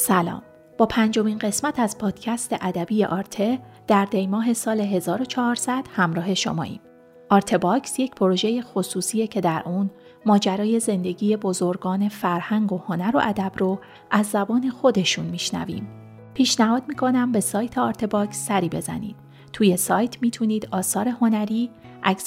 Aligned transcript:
سلام 0.00 0.42
با 0.78 0.86
پنجمین 0.86 1.38
قسمت 1.38 1.80
از 1.80 1.98
پادکست 1.98 2.56
ادبی 2.60 3.04
آرته 3.04 3.58
در 3.86 4.04
دیماه 4.04 4.52
سال 4.52 4.80
1400 4.80 5.84
همراه 5.96 6.34
شماییم. 6.34 6.80
Art 7.30 7.54
Box 7.54 7.98
یک 7.98 8.14
پروژه 8.14 8.62
خصوصیه 8.62 9.26
که 9.26 9.40
در 9.40 9.62
اون 9.66 9.90
ماجرای 10.26 10.80
زندگی 10.80 11.36
بزرگان 11.36 12.08
فرهنگ 12.08 12.72
و 12.72 12.78
هنر 12.78 13.16
و 13.16 13.20
ادب 13.24 13.52
رو 13.56 13.78
از 14.10 14.26
زبان 14.26 14.70
خودشون 14.70 15.24
میشنویم. 15.26 15.88
پیشنهاد 16.34 16.82
می‌کنم 16.88 17.32
به 17.32 17.40
سایت 17.40 17.78
Art 17.78 18.04
Box 18.04 18.46
سری 18.46 18.68
بزنید. 18.68 19.16
توی 19.52 19.76
سایت 19.76 20.22
می‌تونید 20.22 20.68
آثار 20.70 21.08
هنری، 21.08 21.70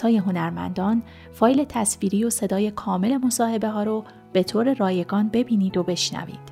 های 0.04 0.18
هنرمندان، 0.18 1.04
فایل 1.32 1.64
تصویری 1.64 2.24
و 2.24 2.30
صدای 2.30 2.72
کامل 2.72 3.18
مصاحبه 3.18 3.70
ها 3.70 3.84
رو 3.84 4.04
به 4.34 4.44
طور 4.44 4.74
رایگان 4.74 5.30
ببینید 5.30 5.78
و 5.78 5.84
بشنوید. 5.84 6.51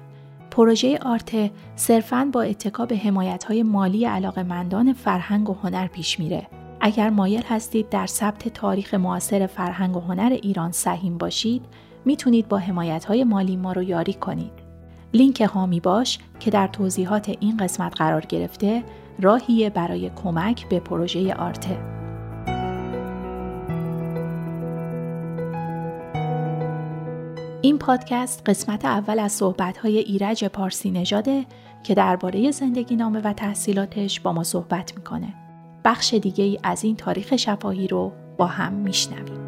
پروژه 0.52 0.98
آرته 0.98 1.52
صرفاً 1.76 2.30
با 2.34 2.42
اتکا 2.42 2.86
به 2.86 2.98
حمایت 2.98 3.44
های 3.44 3.64
مالی 3.64 4.06
علاقمندان 4.06 4.94
فرهنگ 4.94 5.50
و 5.50 5.54
هنر 5.54 5.88
پیش 5.88 6.20
میره. 6.20 6.48
اگر 6.82 7.10
مایل 7.10 7.44
هستید 7.50 7.90
در 7.90 8.06
ثبت 8.06 8.48
تاریخ 8.48 8.94
معاصر 8.94 9.48
فرهنگ 9.48 9.98
و 9.98 10.00
هنر 10.00 10.38
ایران 10.42 10.72
سهیم 10.72 11.18
باشید، 11.18 11.66
می‌تونید 12.06 12.48
با 12.48 12.58
حمایت 12.58 13.06
های 13.06 13.24
مالی 13.24 13.56
ما 13.56 13.72
رو 13.72 13.84
یاری 13.84 14.14
کنید. 14.14 14.52
لینک 15.14 15.42
هامی 15.42 15.80
باش 15.80 16.20
که 16.40 16.52
در 16.52 16.68
توضیحات 16.68 17.36
این 17.40 17.58
قسمت 17.58 17.96
قرار 17.98 18.22
گرفته، 18.22 18.84
راهیه 19.20 19.70
برای 19.70 20.10
کمک 20.10 20.70
به 20.70 20.80
پروژه 20.80 21.34
آرته. 21.34 21.99
این 27.62 27.78
پادکست 27.78 28.50
قسمت 28.50 28.86
اول 28.86 29.20
از 29.20 29.32
صحبت‌های 29.32 29.98
ایرج 29.98 30.46
پارسی 30.46 30.92
نژاده 30.92 31.46
که 31.84 31.96
درباره 31.96 32.52
زندگی 32.52 32.96
نامه 32.96 33.22
و 33.22 33.34
تحصیلاتش 33.34 34.20
با 34.20 34.34
ما 34.34 34.44
صحبت 34.44 34.96
می‌کنه. 34.96 35.34
بخش 35.86 36.14
دیگه 36.14 36.44
ای 36.44 36.60
از 36.64 36.84
این 36.84 36.96
تاریخ 36.96 37.36
شفاهی 37.36 37.88
رو 37.88 38.12
با 38.38 38.46
هم 38.46 38.74
میشنویم. 38.74 39.40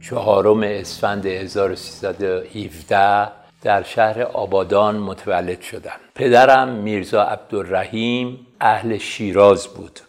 چهارم 0.00 0.62
اسفند 0.62 1.26
1317 1.26 3.28
در 3.62 3.82
شهر 3.82 4.22
آبادان 4.22 4.98
متولد 4.98 5.60
شدم. 5.60 6.00
پدرم 6.14 6.68
میرزا 6.68 7.22
عبدالرحیم 7.22 8.46
اهل 8.60 8.98
شیراز 8.98 9.68
بود. 9.68 10.00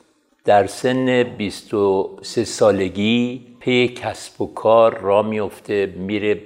در 0.45 0.67
سن 0.67 1.23
23 1.23 2.43
سالگی 2.43 3.47
پی 3.59 3.87
کسب 3.87 4.41
و 4.41 4.53
کار 4.53 4.97
را 4.97 5.21
میفته 5.21 5.85
میره 5.85 6.41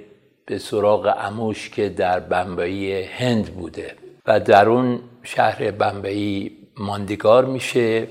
به 0.46 0.58
سراغ 0.58 1.14
اموش 1.18 1.70
که 1.70 1.88
در 1.88 2.20
بمبئی 2.20 3.02
هند 3.02 3.54
بوده 3.54 3.94
و 4.26 4.40
در 4.40 4.68
اون 4.68 5.00
شهر 5.22 5.70
بمبئی 5.70 6.56
ماندگار 6.76 7.44
میشه. 7.44 8.06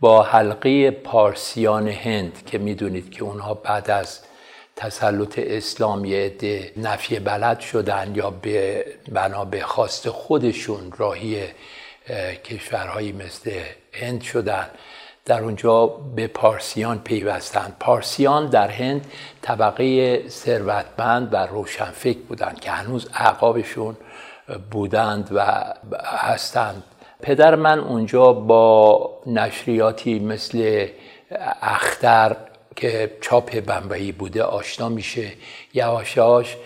با 0.00 0.22
حلقه 0.22 0.90
پارسیان 0.90 1.88
هند 1.88 2.42
که 2.46 2.58
می‌دونید 2.58 3.10
که 3.10 3.24
اونها 3.24 3.54
بعد 3.54 3.90
از 3.90 4.20
تسلط 4.76 5.38
اسلام 5.38 6.04
یه 6.04 6.18
عده 6.18 6.72
نفی 6.76 7.18
بلد 7.18 7.60
شدن 7.60 8.12
یا 8.14 8.30
به 8.30 8.86
بنا 9.12 9.44
به 9.44 9.60
خواست 9.60 10.08
خودشون 10.08 10.92
راهی 10.98 11.42
کشورهایی 12.44 13.12
مثل 13.12 13.50
هند 13.92 14.22
شدن. 14.22 14.66
در 15.24 15.42
اونجا 15.42 15.86
به 15.86 16.26
پارسیان 16.26 16.98
پیوستند 16.98 17.76
پارسیان 17.80 18.46
در 18.46 18.68
هند 18.68 19.06
طبقه 19.42 20.22
ثروتمند 20.28 21.34
و 21.34 21.36
روشنفکر 21.36 22.18
بودند 22.18 22.60
که 22.60 22.70
هنوز 22.70 23.08
اعقابشون 23.14 23.96
بودند 24.70 25.28
و 25.32 25.64
هستند. 26.04 26.82
پدر 27.22 27.54
من 27.54 27.78
اونجا 27.78 28.32
با 28.32 29.10
نشریاتی 29.26 30.18
مثل 30.18 30.86
اختر 31.62 32.36
که 32.76 33.16
چاپ 33.20 33.60
بمبئی 33.60 34.12
بوده 34.12 34.42
آشنا 34.42 34.88
میشه 34.88 35.32
یواشاش 35.74 36.56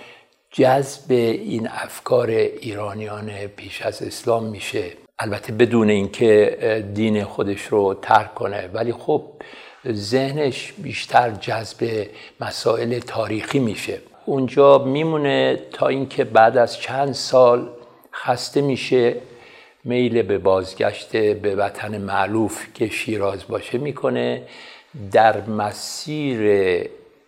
جذب 0.51 1.11
این 1.11 1.69
افکار 1.69 2.27
ایرانیان 2.29 3.47
پیش 3.47 3.83
از 3.83 4.03
اسلام 4.03 4.45
میشه. 4.45 5.04
البته 5.19 5.53
بدون 5.53 5.91
اینکه 5.91 6.85
دین 6.95 7.25
خودش 7.25 7.63
رو 7.63 7.95
ترک 7.95 8.35
کنه 8.35 8.71
ولی 8.73 8.93
خب 8.93 9.25
ذهنش 9.93 10.73
بیشتر 10.73 11.31
جذب 11.31 12.07
مسائل 12.41 12.99
تاریخی 12.99 13.59
میشه. 13.59 13.99
اونجا 14.27 14.79
میمونه 14.79 15.59
تا 15.73 15.89
اینکه 15.89 16.25
بعد 16.25 16.57
از 16.57 16.79
چند 16.79 17.13
سال 17.13 17.69
خسته 18.13 18.61
میشه 18.61 19.17
میل 19.85 20.23
به 20.23 20.39
بازگشت 20.39 21.17
به 21.17 21.57
وطن 21.57 21.99
معلوف 21.99 22.67
که 22.75 22.89
شیراز 22.89 23.49
باشه 23.49 23.79
می‌کنه. 23.79 24.43
در 25.13 25.41
مسیر 25.41 26.41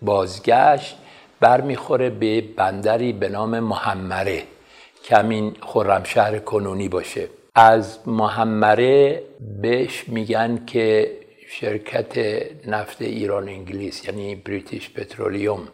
بازگشت 0.03 0.97
برمیخوره 1.41 2.11
به 2.11 2.41
بندری 2.41 3.13
به 3.13 3.29
نام 3.29 3.61
محمره 3.61 4.43
که 5.03 5.17
همین 5.17 5.57
خرمشهر 5.61 6.39
کنونی 6.39 6.89
باشه. 6.89 7.29
از 7.59 7.99
محمره 8.07 9.23
بهش 9.63 10.09
میگن 10.09 10.65
که 10.67 11.17
شرکت 11.49 12.19
نفت 12.67 13.03
ایران 13.03 13.49
انگلیس 13.49 14.05
یعنی 14.05 14.35
بریتیش 14.35 14.91
پترولیوم 14.91 15.69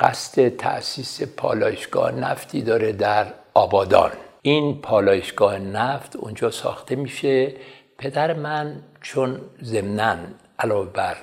قصد 0.00 0.48
تأسیس 0.48 1.22
پالایشگاه 1.22 2.12
نفتی 2.12 2.62
داره 2.62 2.92
در 2.92 3.26
آبادان. 3.54 4.10
این 4.42 4.80
پالایشگاه 4.80 5.58
نفت 5.58 6.16
اونجا 6.16 6.50
ساخته 6.50 6.96
میشه. 6.96 7.54
پدر 7.98 8.32
من 8.32 8.82
چون 9.02 9.40
ضمنا 9.62 10.16
علاوه 10.58 10.92
بر 10.92 11.16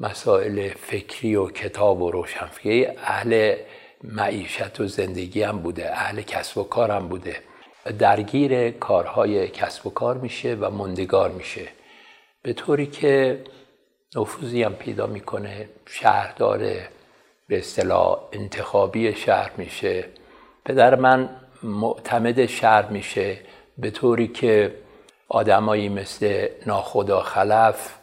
مسائل 0.00 0.68
فکری 0.68 1.36
و 1.36 1.46
کتاب 1.46 2.02
و 2.02 2.10
روشنفکری 2.10 2.86
اهل 2.86 3.56
معیشت 4.04 4.80
و 4.80 4.86
زندگی 4.86 5.42
هم 5.42 5.58
بوده 5.58 5.90
اهل 5.90 6.22
کسب 6.22 6.58
و 6.58 6.62
کار 6.62 6.90
هم 6.90 7.08
بوده. 7.08 7.51
درگیر 7.90 8.70
کارهای 8.70 9.48
کسب 9.48 9.86
و 9.86 9.90
کار 9.90 10.18
میشه 10.18 10.54
و 10.54 10.70
مندگار 10.70 11.30
میشه. 11.30 11.68
به 12.42 12.52
طوری 12.52 12.86
که 12.86 13.44
نفوذی 14.16 14.62
هم 14.62 14.74
پیدا 14.74 15.06
می‌کنه 15.06 15.68
شهردار 15.86 16.58
به 17.48 17.58
اصطلاح 17.58 18.18
انتخابی 18.32 19.14
شهر 19.14 19.50
میشه. 19.56 20.04
پدر 20.64 20.94
من 20.94 21.30
معتمد 21.62 22.46
شهر 22.46 22.86
میشه 22.86 23.38
به 23.78 23.90
طوری 23.90 24.28
که 24.28 24.74
آدمایی 25.28 25.88
مثل 25.88 26.48
ناخدا 26.66 27.20
خلف 27.20 27.94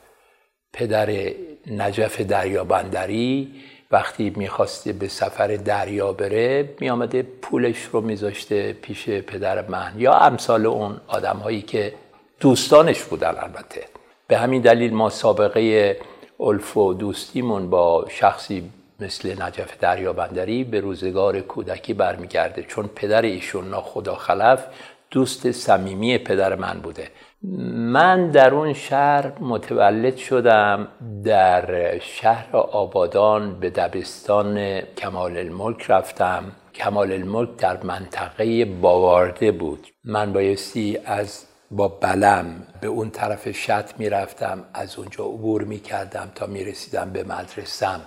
پدر 0.73 1.31
نجف 1.67 2.21
دریابندری 2.21 3.53
وقتی 3.91 4.33
می‌خواسته 4.35 4.93
به 4.93 5.07
سفر 5.07 5.47
دریا 5.47 6.13
بره 6.13 6.69
میامده 6.79 7.21
پولش 7.23 7.81
رو 7.91 8.01
میذاشته 8.01 8.73
پیش 8.73 9.09
پدر 9.09 9.67
من 9.67 9.93
یا 9.97 10.13
امثال 10.13 10.65
اون 10.65 11.01
آدم 11.07 11.37
هایی 11.37 11.61
که 11.61 11.93
دوستانش 12.39 13.03
بودن 13.03 13.35
البته. 13.37 13.85
به 14.27 14.37
همین 14.37 14.61
دلیل 14.61 14.93
ما 14.93 15.09
سابقه 15.09 15.97
الف 16.39 16.77
و 16.77 16.93
دوستیمون 16.93 17.69
با 17.69 18.05
شخصی 18.09 18.69
مثل 18.99 19.43
نجف 19.43 19.77
دریابندری 19.77 20.63
به 20.63 20.79
روزگار 20.79 21.39
کودکی 21.39 21.93
برمیگرده. 21.93 22.63
چون 22.63 22.87
پدر 22.87 23.21
ایشون 23.21 23.69
ناخدا 23.69 24.15
خلف 24.15 24.65
دوست 25.11 25.51
صمیمی 25.51 26.17
پدر 26.17 26.55
من 26.55 26.79
بوده. 26.79 27.07
من 27.43 28.29
در 28.29 28.53
اون 28.53 28.73
شهر 28.73 29.31
متولد 29.39 30.15
شدم 30.17 30.87
در 31.23 31.99
شهر 31.99 32.55
آبادان 32.55 33.59
به 33.59 33.69
دبستان 33.69 34.81
کمال 34.81 35.37
الملک 35.37 35.85
رفتم. 35.91 36.43
کمال 36.75 37.11
الملک 37.11 37.55
در 37.57 37.83
منطقه 37.83 38.65
باوارده 38.65 39.51
بود. 39.51 39.87
من 40.03 40.33
بایستی 40.33 40.97
از 41.05 41.45
با 41.71 41.87
بلم 41.87 42.45
به 42.81 42.87
اون 42.87 43.09
طرف 43.09 43.51
شط 43.51 43.89
می‌رفتم 43.97 44.63
از 44.73 44.99
اونجا 44.99 45.23
عبور 45.23 45.63
می‌کردم 45.63 46.31
تا 46.35 46.45
می‌رسیدم 46.45 47.09
به 47.13 47.23
مدرسم 47.23 48.01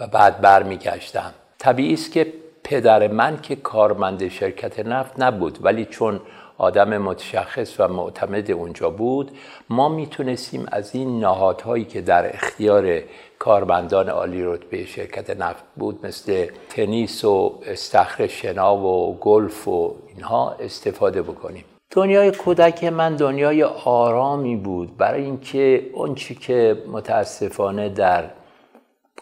و 0.00 0.06
بعد 0.06 0.40
برمیگشتم. 0.40 1.34
طبیعی 1.58 1.94
است 1.94 2.12
که 2.12 2.32
پدر 2.64 3.08
من 3.08 3.40
که 3.40 3.56
کارمند 3.56 4.28
شرکت 4.28 4.86
نفت 4.86 5.20
نبود 5.20 5.58
ولی 5.62 5.84
چون 5.84 6.20
آدم 6.58 6.98
متشخص 6.98 7.80
و 7.80 7.88
معتمد 7.88 8.50
اونجا 8.50 8.90
بود 8.90 9.30
ما 9.70 9.88
می‌تونستیم 9.88 10.66
از 10.72 10.94
این 10.94 11.20
نهادهایی 11.20 11.84
که 11.84 12.00
در 12.00 12.34
اختیار 12.34 13.00
کارمندان 13.38 14.08
عالی 14.08 14.44
رتبه 14.44 14.84
شرکت 14.84 15.30
نفت 15.30 15.64
بود 15.76 16.06
مثل 16.06 16.46
تنیس 16.68 17.24
و 17.24 17.60
استخر 17.66 18.26
شنا 18.26 18.76
و 18.76 19.18
گلف 19.18 19.68
و 19.68 19.94
اینها 20.08 20.50
استفاده 20.60 21.22
بکنیم. 21.22 21.64
دنیای 21.90 22.30
کودک 22.30 22.84
من 22.84 23.16
دنیای 23.16 23.62
آرامی 23.84 24.56
بود. 24.56 24.96
برای 24.96 25.24
اینکه 25.24 25.90
اون 25.92 26.14
چی 26.14 26.34
که 26.34 26.82
متاسفانه 26.92 27.88
در 27.88 28.30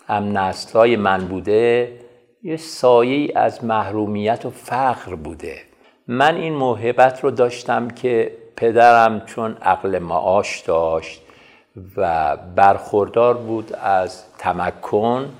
هم 0.07 0.39
نسلای 0.39 0.97
من 0.97 1.29
بوده 1.29 1.93
یه 2.43 2.57
سایه 2.57 3.39
از 3.39 3.65
محرومیت 3.65 4.47
و 4.47 4.51
فقر 4.51 5.15
بوده. 5.15 5.72
من 6.09 6.37
این 6.37 6.53
موهبت 6.53 7.25
رو 7.25 7.31
داشتم 7.31 7.89
که 7.89 8.33
پدرم 8.57 9.21
چون 9.27 9.57
عقل 9.63 9.99
معاش 9.99 10.61
داشت 10.61 11.23
و 11.97 12.37
برخوردار 12.37 13.35
بود 13.35 13.73
از 13.73 14.25
تمکن 14.39 15.33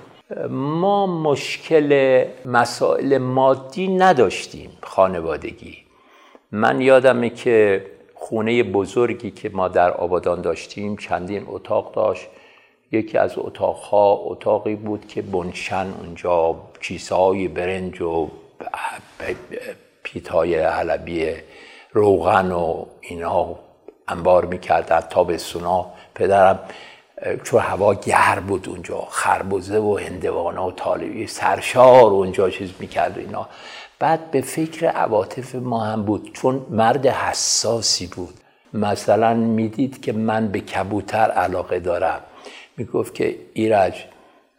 ما 0.49 1.07
مشکل 1.07 2.23
مسائل 2.45 3.17
مادی 3.17 3.87
نداشتیم 3.87 4.69
خانوادگی. 4.81 5.77
من 6.51 6.81
یادمه 6.81 7.29
که 7.29 7.85
خونه 8.13 8.63
بزرگی 8.63 9.31
که 9.31 9.49
ما 9.49 9.67
در 9.67 9.91
آبادان 9.91 10.41
داشتیم 10.41 10.97
چندین 10.97 11.45
اتاق 11.47 11.93
داشت. 11.95 12.27
یکی 12.91 13.17
از 13.17 13.33
اتاقها 13.37 14.11
اتاقی 14.13 14.75
بود 14.75 15.07
که 15.07 15.21
بنشن 15.21 15.87
اونجا 16.01 16.55
کیسه 16.81 17.47
برنج 17.47 18.01
و 18.01 18.29
پیتای 20.13 20.59
حلبی 20.59 21.35
روغن 21.91 22.51
و 22.51 22.85
اینا 23.01 23.55
انبار 24.07 24.45
می‌کردن 24.45 24.99
تا 24.99 25.23
به 25.23 25.37
سونا. 25.37 25.85
پدرم 26.15 26.59
چون 27.43 27.61
هوا 27.61 27.93
گرم 27.93 28.45
بود 28.47 28.69
اونجا 28.69 29.07
خربزه 29.09 29.79
و 29.79 29.97
هندوانه 29.97 30.61
و 30.61 30.71
طالبی 30.71 31.27
سرشار 31.27 32.11
اونجا 32.11 32.49
چیز 32.49 32.73
می‌کرد 32.79 33.17
و 33.17 33.19
اینا. 33.19 33.47
بعد 33.99 34.31
به 34.31 34.41
فکر 34.41 34.87
عواطف 34.87 35.55
ما 35.55 35.83
هم 35.83 36.03
بود 36.03 36.31
چون 36.33 36.65
مرد 36.69 37.07
حساسی 37.07 38.07
بود. 38.07 38.33
مثلا 38.73 39.33
می‌دید 39.33 40.01
که 40.01 40.13
من 40.13 40.47
به 40.47 40.59
کبوتر 40.59 41.31
علاقه 41.31 41.79
دارم. 41.79 42.21
می‌گفت 42.77 43.15
که 43.15 43.35
ایرج 43.53 44.05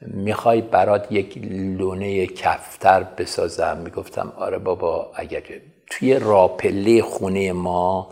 می‌خوای 0.04 0.60
برات 0.60 1.12
یک 1.12 1.38
لونه 1.78 2.26
کفتر 2.26 3.02
بسازم؟ 3.02 3.76
می‌گفتم 3.84 4.32
آره 4.36 4.58
بابا 4.58 5.10
اگر 5.14 5.42
توی 5.90 6.14
راپله 6.14 7.02
خونه 7.02 7.52
ما 7.52 8.08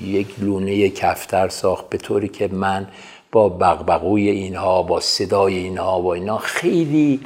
یک 0.00 0.28
لونه 0.38 0.88
کفتر 0.88 1.48
ساخت 1.48 1.88
به 1.88 1.98
طوری 1.98 2.28
که 2.28 2.48
من 2.48 2.88
با 3.32 3.48
بغبغوی 3.48 4.30
اینها 4.30 4.82
با 4.82 5.00
صدای 5.00 5.56
اینها 5.56 6.02
و 6.02 6.06
اینا 6.06 6.38
خیلی 6.38 7.20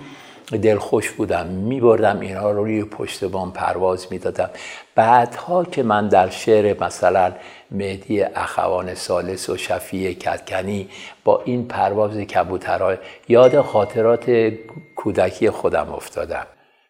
دلخوش 0.59 1.11
بودم. 1.11 1.47
میبردم 1.47 2.21
اینها 2.21 2.51
رو 2.51 2.65
روی 2.65 2.85
پشت 2.85 3.25
بام 3.25 3.53
پرواز 3.53 4.07
می‌دادم. 4.11 4.51
بعدها 4.95 5.65
که 5.65 5.83
من 5.83 6.09
در 6.09 6.31
شعر 6.31 6.85
مثلا 6.85 7.33
مهدی 7.71 8.23
اخوان 8.23 8.95
سالس 8.95 9.51
و 9.51 9.57
شفیع 9.57 10.13
کتکنی 10.13 10.89
با 11.25 11.43
این 11.45 11.69
پرواز 11.69 12.17
کبوترهای 12.17 12.97
یاد 13.29 13.61
خاطرات 13.61 14.53
کودکی 14.97 15.51
خودم 15.51 15.93
افتادم. 15.93 16.47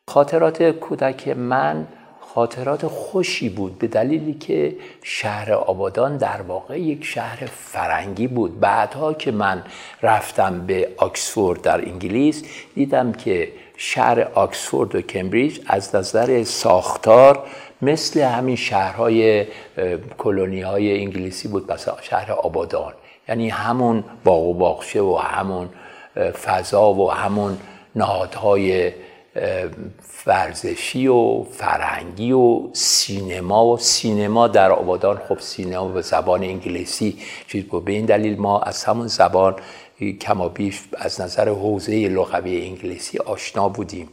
خاطرات 0.09 0.63
کودک 0.63 1.29
من 1.29 1.87
خاطرات 2.35 2.87
خوشی 2.87 3.49
بود 3.49 3.79
به 3.79 3.87
دلیلی 3.87 4.35
که 4.35 4.77
شهر 5.03 5.53
آبادان 5.53 6.17
در 6.17 6.43
واقع 6.43 6.81
یک 6.81 7.05
شهر 7.05 7.47
فرنگی 7.47 8.27
بود. 8.27 8.61
بعدها 8.61 9.15
که 9.15 9.31
من 9.31 9.63
رفتم 10.03 10.67
به 10.67 10.89
آکسفورد 10.97 11.63
در 11.63 11.81
انگلیس 11.89 12.45
دیدم 12.75 13.13
که 13.13 13.49
شهر 13.77 14.21
آکسفورد 14.21 14.95
و 14.95 15.03
کمبریج 15.03 15.61
از 15.67 15.95
نظر 15.95 16.43
ساختار 16.43 17.43
مثل 17.83 18.21
همین 18.21 18.57
شهرهای 18.57 19.47
کلونی 20.19 20.61
های 20.61 21.01
انگلیسی 21.01 21.49
بود 21.49 21.73
مثلا 21.73 21.95
شهر 22.03 22.33
آبادان. 22.33 22.93
یعنی 23.29 23.49
همون 23.49 24.05
باغ 24.25 24.43
و 24.43 24.55
باغچه 24.55 25.01
و 25.01 25.17
همون 25.17 25.69
فضا 26.45 26.95
و 26.95 27.13
همون 27.13 27.59
نهادهای 27.97 28.93
ورزشی 30.27 31.07
و 31.07 31.43
فرهنگی 31.43 32.33
و 32.33 32.69
سینما 32.73 33.67
و 33.67 33.79
سینما 33.79 34.49
در 34.49 34.71
آبادان. 34.71 35.21
خب 35.29 35.39
سینما 35.39 35.89
به 35.89 36.03
زبان 36.03 36.43
انگلیسی 36.43 37.19
چیز 37.49 37.65
بود. 37.65 37.85
به 37.85 37.93
این 37.93 38.07
دلیل 38.07 38.41
ما 38.41 38.61
از 38.61 38.85
همون 38.85 39.07
زبان 39.07 39.57
کما 40.21 40.49
بیش 40.49 40.83
از 40.99 41.21
نظر 41.21 41.49
حوزه 41.49 42.09
لغوی 42.09 42.67
انگلیسی 42.67 43.19
آشنا 43.19 43.69
بودیم. 43.69 44.09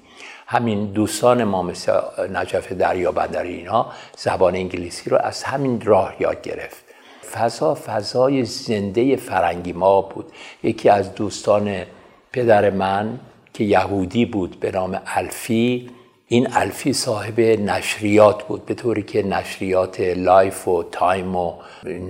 همین 0.47 0.85
دوستان 0.85 1.43
ما 1.43 1.63
مثل 1.63 1.91
نجف 2.33 2.71
دریا 2.71 3.11
بندری 3.11 3.53
اینا 3.53 3.85
زبان 4.17 4.55
انگلیسی 4.55 5.09
رو 5.09 5.17
از 5.17 5.43
همین 5.43 5.81
راه 5.81 6.15
یاد 6.19 6.41
گرفت. 6.41 6.83
فضا 7.31 7.75
فضای 7.75 8.45
زنده 8.45 9.15
فرنگی 9.15 9.73
ما 9.73 10.01
بود. 10.01 10.31
یکی 10.63 10.89
از 10.89 11.15
دوستان 11.15 11.83
پدر 12.31 12.69
من 12.69 13.19
که 13.57 13.63
یهودی 13.63 14.25
بود 14.25 14.59
به 14.59 14.71
نام 14.71 15.01
الفی 15.05 15.89
این 16.27 16.47
الفی 16.51 16.93
صاحب 16.93 17.39
نشریات 17.39 18.43
بود 18.43 18.65
به 18.65 18.73
طوری 18.73 19.03
که 19.03 19.23
نشریات 19.23 19.99
Life 19.99 20.67
و 20.67 20.83
Time 20.83 21.35
و 21.35 21.53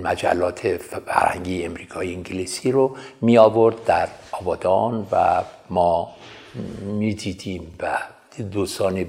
مجلات 0.02 0.76
فرهنگی 0.76 1.64
امریکایی 1.64 2.14
انگلیسی 2.14 2.72
رو 2.72 2.96
می 3.20 3.38
آورد 3.38 3.84
در 3.84 4.08
آبادان 4.32 5.06
و 5.12 5.42
ما 5.70 6.08
می 6.84 7.14
دیدیم 7.14 7.74
و 7.82 7.98
دوستان 8.42 9.06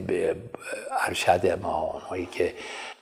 ارشد 1.08 1.60
ما 1.62 1.92
اونهایی 1.94 2.28
که 2.32 2.54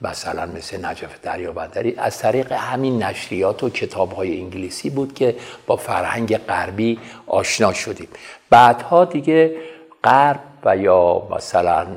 مثلا 0.01 0.45
مثل 0.45 0.85
نجف 0.85 1.21
دریابندری 1.21 1.95
از 1.97 2.17
طریق 2.19 2.51
همین 2.51 3.03
نشریات 3.03 3.63
و 3.63 3.69
کتاب 3.69 4.11
های 4.11 4.41
انگلیسی 4.41 4.89
بود 4.89 5.13
که 5.13 5.35
با 5.67 5.75
فرهنگ 5.75 6.37
غربی 6.37 6.99
آشنا 7.27 7.73
شدیم. 7.73 8.07
بعدها 8.49 9.05
دیگه 9.05 9.55
غرب 10.03 10.39
و 10.65 10.77
یا 10.77 11.27
مثلا 11.31 11.87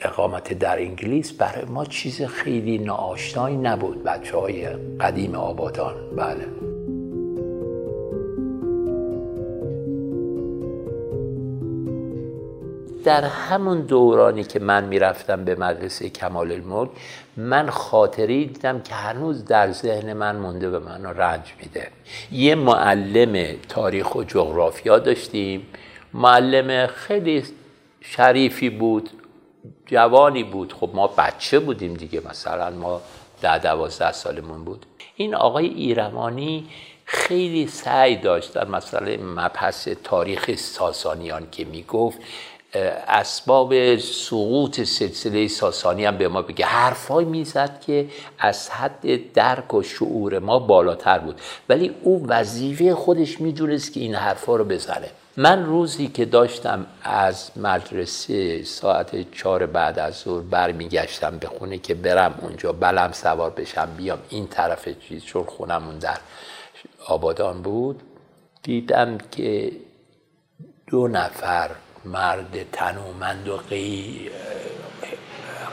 اقامت 0.00 0.52
در 0.52 0.78
انگلیس 0.78 1.32
برای 1.32 1.64
ما 1.64 1.84
چیز 1.84 2.22
خیلی 2.22 2.78
ناآشنایی 2.78 3.56
نبود. 3.56 4.04
بچه 4.04 4.36
های 4.36 4.66
قدیم 5.00 5.34
آبادان 5.34 5.94
بله. 6.16 6.73
در 13.04 13.24
همون 13.24 13.80
دورانی 13.80 14.44
که 14.44 14.58
من 14.58 14.84
می‌رفتم 14.84 15.44
به 15.44 15.54
مدرسه 15.54 16.10
کمال 16.10 16.52
الملک 16.52 16.90
من 17.36 17.70
خاطری 17.70 18.46
دیدم 18.46 18.80
که 18.80 18.94
هنوز 18.94 19.44
در 19.44 19.72
ذهن 19.72 20.12
من 20.12 20.36
مونده 20.36 20.70
به 20.70 20.78
من 20.78 21.04
رنج 21.04 21.52
میده. 21.60 21.88
یه 22.32 22.54
معلم 22.54 23.56
تاریخ 23.68 24.14
و 24.14 24.22
جغرافیا 24.22 24.98
داشتیم. 24.98 25.66
معلم 26.14 26.86
خیلی 26.86 27.44
شریفی 28.00 28.70
بود 28.70 29.10
جوانی 29.86 30.44
بود. 30.44 30.72
خب 30.72 30.90
ما 30.94 31.06
بچه 31.06 31.58
بودیم 31.58 31.94
دیگه 31.94 32.22
مثلا 32.30 32.70
ما 32.70 33.00
ده 33.42 33.58
دوازده 33.58 34.12
سالمون 34.12 34.64
بود. 34.64 34.86
این 35.16 35.34
آقای 35.34 35.66
ایرمانی 35.66 36.66
خیلی 37.04 37.66
سعی 37.66 38.16
داشت 38.16 38.52
در 38.52 38.68
مسئله 38.68 39.16
مبحث 39.16 39.88
تاریخ 40.04 40.54
ساسانیان 40.54 41.46
که 41.50 41.64
می‌گفت 41.64 42.18
اسباب 43.08 43.96
سقوط 43.96 44.80
سلسله 44.80 45.48
ساسانی 45.48 46.04
هم 46.04 46.18
به 46.18 46.28
ما 46.28 46.42
بگه. 46.42 46.66
حرفای 46.66 47.24
می‌زد 47.24 47.80
که 47.80 48.06
از 48.38 48.70
حد 48.70 49.32
درک 49.32 49.74
و 49.74 49.82
شعور 49.82 50.38
ما 50.38 50.58
بالاتر 50.58 51.18
بود. 51.18 51.40
ولی 51.68 51.94
او 52.02 52.26
وظیفه 52.26 52.94
خودش 52.94 53.40
می‌دونست 53.40 53.92
که 53.92 54.00
این 54.00 54.14
حرفا 54.14 54.56
رو 54.56 54.64
بزنه. 54.64 55.10
من 55.36 55.66
روزی 55.66 56.08
که 56.08 56.24
داشتم 56.24 56.86
از 57.02 57.50
مدرسه 57.56 58.64
ساعت 58.64 59.32
چهار 59.32 59.66
بعد 59.66 59.98
از 59.98 60.14
ظهر 60.14 60.42
برمیگشتم 60.42 61.38
به 61.38 61.46
خونه 61.46 61.78
که 61.78 61.94
برم 61.94 62.38
اونجا 62.42 62.72
بلم 62.72 63.12
سوار 63.12 63.50
بشم 63.50 63.88
بیام. 63.96 64.18
این 64.28 64.46
طرف 64.46 64.88
چیز 65.08 65.24
چون 65.24 65.44
خونمون 65.44 65.98
در 65.98 66.18
آبادان 67.06 67.62
بود 67.62 68.02
دیدم 68.62 69.18
که 69.30 69.72
دو 70.86 71.08
نفر 71.08 71.70
مرد 72.04 72.70
تنومند 72.72 73.48
و 73.48 73.60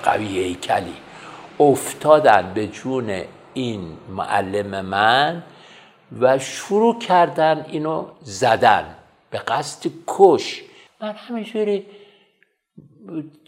قوی 0.04 0.40
هیکلی 0.40 0.96
افتادن 1.60 2.52
به 2.56 2.68
جون 2.68 3.22
این 3.54 3.98
معلم 4.10 4.86
من 4.86 5.44
و 6.20 6.40
شروع 6.40 7.00
کردن 7.00 7.66
اینو 7.70 8.06
زدن 8.22 8.96
به 9.30 9.38
قصد 9.38 9.92
کش. 10.08 10.62
من 11.02 11.12
همینجوری 11.12 11.86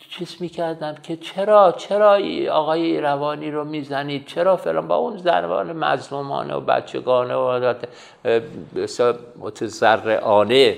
چیز 0.09 0.35
می‌کردم 0.39 0.95
که 0.95 1.17
چرا 1.17 1.75
چرا 1.77 2.19
آقای 2.51 3.01
روانی 3.01 3.51
رو 3.51 3.63
می‌زنید؟ 3.63 4.25
چرا 4.25 4.57
فلان؟ 4.57 4.87
با 4.87 4.95
اون 4.95 5.17
زنوان 5.17 5.73
مظلومانه 5.73 6.53
و 6.53 6.59
بچگانه 6.59 7.35
و 7.35 7.73
متزرعانه 9.39 10.77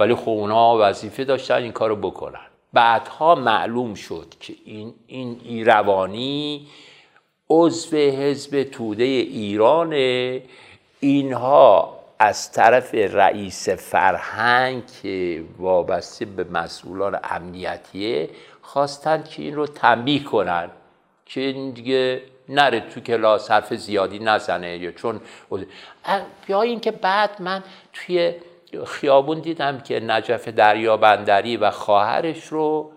ولی 0.00 0.14
خب 0.14 0.28
اونا 0.28 0.76
وظیفه 0.78 1.24
داشتن 1.24 1.54
این 1.54 1.72
کارو 1.72 1.96
بکنن. 1.96 2.46
بعدها 2.72 3.34
معلوم 3.34 3.94
شد 3.94 4.26
که 4.40 4.54
این 4.64 4.94
این 5.06 5.40
ایروانی 5.44 6.66
عضو 7.50 7.96
حزب 7.96 8.62
توده 8.62 9.04
ایرانه. 9.04 10.42
اینها 11.00 11.96
از 12.18 12.52
طرف 12.52 12.94
رئیس 12.94 13.68
فرهنگ 13.68 14.82
که 15.02 15.44
وابسته 15.58 16.24
به 16.24 16.44
مسئولان 16.44 17.18
امنیتیه 17.24 18.30
خواستند 18.62 19.28
که 19.28 19.42
این 19.42 19.54
رو 19.54 19.66
تنبیه 19.66 20.24
کنن 20.24 20.70
که 21.26 21.40
این 21.40 21.70
دیگه 21.70 22.22
نره 22.48 22.80
تو 22.80 23.00
کلاس 23.00 23.50
حرف 23.50 23.74
زیادی 23.74 24.18
نزنه 24.18 24.76
یا 24.76 24.92
چون 24.92 25.20
یا 26.48 26.62
اینکه 26.62 26.90
بعد 26.90 27.42
من 27.42 27.62
توی 27.92 28.34
خیابون 28.86 29.40
دیدم 29.40 29.80
که 29.80 30.00
نجف 30.00 30.48
دریابندری 30.48 31.56
و 31.56 31.70
خواهرش 31.70 32.46
رو 32.46 32.92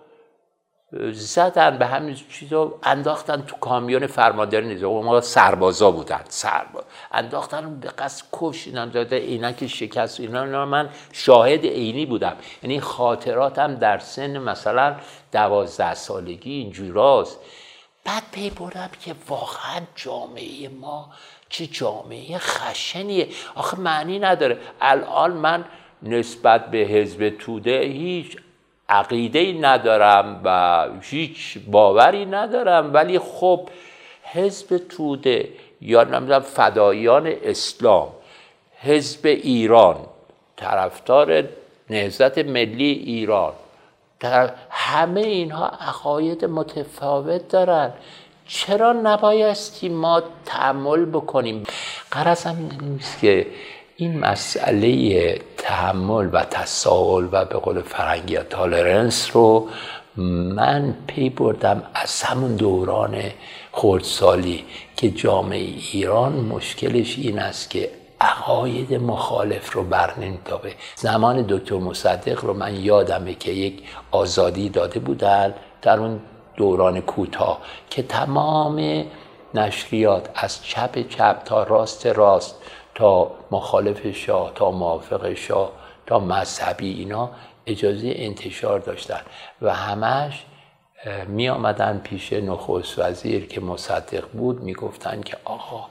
زدن 1.11 1.77
به 1.77 1.85
همین 1.85 2.15
چیزا 2.29 2.73
انداختن 2.83 3.41
تو 3.41 3.55
کامیون 3.55 4.07
فرماندار 4.07 4.63
نظام 4.63 5.05
ما 5.05 5.21
سربازا 5.21 5.91
بودن 5.91 6.21
سرباز 6.29 6.83
انداختن 7.11 7.79
به 7.79 7.89
قصد 7.89 8.25
کش 8.31 8.67
اینا 8.67 8.85
داده 8.85 9.53
که 9.53 9.67
شکست 9.67 10.19
اینا 10.19 10.65
من 10.65 10.89
شاهد 11.11 11.65
عینی 11.65 12.05
بودم. 12.05 12.35
یعنی 12.63 12.79
خاطراتم 12.79 13.75
در 13.75 13.99
سن 13.99 14.37
مثلا 14.37 14.95
دوازده 15.31 15.93
سالگی 15.93 16.51
اینجوراست 16.51 17.39
بعد 18.05 18.23
پی 18.31 18.49
بردم 18.49 18.89
که 19.01 19.15
واقعا 19.27 19.81
جامعه 19.95 20.69
ما 20.69 21.09
چه 21.53 21.67
جامعه؟ 21.67 22.37
خشنیه. 22.37 23.27
آخه 23.55 23.79
معنی 23.79 24.19
نداره. 24.19 24.57
الان 24.81 25.31
من 25.31 25.65
نسبت 26.03 26.71
به 26.71 26.77
حزب 26.77 27.29
توده 27.29 27.79
هیچ 27.79 28.37
عقیده 28.89 29.53
ندارم 29.61 30.41
و 30.43 30.87
هیچ 31.01 31.57
باوری 31.67 32.25
ندارم. 32.25 32.93
ولی 32.93 33.19
خب 33.19 33.69
حزب 34.23 34.77
توده 34.77 35.49
یا 35.81 36.03
نمی‌دونم 36.03 36.39
فدایان 36.39 37.33
اسلام 37.43 38.09
حزب 38.79 39.25
ایران 39.25 39.95
طرفدار 40.57 41.43
نهزت 41.89 42.37
ملی 42.37 42.91
ایران 42.91 43.53
همه 44.69 45.21
اینها 45.21 45.67
عقاید 45.67 46.45
متفاوت 46.45 47.47
دارن. 47.47 47.93
چرا 48.47 48.93
نبایستی 48.93 49.89
ما 49.89 50.23
تحمل 50.45 51.05
بکنیم؟ 51.05 51.63
قرصم 52.11 52.69
نیست 52.81 53.19
که 53.19 53.47
این 53.95 54.19
مسئله 54.19 55.41
تحمل 55.57 56.29
و 56.33 56.43
تساهل 56.43 57.27
و 57.31 57.45
به 57.45 57.55
قول 57.55 57.81
فرنگی 57.81 58.37
تالرنس 58.37 59.35
رو 59.35 59.69
من 60.17 60.95
پی 61.07 61.29
بردم 61.29 61.83
از 61.93 62.23
همون 62.23 62.55
دوران 62.55 63.15
خردسالی 63.71 64.65
که 64.95 65.09
جامعه 65.09 65.59
ایران 65.91 66.33
مشکلش 66.33 67.17
این 67.17 67.39
است 67.39 67.69
که 67.69 67.89
عقاید 68.21 68.93
مخالف 68.93 69.73
رو 69.73 69.83
بر 69.83 70.19
نمیتابه 70.19 70.73
زمان 70.95 71.45
دکتر 71.49 71.75
مصدق 71.75 72.45
رو 72.45 72.53
من 72.53 72.75
یادمه 72.75 73.33
که 73.33 73.51
یک 73.51 73.83
آزادی 74.11 74.69
داده 74.69 74.99
بودن 74.99 75.53
در 75.81 75.99
اون 75.99 76.19
دوران 76.55 77.01
کوتاه 77.01 77.61
که 77.89 78.03
تمام 78.03 79.05
نشریات 79.53 80.29
از 80.35 80.63
چپ 80.63 81.07
چپ 81.07 81.43
تا 81.43 81.63
راست 81.63 82.05
راست 82.05 82.55
تا 82.95 83.31
مخالف 83.51 84.07
شاه 84.07 84.51
تا 84.55 84.71
موافق 84.71 85.33
شاه 85.33 85.71
تا 86.05 86.19
مذهبی 86.19 86.93
اینا 86.93 87.29
اجازه 87.65 88.13
انتشار 88.15 88.79
داشتن 88.79 89.21
و 89.61 89.73
همش 89.73 90.45
می 91.27 91.49
آمدن 91.49 92.01
پیش 92.03 92.33
نخست 92.33 92.99
وزیر 92.99 93.47
که 93.47 93.61
مصدق 93.61 94.27
بود 94.33 94.61
می 94.63 94.73
گفتن 94.73 95.21
که 95.21 95.37
آقا 95.45 95.85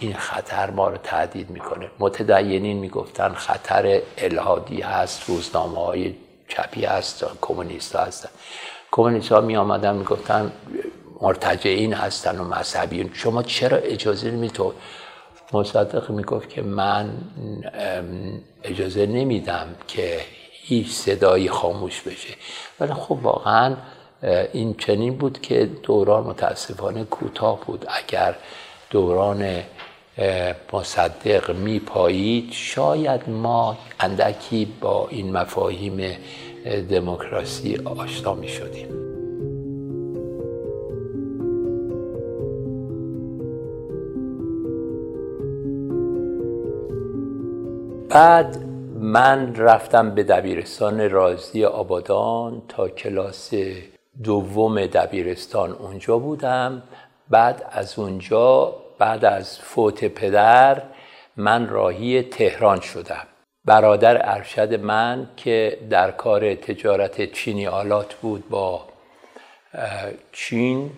این 0.00 0.14
خطر 0.14 0.70
ما 0.70 0.88
رو 0.88 0.96
تهدید 0.96 1.50
می‌کنه. 1.50 1.90
متدینین 1.98 2.76
می‌گفتن 2.76 3.34
خطر 3.34 4.02
الهادی 4.18 4.80
هست 4.80 5.28
روزنامه 5.28 5.78
های 5.78 6.14
چپی 6.48 6.84
هست 6.84 7.24
کمونیست 7.40 7.96
هستن. 7.96 8.28
کمونیست 8.92 9.32
می 9.32 9.56
آمدن 9.56 9.96
می‌گفتن 9.96 10.52
مرتجعین 11.20 11.92
هستن 11.92 12.38
و 12.38 12.44
مذهبیون. 12.44 13.10
شما 13.12 13.42
چرا 13.42 13.76
اجازه 13.76 14.30
نمیتون 14.30 14.72
مصدق 15.52 16.10
می‌گفت 16.10 16.48
که 16.48 16.62
من 16.62 17.10
اجازه 18.64 19.06
نمیدم 19.06 19.66
که 19.88 20.20
هیچ 20.52 20.90
صدایی 20.90 21.48
خاموش 21.48 22.02
بشه. 22.02 22.34
ولی 22.80 22.92
خب 22.92 23.18
واقعا 23.22 23.76
این 24.52 24.74
چنین 24.74 25.16
بود 25.16 25.40
که 25.40 25.70
دوران 25.82 26.24
متاسفانه 26.24 27.04
کوتاه 27.04 27.60
بود. 27.66 27.86
اگر 27.88 28.34
دوران 28.90 29.62
مصدق 30.72 31.50
میپایید 31.50 32.52
شاید 32.52 33.30
ما 33.30 33.78
اندکی 34.00 34.64
با 34.80 35.08
این 35.10 35.32
مفاهیم 35.32 36.16
دموکراسی 36.66 37.76
آشنا 37.84 38.34
می 38.34 38.48
شدیم. 38.48 38.88
بعد 48.08 48.58
من 49.00 49.54
رفتم 49.54 50.14
به 50.14 50.22
دبیرستان 50.22 51.10
رازی 51.10 51.64
آبادان 51.64 52.62
تا 52.68 52.88
کلاس 52.88 53.50
دوم 54.24 54.86
دبیرستان 54.86 55.72
اونجا 55.72 56.18
بودم. 56.18 56.82
بعد 57.30 57.66
از 57.70 57.98
اونجا 57.98 58.74
بعد 58.98 59.24
از 59.24 59.58
فوت 59.58 60.04
پدر 60.04 60.82
من 61.36 61.68
راهی 61.68 62.22
تهران 62.22 62.80
شدم. 62.80 63.26
برادر 63.66 64.30
ارشد 64.36 64.80
من 64.80 65.30
که 65.36 65.78
در 65.90 66.10
کار 66.10 66.54
تجارت 66.54 67.32
چینی 67.32 67.66
آلات 67.66 68.14
بود 68.14 68.48
با 68.48 68.88
چین 70.32 70.90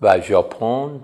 و 0.00 0.20
ژاپن 0.20 1.00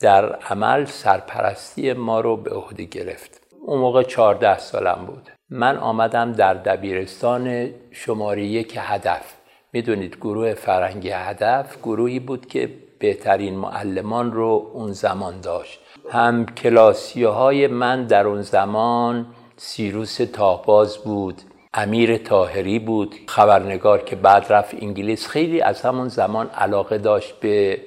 در 0.00 0.32
عمل 0.32 0.84
سرپرستی 0.84 1.92
ما 1.92 2.20
رو 2.20 2.36
به 2.36 2.50
عهده 2.50 2.84
گرفت. 2.84 3.40
اون 3.66 3.78
موقع 3.80 4.02
14 4.02 4.58
سالم 4.58 5.06
بود. 5.06 5.30
من 5.50 5.76
آمدم 5.76 6.32
در 6.32 6.54
دبیرستان 6.54 7.70
شماره 7.90 8.42
یک 8.42 8.78
هدف. 8.80 9.34
می‌دونید 9.72 10.16
گروه 10.16 10.54
فرنگی 10.54 11.10
هدف 11.10 11.78
گروهی 11.78 12.20
بود 12.20 12.46
که 12.46 12.70
بهترین 13.00 13.54
معلمان 13.54 14.32
رو 14.32 14.70
اون 14.72 14.92
زمان 14.92 15.40
داشت. 15.40 15.80
هم 16.10 16.46
کلاسی 16.46 17.24
های 17.24 17.66
من 17.66 18.06
در 18.06 18.26
اون 18.26 18.42
زمان 18.42 19.26
سیروس 19.56 20.16
تاهباز 20.16 20.98
بود 20.98 21.42
امیر 21.74 22.16
تاهری 22.16 22.78
بود 22.78 23.14
خبرنگار 23.26 24.02
که 24.02 24.16
بعد 24.16 24.52
رفت 24.52 24.74
انگلیس. 24.82 25.26
خیلی 25.26 25.60
از 25.60 25.82
همون 25.82 26.08
زمان 26.08 26.46
علاقه 26.46 26.98
داشت 26.98 27.40
به 27.40 27.80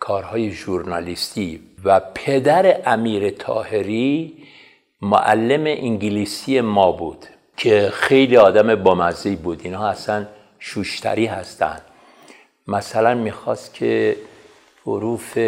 کارهای 0.00 0.50
ژورنالیستی 0.50 1.60
و 1.84 2.00
پدر 2.14 2.80
امیر 2.86 3.30
طاهری 3.30 4.38
معلم 5.02 5.64
انگلیسی 5.66 6.60
ما 6.60 6.92
بود 6.92 7.26
که 7.56 7.90
خیلی 7.92 8.36
آدم 8.36 8.74
بامزهی 8.74 9.36
بود. 9.36 9.60
اینها 9.64 9.88
اصلا 9.88 10.26
شوشتری 10.58 11.26
هستن. 11.26 11.80
مثلا 12.66 13.14
می‌خواست 13.14 13.74
که 13.74 14.16
حروف 14.86 15.38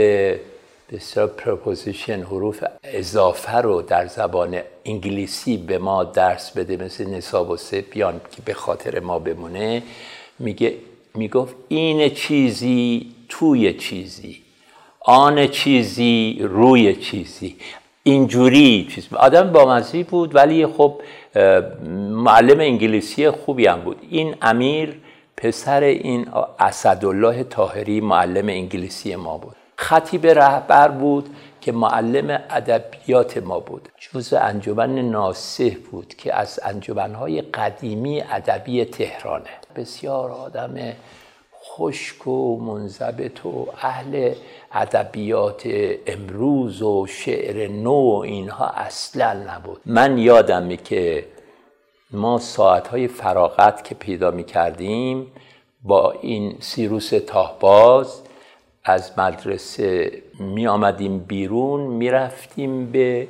بسیار 0.93 1.27
preposition 1.27 2.23
حروف 2.23 2.65
اضافه 2.85 3.57
رو 3.57 3.83
در 3.83 4.07
زبان 4.07 4.61
انگلیسی 4.85 5.57
به 5.57 5.79
ما 5.79 6.05
درس 6.05 6.51
بده 6.51 6.85
مثل 6.85 7.11
نصاب 7.11 7.51
صبیان 7.51 8.21
که 8.37 8.43
به 8.45 8.55
خاطر 8.55 9.01
ما 9.01 9.19
بمونه. 9.19 9.83
میگه 10.39 10.75
می‌گفت 11.15 11.55
این 11.69 12.09
چیزی 12.09 13.15
توی 13.29 13.75
چیزی 13.75 14.43
آن 15.01 15.47
چیزی 15.47 16.39
روی 16.41 16.97
چیزی. 16.97 17.57
اینجوری 18.03 18.89
چیز 18.95 19.09
آدم 19.15 19.53
بامزی 19.53 20.03
بود 20.03 20.35
ولی 20.35 20.67
خب 20.67 21.01
معلم 22.11 22.61
انگلیسی 22.61 23.31
خوبی 23.31 23.67
هم 23.67 23.81
بود. 23.81 23.97
این 24.11 24.35
امیر 24.43 24.95
پسر 25.43 25.81
این 25.81 26.29
اسدالله 26.59 27.45
تاهری 27.45 28.01
معلم 28.01 28.49
انگلیسی 28.49 29.17
ما 29.17 29.39
بود. 29.39 29.57
خطیب 29.77 30.27
رهبر 30.27 30.89
بود 30.89 31.29
که 31.61 31.73
معلم 31.73 32.43
ادبیات 32.51 33.39
ما 33.39 33.61
بود. 33.61 33.89
جز 33.99 34.33
انجمن 34.33 34.99
ناسه 34.99 35.71
بود 35.71 36.15
که 36.15 36.35
از 36.35 36.61
انجمنهای 36.63 37.41
قدیمی 37.41 38.21
ادبی 38.21 38.85
تهرانه. 38.85 39.51
بسیار 39.77 40.31
آدم 40.31 40.75
خشک 41.65 42.27
و 42.27 42.61
منضبط 42.61 43.47
و 43.47 43.67
اهل 43.83 44.35
ادبیات 44.73 45.63
امروز 46.07 46.83
و 46.83 47.07
شعر 47.07 47.69
نو 47.69 48.23
اینها 48.25 48.67
اصلا 48.67 49.33
نبود. 49.33 49.81
من 49.87 50.19
یادمه 50.19 50.77
که 50.77 51.25
ما 52.13 52.39
ساعتهای 52.39 53.09
فراغت 53.09 53.85
که 53.85 53.95
پیدا 53.95 54.31
می 54.31 54.45
کردیم 54.45 55.27
با 55.83 56.13
این 56.13 56.57
سیروس 56.61 57.11
تاهباز 57.27 58.23
از 58.85 59.19
مدرسه 59.19 60.23
می 60.39 60.67
آمدیم 60.67 61.19
بیرون 61.19 61.81
می 61.81 62.11
رفتیم 62.11 62.93
به 62.93 63.29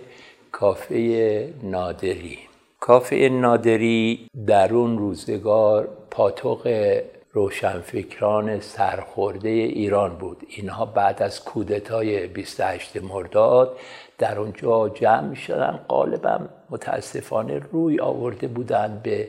کافه 0.53 1.49
نادری. 1.63 2.39
کافه 2.81 3.29
نادری 3.29 4.27
در 4.47 4.75
اون 4.75 4.99
روزگار 4.99 5.89
پاتوق 6.11 7.01
روشنفکران 7.35 8.61
سرخورده 8.61 9.49
ایران 9.49 10.17
بود. 10.17 10.37
اینها 10.49 10.85
بعد 10.85 11.23
از 11.23 11.45
کودتای 11.45 12.27
28 12.27 12.97
مرداد 12.97 13.77
در 14.19 14.39
اونجا 14.39 14.89
جمع 14.89 15.35
شدن. 15.35 15.81
غالبا 15.89 16.39
متاسفانه 16.71 17.59
روی 17.73 18.01
آورده 18.01 18.49
بودن 18.49 19.01
به 19.03 19.29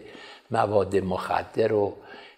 مواد 0.51 0.95
مخدر 0.95 1.74
و 1.74 1.93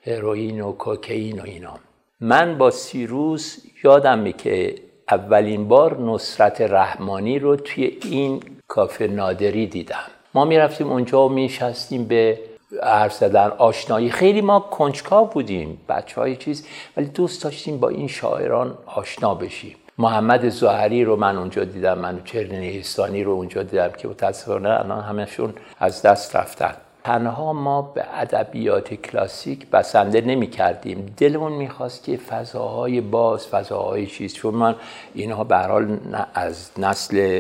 هروئین 0.08 0.62
و 0.62 0.72
کوکئین 0.72 1.40
و 1.40 1.44
اینا. 1.44 1.74
من 2.20 2.58
با 2.58 2.72
سیروس 2.72 3.58
یادم 3.84 4.32
که 4.32 4.76
اولین 5.10 5.68
بار 5.68 6.00
نصرت 6.00 6.62
رحمانی 6.62 7.40
رو 7.40 7.56
توی 7.56 8.00
این 8.04 8.44
کافه 8.68 9.08
نادری 9.08 9.68
دیدم. 9.68 10.06
ما 10.34 10.46
می‌رفتیم 10.46 10.88
اونجا 10.92 11.26
و 11.26 11.30
میشستیم 11.30 12.06
به 12.06 12.40
حرف 12.84 13.14
زدن 13.14 13.48
آشنایی. 13.58 14.10
خیلی 14.10 14.42
ما 14.42 14.60
کنجکاو 14.60 15.28
بودیم 15.28 15.78
بچه 15.90 16.22
های 16.22 16.36
چیز 16.36 16.68
ولی 16.98 17.06
دوست 17.06 17.44
داشتیم 17.44 17.78
با 17.80 17.90
این 17.90 18.08
شاعران 18.08 18.78
آشنا 18.86 19.36
بشیم. 19.36 19.76
محمد 19.98 20.50
زهری 20.50 21.04
رو 21.04 21.16
من 21.16 21.38
اونجا 21.38 21.64
دیدم 21.64 21.98
من 21.98 22.22
چرنیستانی 22.26 23.24
رو 23.24 23.32
اونجا 23.32 23.64
دیدم 23.64 23.90
که 23.90 24.08
متاسفانه 24.08 24.70
الان 24.70 25.04
همشون 25.04 25.54
از 25.80 26.02
دست 26.02 26.36
رفتن. 26.36 26.74
تنها 27.04 27.54
ما 27.54 27.82
به 27.82 28.06
ادبیات 28.14 28.94
کلاسیک 28.94 29.68
بسنده 29.70 30.22
نمی 30.22 30.48
کردیم 30.48 31.14
دلمون 31.18 31.52
می‌خواست 31.52 32.04
که 32.04 32.18
فضاهای 32.18 33.02
باز 33.02 33.48
فضاهای 33.48 34.08
چیز 34.08 34.34
چون 34.34 34.56
من 34.56 34.76
اینها 35.14 35.44
به 35.44 35.58
حال 35.58 35.98
از 36.34 36.72
نسل 36.78 37.40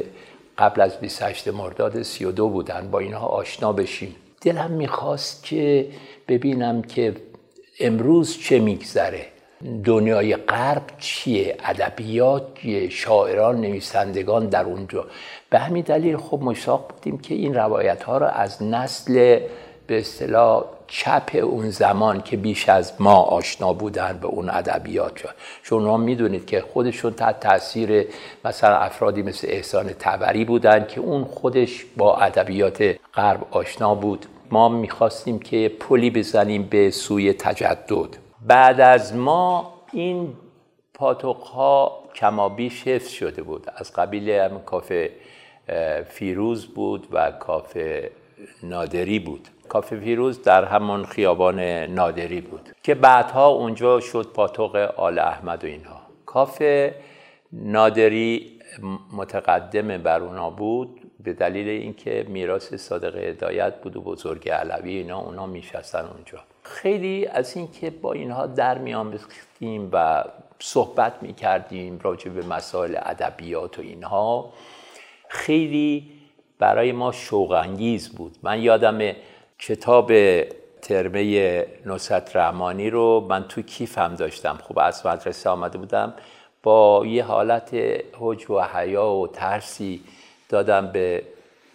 قبل 0.58 0.82
از 0.82 1.00
28 1.00 1.48
مرداد 1.48 2.02
32 2.02 2.50
بودن 2.50 2.88
با 2.92 3.00
اینها 3.00 3.28
آشنا 3.28 3.74
بشیم. 3.74 4.16
دلم 4.46 4.72
می‌خواست 4.72 5.44
که 5.44 5.88
ببینم 6.28 6.82
که 6.82 7.16
امروز 7.80 8.38
چه 8.38 8.60
میگذره. 8.60 9.26
دنیای 9.84 10.36
غرب 10.36 10.84
چیه؟ 11.00 11.56
ادبیات 11.64 12.44
چیه؟ 12.62 12.90
شاعران 12.90 13.62
نویسندگان 13.62 14.48
در 14.48 14.64
اونجا. 14.64 15.06
به 15.50 15.60
همین 15.60 15.84
دلیل 15.84 16.18
خب 16.18 16.40
مشتاق 16.42 16.88
بودیم 16.90 17.18
که 17.18 17.36
این 17.36 17.54
روایت 17.54 18.04
ها 18.04 18.18
رو 18.18 18.26
از 18.26 18.64
نسل 18.64 19.40
به 19.88 20.00
اصطلاح 20.00 20.64
چپ 20.88 21.30
اون 21.44 21.70
زمان 21.70 22.22
که 22.22 22.38
بیش 22.38 22.70
از 22.70 22.94
ما 23.00 23.16
آشنا 23.16 23.74
بودن 23.74 24.20
به 24.22 24.28
اون 24.28 24.50
ادبیات 24.50 25.18
شد. 25.18 25.36
چون 25.64 26.02
می‌دونید 26.02 26.46
که 26.46 26.62
خودشون 26.62 27.14
تحت 27.14 27.40
تاثیر 27.40 28.08
مثلا 28.46 28.78
افرادی 28.78 29.22
مثل 29.22 29.48
احسان 29.52 29.86
تبری 30.00 30.46
بودن 30.46 30.86
که 30.88 31.02
اون 31.02 31.24
خودش 31.24 31.86
با 31.98 32.18
ادبیات 32.18 32.96
غرب 33.14 33.48
آشنا 33.52 33.96
بود. 33.96 34.26
ما 34.56 34.70
می‌خواستیم 34.70 35.40
که 35.40 35.72
پلی 35.80 36.10
بزنیم 36.10 36.64
به 36.64 36.92
سوی 36.92 37.34
تجدد. 37.34 38.18
بعد 38.48 38.82
از 38.82 39.16
ما 39.16 39.74
این 39.94 40.34
پاتوق 40.94 41.38
ها 41.38 42.04
کمابیش 42.16 42.88
حفظ 42.88 43.10
شده 43.10 43.44
بود. 43.44 43.68
از 43.76 43.94
قبیل 43.94 44.30
هم 44.30 44.60
کافه 44.60 45.12
فیروز 46.10 46.66
بود 46.66 47.08
و 47.12 47.32
کافه 47.32 48.12
نادری 48.64 49.20
بود. 49.20 49.48
کافه 49.70 50.00
فیروز 50.00 50.42
در 50.42 50.66
همون 50.66 51.06
خیابان 51.06 51.60
نادری 52.00 52.42
بود 52.42 52.70
که 52.84 52.96
بعدها 52.96 53.48
اونجا 53.48 54.00
شد 54.00 54.32
پاتوق 54.34 54.76
آل 54.76 55.20
احمد 55.20 55.64
و 55.64 55.68
اینها. 55.68 56.02
کافه 56.26 56.96
نادری 57.52 58.60
متقدم 59.18 59.98
بر 59.98 60.20
اونا 60.20 60.50
بود. 60.50 61.05
به 61.26 61.34
دلیل 61.34 61.68
اینکه 61.68 62.26
میراث 62.30 62.74
صادق 62.74 63.16
هدایت 63.16 63.82
بود 63.82 63.96
و 63.96 64.02
بزرگ 64.02 64.50
علوی 64.50 64.98
اینا 64.98 65.20
اونا 65.20 65.46
میشستن 65.46 66.06
اونجا. 66.06 66.40
خیلی 66.64 67.26
از 67.26 67.58
اینکه 67.58 67.90
با 67.90 68.14
اینها 68.14 68.46
در 68.48 68.78
میان 68.78 69.20
و 69.92 70.24
صحبت 70.60 71.14
می‌کردیم 71.22 72.00
راجع 72.04 72.32
به 72.32 72.46
مسائل 72.46 72.98
ادبیات 73.02 73.80
و 73.80 73.82
اینها 73.82 74.54
خیلی 75.28 76.12
برای 76.60 76.92
ما 76.92 77.12
شوق 77.12 77.54
بود. 78.18 78.38
من 78.44 78.62
یادم 78.62 79.12
کتاب 79.60 80.12
ترمه 80.82 81.66
نصرت 81.86 82.36
رحمانی 82.36 82.90
رو 82.90 83.26
من 83.30 83.48
تو 83.48 83.62
کیفم 83.62 84.16
داشتم. 84.16 84.58
خوب 84.64 84.80
از 84.80 85.06
مدرسه 85.06 85.50
آمده 85.50 85.78
بودم. 85.78 86.14
با 86.64 87.06
یه 87.06 87.24
حالت 87.24 87.74
حج 88.20 88.50
و 88.50 88.62
حیا 88.62 89.08
و 89.08 89.28
ترسی 89.28 90.04
دادم 90.56 90.88
به 90.88 91.24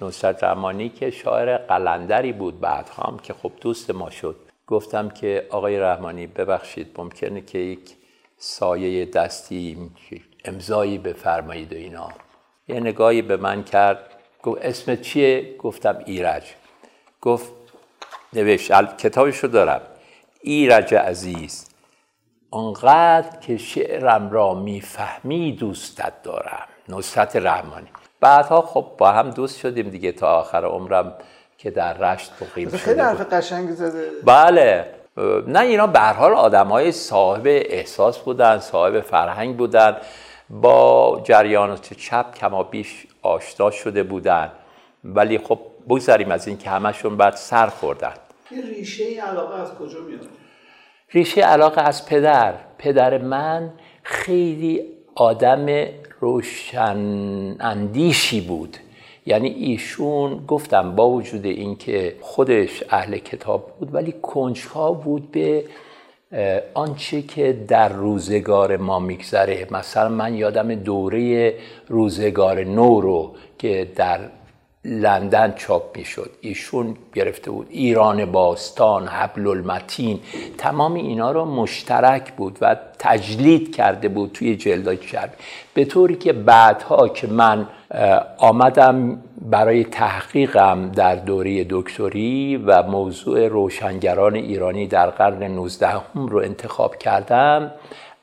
نصرت 0.01 0.45
رحمانی 0.45 0.89
که 0.89 1.11
شاعر 1.11 1.57
قلندری 1.57 2.33
بود 2.33 2.61
بعد 2.61 2.89
هم 2.89 3.19
که 3.23 3.33
خب 3.35 3.53
دوست 3.61 3.91
ما 3.91 4.11
شد. 4.11 4.37
گفتم 4.67 5.09
که 5.09 5.47
آقای 5.51 5.79
رحمانی 5.79 6.27
ببخشید 6.27 6.95
ممکنه 6.99 7.41
که 7.41 7.59
یک 7.59 7.97
سایه 8.39 9.05
دستی 9.05 9.91
امضایی 10.45 10.99
بفرمایید 10.99 11.73
و 11.73 11.77
اینا. 11.77 12.09
یه 12.69 12.81
نگاهی 12.81 13.23
به 13.23 13.37
من 13.37 13.65
کرد. 13.65 13.99
گفت 14.43 14.65
اسم 14.65 14.97
چیه؟ 14.97 15.57
گفتم 15.57 15.99
ایرج. 16.07 16.45
گفت 17.21 17.53
نوشت 18.33 18.97
کتابش 18.97 19.37
رو 19.37 19.49
دارم. 19.49 19.81
ایرج 20.41 20.95
عزیز 20.95 21.69
آنقدر 22.51 23.39
که 23.41 23.57
شعرم 23.57 24.31
را 24.31 24.55
می‌فهمی 24.55 25.53
دوستت 25.53 26.23
دارم. 26.23 26.69
نصرت 26.89 27.37
رحمانی. 27.37 27.89
بعدها 28.21 28.63
خب 28.63 28.87
با 28.99 29.13
هم 29.13 29.31
دوست 29.31 29.59
شدیم 29.59 29.89
دیگه 29.89 30.13
تا 30.13 30.39
آخر 30.39 30.65
عمرم 30.65 31.15
که 31.59 31.71
در 31.71 31.99
رشت 31.99 32.33
مقیم 32.41 32.69
شده 32.69 32.79
خیلی 32.79 33.01
حرف 33.01 33.21
قشنگ 33.21 33.71
زده. 33.71 34.11
بله. 34.25 34.87
نه 35.47 35.61
اینا 35.61 35.87
به 35.87 36.01
حال 36.01 36.33
آدمای 36.33 36.93
صاحب 36.93 37.43
احساس 37.47 38.19
بودن 38.19 38.59
صاحب 38.59 39.01
فرهنگ 39.01 39.57
بودن. 39.57 39.97
با 40.51 41.21
جریانات 41.25 41.95
چپ 41.95 42.35
کما 42.35 42.63
بیش 42.63 43.07
آشنا 43.23 43.71
شده 43.71 44.03
بودن. 44.03 44.51
ولی 45.05 45.39
خب 45.39 45.59
بگذاریم 45.89 46.31
از 46.31 46.49
این 46.49 46.59
که 46.59 46.71
همشون 46.71 47.17
بعد 47.17 47.35
سر 47.37 47.67
خوردن. 47.67 48.15
این 48.51 48.63
ریشه 48.63 49.05
علاقه 49.05 49.61
از 49.61 49.75
کجا 49.75 49.99
میاد؟ 50.01 50.27
ریشه 51.11 51.41
علاقه 51.41 51.81
از 51.81 52.07
پدر. 52.07 52.55
پدر 52.79 53.19
من 53.19 53.73
خیلی 54.03 55.00
آدم 55.21 55.67
روشن 56.21 56.99
اندیشی 57.61 58.41
بود. 58.41 58.77
یعنی 59.27 59.49
ایشون 59.49 60.45
گفتم 60.49 60.97
با 60.97 61.09
وجود 61.09 61.47
اینکه 61.47 62.17
خودش 62.21 62.85
اهل 62.91 63.19
کتاب 63.19 63.67
بود 63.79 63.95
ولی 63.95 64.15
کنجکاو 64.23 64.95
بود 64.95 65.31
به 65.31 65.65
آنچه 66.75 67.23
که 67.23 67.65
در 67.69 67.89
روزگار 67.89 68.77
ما 68.77 68.99
میگذره. 68.99 69.67
مثلا 69.71 70.09
من 70.09 70.35
یادم 70.35 70.75
دوره 70.75 71.55
روزگار 71.89 72.65
نو 72.65 73.01
رو 73.01 73.35
که 73.59 73.89
در 73.97 74.21
لندن 74.85 75.55
چاپ 75.57 75.99
می‌شد. 75.99 76.31
ایشون 76.41 76.97
گرفته 77.15 77.51
بود. 77.51 77.67
ایران 77.71 78.25
باستان 78.33 79.07
حبل 79.09 79.47
المتین 79.47 80.21
تمام 80.59 80.95
اینا 80.95 81.33
رو 81.33 81.45
مشترک 81.45 82.33
بود 82.33 82.59
و 82.61 82.77
تجلید 82.99 83.77
کرده 83.77 84.09
بود 84.09 84.31
توی 84.33 84.57
جلدای 84.57 84.97
چربی 84.97 85.33
به 85.75 85.85
طوری 85.85 86.17
که 86.17 86.33
بعدها 86.33 87.09
که 87.09 87.27
من 87.27 87.69
آمدم 88.39 89.23
برای 89.41 89.85
تحقیقم 89.85 90.93
در 90.93 91.15
دوره 91.15 91.67
دکتری 91.71 92.57
و 92.57 92.83
موضوع 92.83 93.49
روشنگران 93.49 94.35
ایرانی 94.35 94.87
در 94.87 95.11
قرن 95.11 95.43
19 95.43 96.01
رو 96.15 96.39
انتخاب 96.39 96.97
کردم 96.97 97.73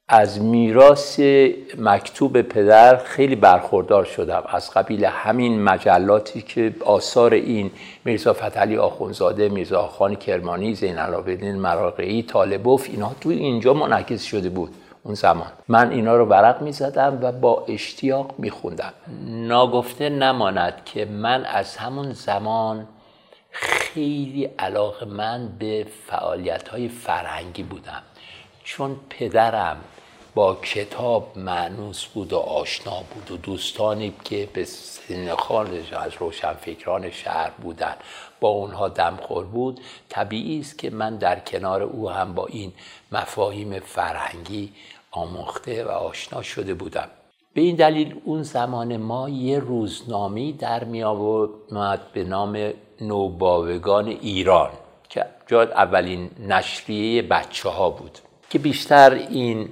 از 0.10 0.42
میراث 0.42 1.20
مکتوب 1.78 2.42
پدر 2.42 2.98
خیلی 2.98 3.36
برخوردار 3.36 4.04
شدم. 4.04 4.44
از 4.48 4.72
قبیل 4.72 5.06
همین 5.06 5.64
مجلاتی 5.64 6.42
که 6.42 6.76
آثار 6.86 7.34
این 7.34 7.72
میرزا 8.06 8.34
فتحعلی 8.34 8.78
آخونزاده 8.78 9.50
میرزا 9.50 9.88
خان 9.88 10.16
کرمانی 10.16 10.74
زین 10.74 10.98
العابدین 10.98 11.56
مراقعی 11.56 12.24
طالبوف 12.24 12.88
اینا 12.92 13.12
توی 13.22 13.36
اینجا 13.36 13.74
منعکس 13.74 14.24
شده 14.24 14.50
بود 14.50 14.76
اون 15.04 15.16
زمان. 15.16 15.52
من 15.68 15.92
اینا 15.92 16.18
رو 16.18 16.26
ورق 16.26 16.62
می 16.62 16.72
زدم 16.72 17.20
و 17.22 17.32
با 17.32 17.66
اشتیاق 17.68 18.36
می 18.38 18.50
خوندم 18.50 18.94
ناگفته 19.28 20.10
نماند 20.10 20.74
که 20.86 21.06
من 21.06 21.46
از 21.46 21.78
همون 21.78 22.14
زمان 22.14 22.88
خیلی 23.52 24.50
علاقه 24.60 25.06
من 25.06 25.50
به 25.60 25.86
فعالیت 26.08 26.68
های 26.68 26.88
فرهنگی 26.88 27.64
بودم. 27.64 28.02
چون 28.64 28.96
پدرم 29.10 29.78
با 30.38 30.56
کتاب 30.56 31.32
معنوس 31.36 32.06
بود 32.06 32.34
و 32.34 32.38
آشنا 32.38 33.04
بود 33.14 33.32
و 33.32 33.38
دوستانی 33.38 34.14
که 34.24 34.50
به 34.54 34.66
سن 34.66 35.36
خانش 35.36 35.94
از 35.94 36.12
روشنفکران 36.20 37.12
شهر 37.12 37.52
بودن 37.62 37.96
با 38.40 38.50
اونها 38.50 38.90
دمخور 38.90 39.46
بود. 39.46 39.80
طبیعی 40.10 40.60
است 40.60 40.78
که 40.78 40.90
من 40.90 41.16
در 41.16 41.40
کنار 41.40 41.84
او 41.84 42.10
هم 42.10 42.34
با 42.34 42.46
این 42.46 42.74
مفاهیم 43.12 43.80
فرهنگی 43.80 44.70
آموخته 45.12 45.86
و 45.86 45.90
آشنا 45.90 46.42
شده 46.42 46.74
بودم. 46.74 47.08
به 47.54 47.62
این 47.62 47.76
دلیل 47.76 48.16
اون 48.26 48.44
زمان 48.44 48.98
ما 48.98 49.30
یه 49.30 49.60
روزنامه 49.60 50.52
در 50.52 50.84
می 50.84 51.04
آمد 51.04 52.02
به 52.14 52.24
نام 52.24 52.74
نوباوگان 53.02 54.08
ایران 54.08 54.70
که 55.10 55.26
جاد 55.48 55.72
اولین 55.72 56.30
نشریه 56.48 57.22
بچه 57.22 57.70
ها 57.70 57.90
بود 57.90 58.20
که 58.50 58.60
بیشتر 58.60 59.14
این 59.14 59.70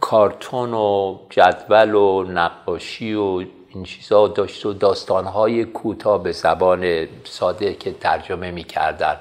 کارتون 0.00 0.74
و 0.74 1.18
جدول 1.30 1.94
و 1.94 2.22
نقاشی 2.22 3.14
و 3.14 3.44
این 3.74 3.84
چیزا 3.84 4.28
داشت 4.28 4.66
و 4.66 4.72
داستانهای 4.72 5.64
کوتاه 5.64 6.22
به 6.22 6.32
زبان 6.32 7.08
ساده 7.24 7.74
که 7.74 7.92
ترجمه 7.92 8.50
می‌کردن 8.50 9.16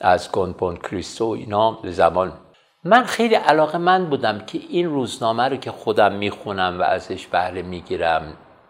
از 0.00 0.32
گونپون 0.32 0.76
کریستو 0.76 1.24
اینا 1.24 1.70
به 1.72 1.90
زبان. 1.90 2.32
من 2.84 3.04
خیلی 3.04 3.34
علاقه 3.34 3.78
من 3.78 4.04
بودم 4.06 4.38
که 4.38 4.60
این 4.68 4.86
روزنامه 4.86 5.48
رو 5.48 5.56
که 5.56 5.70
خودم 5.70 6.12
می‌خونم 6.12 6.80
و 6.80 6.82
ازش 6.82 7.26
بهره 7.26 7.62
می‌گیرم 7.62 8.22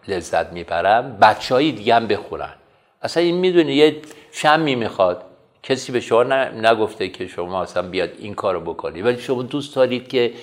لذت 0.07 0.53
می‌برم 0.53 1.17
بچه 1.21 1.55
های 1.55 1.71
دیگه 1.71 1.95
هم 1.95 2.07
بخونن. 2.07 2.53
اصلا 3.01 3.23
این 3.23 3.35
می‌دونه 3.35 3.75
یه 3.75 4.01
شمی 4.31 4.75
می‌خواد. 4.75 5.23
کسی 5.63 5.91
به 5.91 5.99
شما 5.99 6.23
نگفته 6.23 7.09
که 7.09 7.27
شما 7.27 7.61
اصلا 7.61 7.89
بیاد 7.89 8.09
این 8.19 8.33
کارو 8.33 8.59
بکنید 8.59 9.05
ولی 9.05 9.17
شما 9.17 9.43
دوست 9.43 9.75
دارید 9.75 10.07
که 10.07 10.33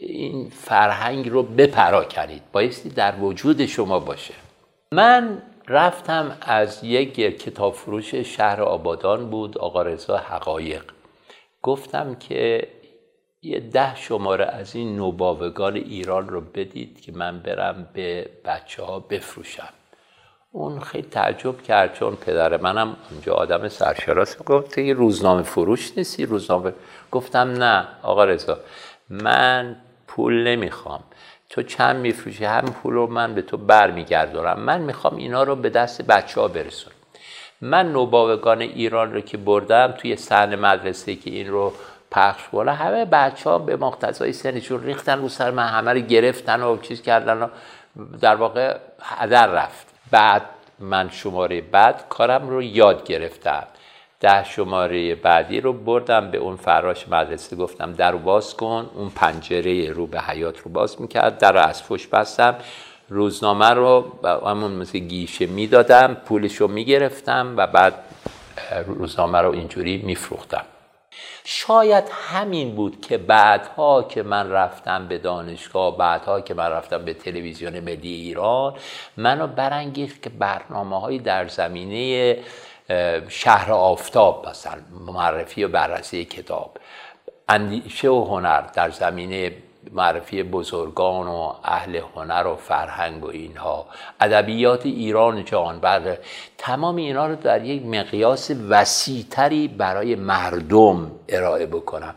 این 0.00 0.50
فرهنگ 0.50 1.28
رو 1.28 1.42
بپراکنید. 1.42 2.42
بایستی 2.52 2.88
در 2.88 3.14
وجود 3.20 3.66
شما 3.66 3.98
باشه. 3.98 4.34
من 4.92 5.42
رفتم 5.68 6.36
از 6.40 6.84
یک 6.84 7.14
کتاب 7.14 7.74
فروش 7.74 8.14
شهر 8.14 8.62
آبادان 8.62 9.30
بود 9.30 9.58
آقا 9.58 9.82
رضا 9.82 10.16
حقایق. 10.16 10.82
گفتم 11.62 12.14
که 12.14 12.68
یه 13.42 13.60
ده 13.60 13.96
شماره 13.96 14.44
از 14.44 14.76
این 14.76 14.96
نوباوگان 14.96 15.76
ایران 15.76 16.28
رو 16.28 16.40
بدید 16.40 17.00
که 17.00 17.12
من 17.12 17.38
برم 17.38 17.88
به 17.92 18.30
بچه 18.44 18.82
ها 18.82 18.98
بفروشم. 18.98 19.68
اون 20.52 20.80
خیلی 20.80 21.08
تعجب 21.08 21.62
کرد 21.62 21.94
چون 21.94 22.16
پدر 22.16 22.56
منم 22.56 22.96
اونجا 23.10 23.34
آدم 23.34 23.68
سرشراس 23.68 24.42
گفت 24.42 24.78
یه 24.78 24.94
روزنامه 24.94 25.42
فروش 25.42 25.98
نیستی؟ 25.98 26.26
روزنامه 26.26 26.72
گفتم 27.10 27.50
نه 27.50 27.88
آقا 28.02 28.24
رضا 28.24 28.58
من 29.10 29.76
پول 30.10 30.46
نمی‌خوام. 30.46 31.00
تو 31.50 31.62
چند 31.62 31.96
میفروشی؟ 31.96 32.44
هم 32.44 32.64
پول 32.64 32.94
رو 32.94 33.06
من 33.06 33.34
به 33.34 33.42
تو 33.42 33.56
برمیگردونم. 33.56 34.60
من 34.60 34.80
می‌خوام 34.80 35.16
اینا 35.16 35.42
رو 35.42 35.56
به 35.56 35.70
دست 35.70 36.02
بچه 36.02 36.40
ها 36.40 36.48
برسونم. 36.48 36.96
من 37.60 37.92
نوباوگان 37.92 38.60
ایران 38.60 39.12
رو 39.12 39.20
که 39.20 39.36
بردم 39.36 39.94
توی 39.98 40.16
سن 40.16 40.56
مدرسه 40.56 41.14
که 41.14 41.30
این 41.30 41.48
رو 41.48 41.72
پخش 42.10 42.42
بالا 42.52 42.74
همه 42.74 43.04
بچه 43.04 43.50
ها 43.50 43.58
به 43.58 43.76
مقتضای 43.76 44.32
سنشون 44.32 44.82
ریختن 44.82 45.18
رو 45.18 45.28
سر 45.28 45.50
من 45.50 45.66
همه 45.66 45.92
رو 45.92 46.00
گرفتن 46.00 46.62
و 46.62 46.76
چیز 46.76 47.02
کردن 47.02 47.42
و 47.42 47.48
در 48.20 48.34
واقع 48.34 48.76
هدر 49.02 49.46
رفت. 49.46 49.86
بعد 50.10 50.42
من 50.78 51.10
شماره 51.10 51.60
بعد 51.60 52.04
کارم 52.08 52.48
رو 52.48 52.62
یاد 52.62 53.04
گرفتم. 53.04 53.66
ده 54.20 54.44
شماره 54.44 55.14
بعدی 55.14 55.60
رو 55.60 55.72
بردم 55.72 56.30
به 56.30 56.38
اون 56.38 56.56
فراش 56.56 57.08
مدرسه 57.08 57.56
گفتم 57.56 57.92
در 57.92 58.16
باز 58.16 58.56
کن. 58.56 58.90
اون 58.94 59.10
پنجره 59.10 59.92
رو 59.92 60.06
به 60.06 60.20
حیات 60.20 60.58
رو 60.58 60.70
باز 60.70 61.00
می‌کرد 61.00 61.38
در 61.38 61.52
رو 61.52 61.58
از 61.58 61.82
فش 61.82 62.06
بستم. 62.06 62.56
روزنامه 63.08 63.70
رو 63.70 64.04
همون 64.46 64.70
مثل 64.70 64.98
گیشه 64.98 65.46
می‌دادم 65.46 66.14
پولش 66.14 66.56
رو 66.56 66.68
می‌گرفتم 66.68 67.54
و 67.56 67.66
بعد 67.66 67.94
روزنامه 68.86 69.38
رو 69.38 69.50
اینجوری 69.52 69.96
میفروختم. 69.96 70.64
شاید 71.44 72.04
همین 72.12 72.74
بود 72.74 73.00
که 73.00 73.18
بعدها 73.18 74.02
که 74.02 74.22
من 74.22 74.50
رفتم 74.50 75.08
به 75.08 75.18
دانشگاه 75.18 75.98
بعدها 75.98 76.40
که 76.40 76.54
من 76.54 76.70
رفتم 76.70 77.04
به 77.04 77.14
تلویزیون 77.14 77.80
ملی 77.80 78.12
ایران 78.12 78.74
منو 79.16 79.46
برانگیخت 79.46 80.22
که 80.22 80.30
برنامه 80.30 81.00
های 81.00 81.18
در 81.18 81.48
زمینه 81.48 82.36
شهر 83.28 83.72
آفتاب 83.72 84.48
مثلا 84.48 84.80
معرفی 85.06 85.64
و 85.64 85.68
بررسی 85.68 86.24
کتاب. 86.24 86.76
اندیشه 87.48 88.08
و 88.08 88.24
هنر 88.24 88.60
در 88.60 88.90
زمینه 88.90 89.52
معرفی 89.92 90.42
بزرگان 90.42 91.26
و 91.26 91.52
اهل 91.64 92.00
هنر 92.14 92.46
و 92.46 92.56
فرهنگ 92.56 93.24
و 93.24 93.28
اینها. 93.28 93.86
ادبیات 94.20 94.86
ایران 94.86 95.44
جهان. 95.44 95.80
بر 95.80 96.18
تمام 96.58 96.96
اینا 96.96 97.26
رو 97.26 97.36
در 97.36 97.64
یک 97.64 97.86
مقیاس 97.86 98.50
وسیعتری 98.68 99.68
برای 99.68 100.14
مردم 100.14 101.10
ارائه 101.28 101.66
بکنم. 101.66 102.14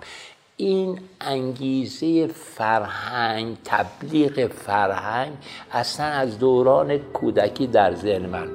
این 0.58 1.00
انگیزه 1.22 2.28
فرهنگ 2.28 3.58
تبلیغ 3.66 4.48
فرهنگ 4.48 5.32
اصلا 5.72 6.06
از 6.06 6.40
دوران 6.40 6.98
کودکی 6.98 7.68
در 7.68 7.96
ذهن 7.96 8.26
من 8.26 8.48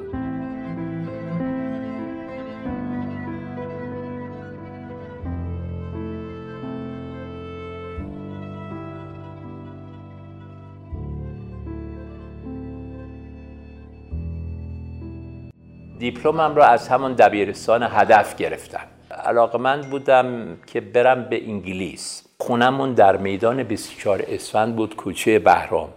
دیپلمم 15.98 16.56
رو 16.56 16.62
از 16.62 16.88
همون 16.88 17.12
دبیرستان 17.12 17.82
هدف 17.82 18.37
گرفتم. 18.37 18.87
علاقه 19.11 19.58
من 19.58 19.80
بودم 19.80 20.56
که 20.66 20.80
برم 20.80 21.24
به 21.24 21.48
انگلیس. 21.48 22.22
خونمون 22.38 22.92
در 22.92 23.16
میدان 23.16 23.62
24 23.62 24.22
اسفند 24.28 24.76
بود 24.76 24.96
کوچه 24.96 25.38
بهرام. 25.38 25.88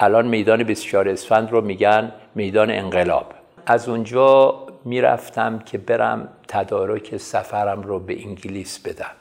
الان 0.00 0.26
میدان 0.26 0.62
24 0.62 1.08
اسفند 1.08 1.50
رو 1.50 1.60
میگن 1.60 2.12
میدان 2.34 2.70
انقلاب. 2.70 3.32
از 3.66 3.88
اونجا 3.88 4.54
می‌رفتم 4.84 5.58
که 5.58 5.78
برم 5.78 6.28
تدارک 6.48 7.16
سفرم 7.16 7.82
رو 7.82 7.98
به 7.98 8.26
انگلیس 8.26 8.78
بدم. 8.78 9.12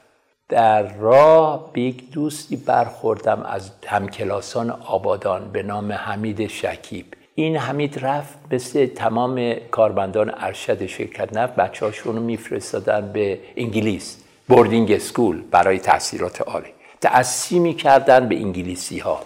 در 0.50 0.84
راه 0.84 1.70
به 1.74 1.82
یک 1.82 2.12
دوستی 2.12 2.56
برخوردم 2.56 3.44
از 3.44 3.72
همکلاسان 3.88 4.70
آبادان 4.70 5.52
به 5.52 5.64
نام 5.64 5.92
حمید 5.92 6.48
شکیب. 6.48 7.06
این 7.36 7.58
حمید 7.58 8.00
رفت 8.00 8.38
مثل 8.52 8.86
تمام 8.86 9.54
کارمندان 9.54 10.34
ارشد 10.38 10.86
شرکت 10.86 11.38
نفت 11.38 11.56
بچه 11.56 11.86
هاشون 11.86 12.16
رو 12.16 12.22
میفرستادن 12.24 13.12
به 13.12 13.40
انگلیس 13.58 14.18
boarding 14.48 14.92
school 14.92 15.42
برای 15.42 15.80
تحصیلات 15.80 16.42
عالی. 16.42 16.70
تأسی 17.02 17.60
می‌کردن 17.60 18.28
به 18.28 18.36
انگلیسی 18.36 19.00
ها 19.00 19.22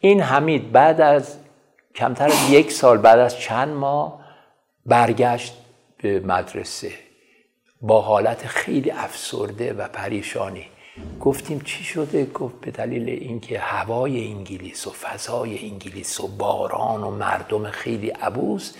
این 0.00 0.20
حمید 0.20 0.72
بعد 0.72 1.00
از 1.00 1.36
کمتر 1.94 2.26
از 2.26 2.50
یک 2.50 2.72
سال 2.72 2.98
بعد 2.98 3.18
از 3.18 3.38
چند 3.38 3.68
ماه 3.68 4.20
برگشت 4.86 5.54
به 6.02 6.20
مدرسه. 6.20 6.92
با 7.80 8.00
حالت 8.00 8.46
خیلی 8.46 8.90
افسرده 8.90 9.72
و 9.72 9.88
پریشانی. 9.88 10.66
گفتیم 11.20 11.60
چی 11.60 11.84
شده؟ 11.84 12.24
گفت 12.24 12.60
به 12.60 12.70
دلیل 12.70 13.08
اینکه 13.08 13.58
هوای 13.58 14.26
انگلیس 14.26 14.86
و 14.86 14.90
فضای 14.90 15.70
انگلیس 15.70 16.20
و 16.20 16.28
باران 16.28 17.02
و 17.02 17.10
مردم 17.10 17.70
خیلی 17.70 18.08
عبوس 18.08 18.74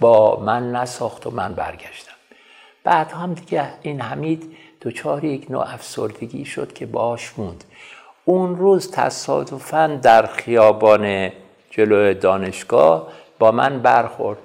با 0.00 0.40
من 0.40 0.72
نساخت 0.72 1.26
و 1.26 1.30
من 1.30 1.54
برگشتم. 1.54 2.12
بعد 2.84 3.12
هم 3.12 3.34
دیگه 3.34 3.68
این 3.82 4.00
حمید 4.00 4.56
دوچار 4.80 5.24
یک 5.24 5.50
نوع 5.50 5.74
افسردگی 5.74 6.44
شد 6.44 6.72
که 6.72 6.86
باش 6.86 7.38
موند. 7.38 7.64
اون 8.24 8.56
روز 8.56 8.90
تصادفا 8.90 10.00
در 10.02 10.26
خیابان 10.26 11.30
جلو 11.70 12.14
دانشگاه 12.14 13.08
با 13.38 13.50
من 13.50 13.82
برخورد. 13.82 14.38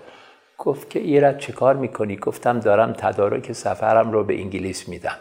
گفت 0.58 0.90
که 0.90 1.00
ایرت 1.00 1.38
چه 1.38 1.54
کار 1.54 1.76
می‌کنی؟ 1.76 2.16
گفتم 2.16 2.60
دارم 2.60 2.94
تدارک 2.94 3.52
سفرم 3.52 4.12
رو 4.12 4.24
به 4.24 4.40
انگلیس 4.40 4.90
میدم. 4.90 5.18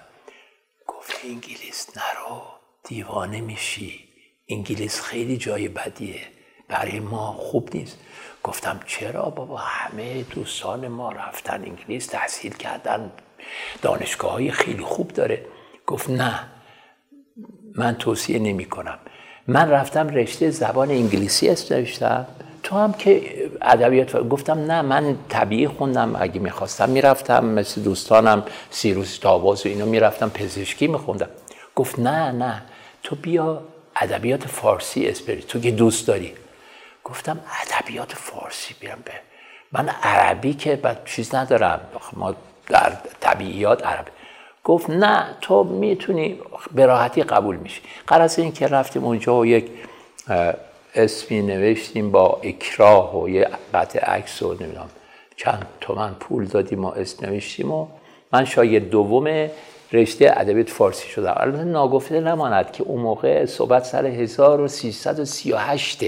گفت 1.03 1.25
انگلیس 1.25 1.87
نرو 1.97 2.43
دیوانه 2.85 3.41
میشی. 3.41 4.09
انگلیس 4.49 5.01
خیلی 5.01 5.37
جای 5.37 5.69
بدیه 5.69 6.21
برای 6.69 7.01
ما 7.01 7.33
خوب 7.33 7.77
نیست. 7.77 7.99
گفتم 8.43 8.81
چرا 8.87 9.23
بابا؟ 9.23 9.57
همه 9.57 10.23
دوستان 10.23 10.89
ما 10.89 11.13
رفتن 11.13 11.65
انگلیس 11.65 12.07
تحصیل 12.07 12.53
کردن 12.53 13.13
دانشگاه 13.83 14.33
های 14.33 14.51
خیلی 14.51 14.83
خوب 14.83 15.09
داره. 15.09 15.47
گفت 15.87 16.11
نه 16.11 16.47
من 17.75 17.95
توصیه 17.95 18.39
نمی 18.39 18.65
کنم 18.65 18.99
من 19.47 19.71
رفتم 19.71 20.09
رشته 20.09 20.51
زبان 20.51 20.91
انگلیسی 20.91 21.49
نوشتم 21.71 22.27
تو 22.63 22.77
هم 22.77 22.93
که 22.93 23.23
ادبیات 23.63 24.29
گفتم 24.29 24.59
نه 24.59 24.83
من 24.83 25.17
طبیعی 25.29 25.69
خوندم 25.69 26.17
اگه 26.17 26.41
می‌خواستم 26.41 26.89
می‌رفتم 26.89 27.45
مثل 27.45 27.81
دوستانم 27.81 28.45
سیروس 28.71 29.19
تاباز 29.19 29.67
و 29.67 29.69
اینو 29.69 29.87
می‌رفتم 29.87 30.29
پزشکی 30.29 30.87
میخوندم. 30.87 31.29
گفت 31.75 31.99
نه 31.99 32.31
نه 32.31 32.63
تو 33.03 33.17
بیا 33.17 33.63
ادبیات 33.97 34.47
فارسی 34.47 35.07
اسپری 35.07 35.43
تو 35.43 35.61
که 35.61 35.71
دوست 35.71 36.07
داری. 36.07 36.33
گفتم 37.05 37.41
ادبیات 37.63 38.13
فارسی 38.13 38.75
بیام 38.81 38.99
به. 39.05 39.13
من 39.73 39.89
عربی 39.89 40.55
که 40.55 40.77
بعد 40.77 41.03
چیز 41.05 41.35
ندارم. 41.35 41.81
ما 42.13 42.35
در 42.67 42.93
طبیعیات 43.21 43.87
عربی 43.87 44.11
گفت 44.65 44.91
نه 44.91 45.27
تو 45.41 45.65
می‌تونی 45.65 46.39
به 46.73 46.87
راحتی 46.87 47.23
قبول 47.23 47.57
میشی. 47.57 47.81
قرار 48.07 48.31
این 48.37 48.53
که 48.53 48.67
رفتیم 48.67 49.05
اونجا 49.05 49.35
و 49.37 49.47
یک 49.47 49.71
اسمی 50.95 51.43
نوشتیم 51.43 52.11
با 52.11 52.41
اکراه 52.43 53.23
و 53.23 53.29
یه 53.29 53.49
قطع 53.75 53.99
عکس 53.99 54.43
و 54.43 54.55
نمی‌دونم 54.55 54.91
چند 55.37 55.67
تومن 55.81 56.15
پول 56.21 56.45
دادیم 56.45 56.79
ما 56.79 56.93
اسم 56.93 57.27
نوشتیم 57.27 57.73
و 57.73 57.87
من 58.33 58.45
شاید 58.45 58.91
دوم 58.91 59.49
رشته 59.93 60.33
ادبیات 60.37 60.71
فارسی 60.71 61.09
شدم. 61.09 61.35
البته 61.37 61.65
ناگفته 61.65 62.21
نماند 62.21 62.73
که 62.73 62.83
اون 62.83 63.01
موقع 63.01 63.47
صحبت 63.47 63.85
سر 63.85 64.07
1338 64.07 66.05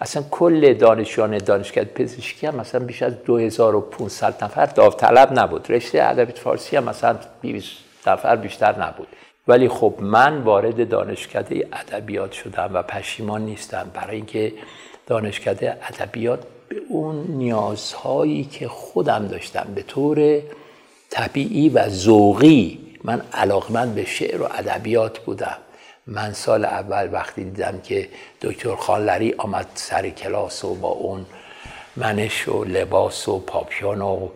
اصلا 0.00 0.24
کل 0.30 0.74
دانشجویان 0.74 1.38
دانشکده 1.38 1.84
پزشکی 1.84 2.46
هم 2.46 2.54
مثلا 2.54 2.84
بیش 2.84 3.02
از 3.02 3.24
2500 3.24 4.44
نفر 4.44 4.66
داوطلب 4.66 5.38
نبود. 5.38 5.70
رشته 5.70 6.02
ادبیات 6.02 6.38
فارسی 6.38 6.76
هم 6.76 6.84
مثلا 6.84 7.16
20 7.40 7.76
نفر 8.06 8.36
بیشتر 8.36 8.82
نبود. 8.82 9.08
ولی 9.48 9.68
خب 9.68 9.94
من 10.00 10.38
وارد 10.38 10.88
دانشکده 10.88 11.68
ادبیات 11.72 12.32
شدم 12.32 12.70
و 12.74 12.82
پشیمان 12.82 13.44
نیستم. 13.44 13.90
برای 13.94 14.16
اینکه 14.16 14.52
دانشکده 15.06 15.76
ادبیات 15.82 16.40
به 16.68 16.76
اون 16.88 17.26
نیازهایی 17.28 18.44
که 18.44 18.68
خودم 18.68 19.26
داشتم 19.26 19.66
به 19.74 19.82
طور 19.82 20.42
طبیعی 21.10 21.68
و 21.68 21.88
ذوقی 21.88 22.78
من 23.04 23.22
علاقمند 23.32 23.94
به 23.94 24.04
شعر 24.04 24.42
و 24.42 24.44
ادبیات 24.44 25.18
بودم. 25.18 25.56
من 26.06 26.32
سال 26.32 26.64
اول 26.64 27.08
وقتی 27.12 27.44
دیدم 27.44 27.80
که 27.84 28.08
دکتر 28.42 28.74
خانلری 28.74 29.34
آمد 29.38 29.66
سر 29.74 30.08
کلاس 30.08 30.64
و 30.64 30.74
با 30.74 30.88
اون 30.88 31.26
منش 31.98 32.48
و 32.48 32.64
لباس 32.64 33.28
و 33.28 33.38
پاپیون 33.38 34.00
و 34.00 34.28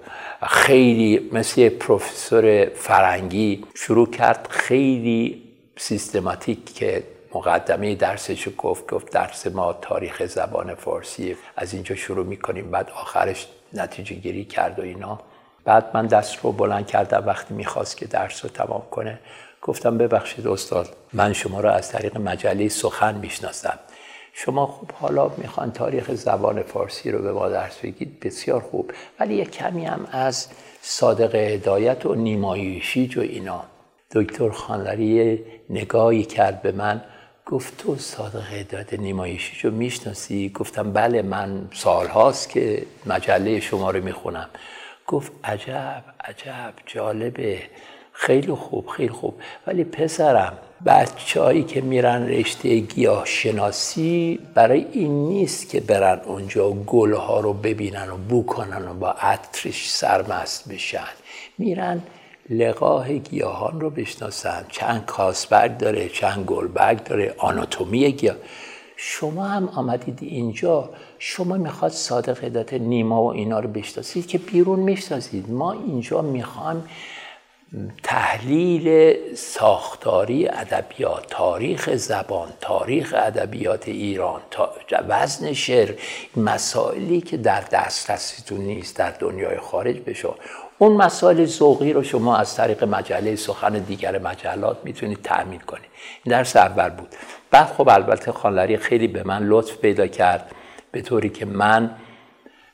خیلی 0.49 1.31
مثل 1.33 1.69
پروفسور 1.69 2.65
فرنگی 2.65 3.65
شروع 3.75 4.11
کرد 4.11 4.47
خیلی 4.51 5.43
سیستماتیک 5.77 6.75
که 6.75 7.03
مقدمه 7.35 7.95
درسش 7.95 8.49
گفت 8.59 8.91
گفت 8.91 9.11
درس 9.11 9.47
ما 9.47 9.73
تاریخ 9.73 10.27
زبان 10.27 10.75
فارسی 10.75 11.37
از 11.57 11.75
اینجا 11.75 11.95
شروع 11.95 12.27
می‌کنیم 12.27 12.71
بعد 12.71 12.91
آخرش 12.91 13.47
نتیجه 13.75 14.15
گیری 14.15 14.45
کرد 14.45 14.79
و 14.79 14.83
اینا. 14.83 15.21
بعد 15.65 15.91
من 15.95 16.07
دست 16.07 16.39
رو 16.43 16.53
بلند 16.53 16.87
کردم 16.87 17.27
وقتی 17.27 17.55
می‌خواست 17.55 17.97
که 17.97 18.07
درس 18.07 18.45
رو 18.45 18.51
تمام 18.51 18.83
کنه 18.91 19.19
گفتم 19.63 19.99
ببخشید 19.99 20.47
استاد 20.47 20.97
من 21.13 21.33
شما 21.33 21.61
رو 21.61 21.69
از 21.69 21.91
طریق 21.91 22.17
مجله 22.17 22.69
سخن 22.69 23.15
می‌شناسم. 23.15 23.79
شما 24.33 24.67
خوب 24.67 24.91
حالا 24.93 25.29
می‌خوان 25.37 25.73
تاریخ 25.73 26.15
زبان 26.15 26.63
فارسی 26.63 27.11
رو 27.11 27.23
به 27.23 27.33
ما 27.33 27.49
درس 27.49 27.79
بگید 27.79 28.21
بسیار 28.21 28.61
خوب. 28.61 28.93
ولی 29.21 29.35
یک 29.35 29.51
کمی 29.51 29.85
هم 29.85 30.09
از 30.13 30.49
صادق 30.81 31.35
هدایت 31.35 32.07
و 32.07 32.15
نیمایشی 32.15 33.07
جو 33.07 33.21
اینا. 33.21 33.65
دکتر 34.15 34.51
خانلری 34.51 35.45
نگاهی 35.71 36.25
کرد 36.25 36.63
به 36.63 36.73
من 36.73 37.05
گفت 37.47 37.77
تو 37.77 37.97
صادق 37.97 38.53
هدایت 38.53 38.93
نیمایشی 38.95 39.69
رو 39.69 39.75
می‌شناسی؟ 39.75 40.49
گفتم 40.49 40.93
بله 40.93 41.23
من 41.23 41.69
سالهاست 41.75 42.49
که 42.49 42.87
مجله 43.07 43.61
شما 43.61 43.91
رو 43.91 44.05
می‌خونم. 44.05 44.49
گفت 45.07 45.33
عجب 45.45 46.05
عجب 46.25 46.73
جالبه. 46.87 47.63
خیلی 48.13 48.53
خوب 48.53 48.89
خیلی 48.89 49.09
خوب. 49.09 49.35
ولی 49.67 49.85
پسرم 49.85 50.59
بچههایی 50.87 51.63
که 51.63 51.81
میرن 51.81 52.29
رشته 52.29 52.79
گیاه 52.79 53.25
شناسی 53.25 54.39
برای 54.55 54.87
این 54.93 55.29
نیست 55.29 55.69
که 55.71 55.81
برن 55.81 56.21
اونجا 56.25 56.71
گلها 56.71 57.41
رو 57.41 57.53
ببینن 57.53 58.11
و 58.11 58.17
بو 58.17 58.47
کنن 58.47 58.89
و 58.89 58.95
با 58.95 59.11
عطرش 59.11 59.91
سرمست 59.91 60.69
بشن. 60.69 61.09
میرن 61.59 62.03
لقاه 62.51 63.13
گیاهان 63.13 63.81
رو 63.81 63.91
بشناسن. 63.91 64.65
چند 64.69 65.07
کاسبرگ 65.07 65.79
داره 65.79 66.09
چند 66.09 66.45
گلبرگ 66.45 67.05
داره 67.05 67.35
آناتومی 67.39 68.13
گیاه. 68.13 68.37
شما 68.97 69.45
هم 69.45 69.69
آمدید 69.69 70.19
اینجا 70.23 70.91
شما 71.19 71.57
می‌خواد 71.57 71.93
صادق 71.93 72.45
هدایت 72.45 72.73
نیما 72.73 73.23
و 73.23 73.33
اینا 73.33 73.61
رو 73.61 73.69
بشناسید 73.69 74.27
که 74.27 74.39
بیرون 74.39 74.81
می‌شناسید. 74.81 75.51
ما 75.51 75.73
اینجا 75.73 76.23
می‌خوایم 76.23 76.85
تحلیل 78.03 79.17
ساختاری 79.35 80.49
ادبیات 80.49 81.27
تاریخ 81.31 81.95
زبان 81.95 82.49
تاریخ 82.61 83.15
ادبیات 83.19 83.89
ایران 83.89 84.41
وزن 85.09 85.53
شعر 85.53 85.95
مسائلی 86.37 87.21
که 87.21 87.37
در 87.37 87.61
دسترستون 87.61 88.61
نیست 88.61 88.97
در 88.97 89.11
دنیای 89.11 89.57
خارج 89.57 90.01
بشه 90.01 90.29
اون 90.79 90.93
مسائل 90.93 91.45
ذوقی 91.45 91.93
رو 91.93 92.03
شما 92.03 92.37
از 92.37 92.57
طریق 92.57 92.85
مجله 92.85 93.37
سخن 93.37 93.73
دیگر 93.73 94.19
مجلات 94.19 94.77
می‌تونید 94.85 95.23
تأمین 95.23 95.61
کنید. 95.61 95.91
این 96.25 96.37
درس 96.37 96.57
اول 96.57 96.89
بود. 96.89 97.09
بعد 97.51 97.67
خب 97.67 97.89
البته 97.89 98.33
خانلری 98.33 98.77
خیلی 98.77 99.07
به 99.07 99.23
من 99.23 99.43
لطف 99.43 99.77
پیدا 99.77 100.07
کرد 100.07 100.51
به 100.93 101.03
طوری 101.03 101.29
که 101.29 101.47
من 101.47 101.91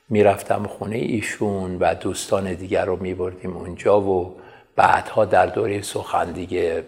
می‌رفتم 0.09 0.67
خونه 0.67 0.97
ایشون 0.97 1.79
و 1.79 1.95
دوستان 1.95 2.55
دیگر 2.55 2.85
رو 2.85 2.97
میبردیم 2.97 3.57
اونجا 3.57 4.01
و 4.01 4.35
بعدها 4.79 5.25
در 5.25 5.47
دوره 5.47 5.83
سخن 5.83 6.33
دیگه 6.33 6.85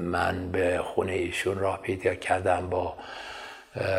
من 0.00 0.48
به 0.52 0.80
خونه 0.84 1.12
ایشون 1.12 1.58
راه 1.58 1.78
پیدا 1.82 2.14
کردم 2.14 2.68
با 2.70 2.94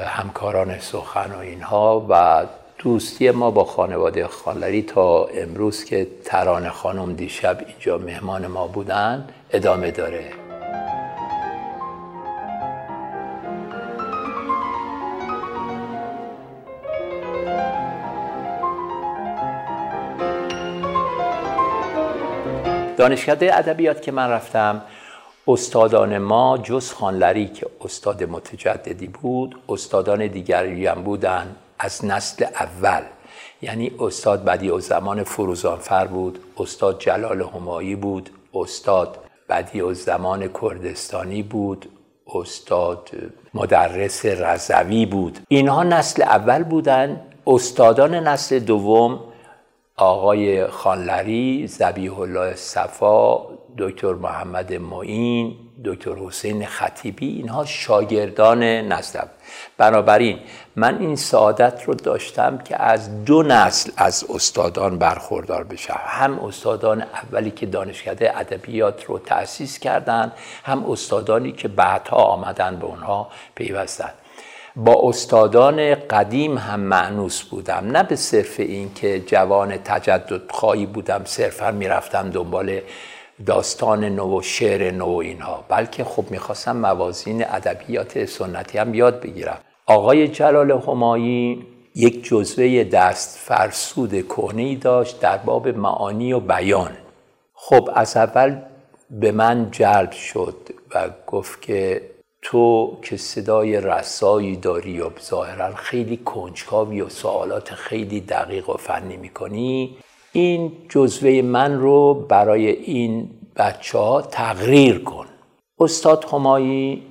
همکاران 0.08 0.80
سخن 0.80 1.32
و 1.32 1.38
اینها 1.38 2.06
و 2.10 2.46
دوستی 2.78 3.32
ما 3.32 3.52
با 3.52 3.64
خانواده 3.64 4.28
خانلری 4.28 4.82
تا 4.82 5.26
امروز 5.26 5.84
که 5.84 6.08
ترانه 6.26 6.70
خانم 6.70 7.14
دیشب 7.14 7.62
اینجا 7.68 7.98
مهمان 7.98 8.48
ما 8.48 8.68
بودن 8.68 9.28
ادامه 9.52 9.92
داره. 9.92 10.45
دانشکده 22.98 23.58
ادبیات 23.58 24.02
که 24.02 24.12
من 24.12 24.30
رفتم 24.30 24.82
استادان 25.48 26.18
ما 26.18 26.58
جز 26.58 26.92
خانلری 26.92 27.48
که 27.48 27.68
استاد 27.82 28.24
متجددی 28.24 29.08
بود 29.08 29.56
استادان 29.70 30.28
دیگری 30.28 30.88
هم 30.88 31.04
بودن 31.04 31.56
از 31.80 32.06
نسل 32.06 32.46
اول. 32.46 33.02
یعنی 33.62 33.92
استاد 34.00 34.44
بدی 34.46 34.70
و 34.70 34.80
زمان 34.80 35.24
فروزانفر 35.24 36.08
بود 36.08 36.40
استاد 36.58 37.00
جلال 37.00 37.42
همایی 37.42 37.96
بود 37.96 38.30
استاد 38.54 39.18
بدی 39.50 39.82
و 39.82 39.94
زمان 39.94 40.50
کردستانی 40.62 41.44
بود 41.44 41.90
استاد 42.36 43.10
مدرس 43.54 44.26
رضوی 44.26 45.06
بود. 45.06 45.40
اینها 45.48 45.84
نسل 45.84 46.22
اول 46.24 46.64
بودن. 46.64 47.22
استادان 47.48 48.16
نسل 48.16 48.60
دوم 48.60 49.20
آقای 49.98 50.68
خانلری 50.68 51.68
زبیح 51.68 52.20
الله 52.20 52.56
صفا 52.56 53.38
دکتر 53.78 54.14
محمد 54.14 54.74
معین 54.74 55.56
دکتر 55.86 56.16
حسین 56.16 56.66
خطیبی 56.66 57.28
اینها 57.28 57.66
شاگردان 57.66 58.64
نسل 58.64 59.20
بنابراین 59.78 60.40
من 60.76 61.00
این 61.00 61.16
سعادت 61.16 61.84
رو 61.84 61.94
داشتم 61.94 62.58
که 62.58 62.82
از 62.82 63.26
دو 63.26 63.44
نسل 63.44 63.92
از 63.98 64.26
استادان 64.30 64.98
برخوردار 64.98 65.64
بشم. 65.64 66.00
هم 66.06 66.40
استادان 66.40 67.02
اولی 67.02 67.52
که 67.52 67.66
دانشکده 67.66 68.40
ادبیات 68.40 69.04
رو 69.06 69.20
تأسیس 69.20 69.80
کردند 69.80 70.32
هم 70.64 70.92
استادانی 70.92 71.52
که 71.52 71.68
بعدها 71.68 72.18
آمدن 72.18 72.76
به 72.76 72.86
اونها 72.86 73.30
پیوستند. 73.56 74.14
با 74.76 75.10
استادان 75.10 75.96
قدیم 75.96 76.58
هم 76.58 76.80
معنوس 76.80 77.44
بودم. 77.44 77.88
نه 77.92 78.04
به 78.04 78.16
صرف 78.16 78.60
این 78.60 78.94
که 78.94 79.20
جوان 79.20 79.78
تجدد 79.78 80.52
خواهی 80.52 80.86
بودم 80.86 81.22
صرفا 81.26 81.72
می‌رفتم 81.72 82.30
دنبال 82.30 82.80
داستان 83.46 84.04
نو 84.04 84.38
و 84.38 84.42
شعر 84.42 84.92
نو 84.92 85.06
و 85.06 85.18
اینها 85.18 85.64
بلکه 85.70 86.04
خب 86.04 86.32
می‌خواستم 86.32 86.78
موازین 86.78 87.46
ادبیات 87.50 88.26
سنتی 88.26 88.78
هم 88.78 88.94
یاد 88.94 89.22
بگیرم. 89.22 89.58
آقای 89.86 90.28
جلال 90.28 90.72
همایی 90.72 91.66
یک 91.96 92.24
جزوه 92.24 92.84
دست 92.84 93.38
فرسود 93.38 94.28
کهنه 94.28 94.76
داشت 94.76 95.20
در 95.20 95.38
باب 95.38 95.68
معانی 95.68 96.34
و 96.34 96.40
بیان. 96.40 96.92
خب 97.54 97.90
از 97.94 98.18
اول 98.18 98.58
به 99.12 99.32
من 99.32 99.72
جلب 99.72 100.12
شد 100.12 100.56
و 100.96 101.10
گفت 101.28 101.62
که 101.62 102.02
تو 102.48 102.98
که 103.02 103.18
صدای 103.18 103.82
رسایی 103.82 104.56
داری 104.56 105.02
و 105.02 105.10
ظاهرا 105.22 105.76
خیلی 105.76 106.18
کنجکاوی 106.18 107.02
و 107.02 107.10
سوالات 107.10 107.74
خیلی 107.74 108.22
دقیق 108.22 108.70
و 108.70 108.74
فنی 108.74 109.18
می‌کنی 109.18 109.98
این 110.32 110.72
جزوه 110.90 111.42
من 111.42 111.80
رو 111.80 112.14
برای 112.14 112.70
این 112.70 113.30
بچه 113.56 113.98
ها 113.98 114.22
تغییر 114.22 115.00
کن. 115.00 115.26
استاد 115.80 116.26
همایی 116.34 117.04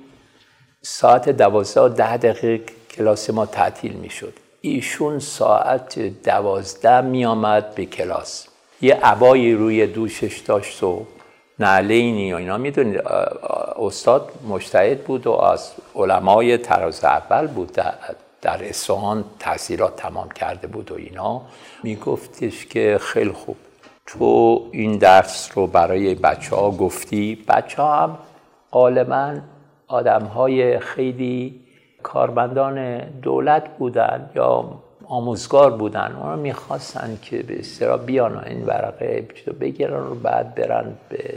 ساعت 0.81 1.29
دوازده 1.29 1.89
ده 1.89 2.17
دقیقه 2.17 2.63
کلاس 2.97 3.29
ما 3.29 3.45
تعطیل 3.45 3.93
می‌شد. 3.93 4.33
ایشون 4.61 5.19
ساعت 5.19 5.99
دوازده 5.99 7.01
می 7.01 7.25
آمد 7.25 7.75
به 7.75 7.85
کلاس. 7.85 8.47
یه 8.81 8.95
عبایی 8.95 9.53
روی 9.53 9.87
دوشش 9.87 10.39
داشت 10.39 10.83
و 10.83 11.05
نعلینی 11.59 12.33
و 12.33 12.35
اینا. 12.35 12.57
می‌دونید 12.57 13.01
استاد 13.77 14.31
مشتهد 14.49 15.03
بود 15.03 15.27
و 15.27 15.31
از 15.31 15.73
علمای 15.95 16.57
تراز 16.57 17.05
اول 17.05 17.47
بود 17.47 17.71
در 18.41 18.63
اصفهان 18.63 19.23
تحصیلات 19.39 19.95
تمام 19.95 20.29
کرده 20.29 20.67
بود 20.67 20.91
و 20.91 20.95
اینا. 20.95 21.41
میگفتش 21.83 22.65
که 22.65 22.97
خیلی 23.01 23.31
خوب. 23.31 23.55
تو 24.07 24.61
این 24.71 24.97
درس 24.97 25.51
رو 25.53 25.67
برای 25.67 26.15
بچه 26.15 26.55
ها 26.55 26.71
گفتی. 26.71 27.45
بچه 27.47 27.81
ها 27.81 27.95
هم 27.95 28.17
غالبا 28.71 29.37
آدم 29.87 30.23
های 30.23 30.79
خیلی 30.79 31.61
کارمندان 32.03 32.99
دولت 32.99 33.77
بودن 33.77 34.29
یا 34.35 34.65
آموزگار 35.07 35.71
بودن 35.71 36.15
اونا 36.21 36.35
می‌خواستن 36.35 37.19
که 37.21 37.43
به 37.43 37.59
استرا 37.59 37.97
بیان 37.97 38.37
این 38.37 38.65
ورقه 38.65 39.27
بگیرن 39.59 40.07
و 40.07 40.15
بعد 40.15 40.55
برن 40.55 40.97
به 41.09 41.33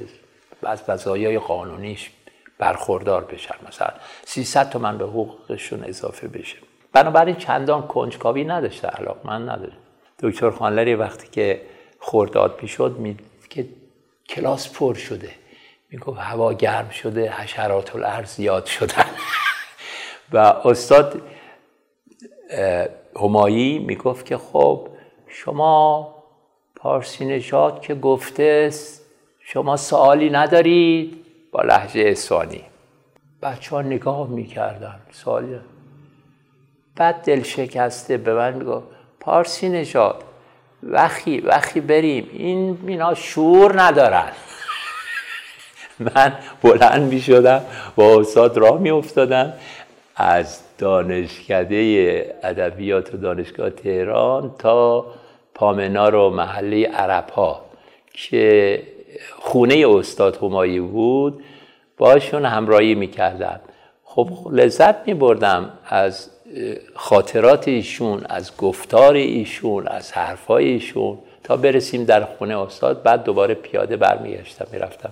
از 0.63 0.83
وضایای 0.89 1.39
قانونیش 1.39 2.11
برخوردار 2.59 3.25
بشن. 3.25 3.55
مثلا 3.69 3.91
300 4.25 4.71
تومن 4.71 4.99
به 4.99 5.05
حقوقشون 5.05 5.85
اضافه 5.85 6.29
بشه. 6.29 6.57
بنابراین 6.93 7.37
چندان 7.37 7.83
کنجکاوی 7.83 8.45
نداشته 8.45 8.89
علاق 8.89 9.17
من 9.25 9.49
نداره 9.49 9.73
دکتر 10.19 10.51
خانلری 10.51 10.95
وقتی 10.95 11.29
که 11.29 11.63
خورداد 11.99 12.59
می‌شد 12.63 12.97
می 12.99 13.17
که 13.51 13.67
کلاس 14.29 14.73
پر 14.73 14.95
شده. 14.95 15.31
می‌گفت 15.91 16.19
هوا 16.19 16.53
گرم 16.53 16.91
شده 16.91 17.31
حشرات 17.31 17.97
الارض 17.97 18.29
زیاد 18.35 18.67
شدن. 18.67 19.05
و 20.33 20.37
استاد 20.39 21.23
همایی 23.21 23.79
می‌گفت 23.79 24.27
که 24.27 24.37
خب 24.37 24.89
شما 25.27 26.15
پارسی 26.77 27.25
نژاد 27.25 27.81
که 27.81 27.95
گفته 27.95 28.71
شما 29.41 29.77
سوالی 29.77 30.31
ندارید 30.31 31.25
با 31.53 31.63
لحجه 31.63 32.05
اسوانی 32.07 32.63
بچه 33.43 33.71
ها 33.71 33.83
نگاه 33.83 34.29
می‌کردن 34.29 35.01
سوالی. 35.13 35.59
بعد 36.97 37.23
دل 37.25 37.43
شکسته 37.43 38.17
به 38.17 38.35
من 38.35 38.55
می‌گفت 38.55 38.87
پارسی 39.21 39.69
نژاد 39.69 40.25
وقتی 40.83 41.41
وقتی 41.41 41.81
بریم 41.81 42.29
این 42.33 42.79
اینا 42.87 43.15
شور 43.15 43.83
ندارن. 43.83 44.33
من 46.15 46.39
بلند 46.63 47.13
می 47.13 47.21
شدم 47.21 47.65
با 47.97 48.21
استاد 48.21 48.57
راه 48.57 48.79
می 48.79 48.91
افتادم 48.91 49.53
از 50.17 50.68
دانشکده 50.79 52.37
ادبیات 52.43 53.15
و 53.15 53.17
دانشگاه 53.17 53.71
تهران 53.71 54.55
تا 54.59 55.07
پامنار 55.55 56.15
و 56.15 56.31
محله 56.31 56.87
عرب 56.87 57.31
ها 57.31 57.61
که 58.13 58.83
خونه 59.33 59.85
استاد 59.89 60.37
همایی 60.37 60.81
بود. 60.81 61.43
باشون 61.97 62.45
همراهی 62.45 62.95
می‌کردم. 62.95 63.61
خب 64.05 64.29
لذت 64.53 65.09
می 65.09 65.15
بردم 65.15 65.73
از 65.87 66.31
خاطرات 66.95 67.69
ایشون 67.69 68.25
از 68.29 68.57
گفتار 68.57 69.15
ایشون 69.15 69.87
از 69.87 70.13
حرفای 70.13 70.65
ایشون. 70.69 71.19
تا 71.45 71.57
برسیم 71.57 72.05
در 72.05 72.25
خونه 72.25 72.59
استاد 72.59 73.03
بعد 73.03 73.25
دوباره 73.25 73.55
پیاده 73.55 73.97
برمیگشتم 73.97 74.67
می‌رفتم. 74.73 75.11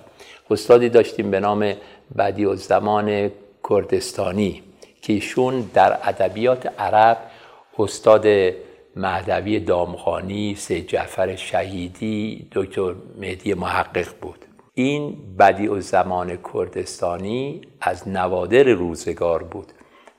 استادی 0.51 0.89
داشتیم 0.89 1.31
به 1.31 1.39
نام 1.39 1.73
بدی 2.17 2.45
و 2.45 2.55
زمان 2.55 3.31
کردستانی. 3.69 4.63
که 5.01 5.13
ایشون 5.13 5.61
در 5.73 5.97
ادبیات 6.03 6.79
عرب 6.79 7.17
استاد 7.79 8.27
مهدوی 8.95 9.59
دامخانی 9.59 10.55
سید 10.55 10.87
جعفر 10.87 11.35
شهیدی 11.35 12.47
دکتر 12.51 12.93
مهدی 13.17 13.53
محقق 13.53 14.07
بود. 14.21 14.45
این 14.73 15.17
بدی 15.39 15.67
و 15.67 15.79
زمان 15.81 16.37
کردستانی 16.53 17.61
از 17.81 18.07
نوادر 18.07 18.63
روزگار 18.63 19.43
بود. 19.43 19.71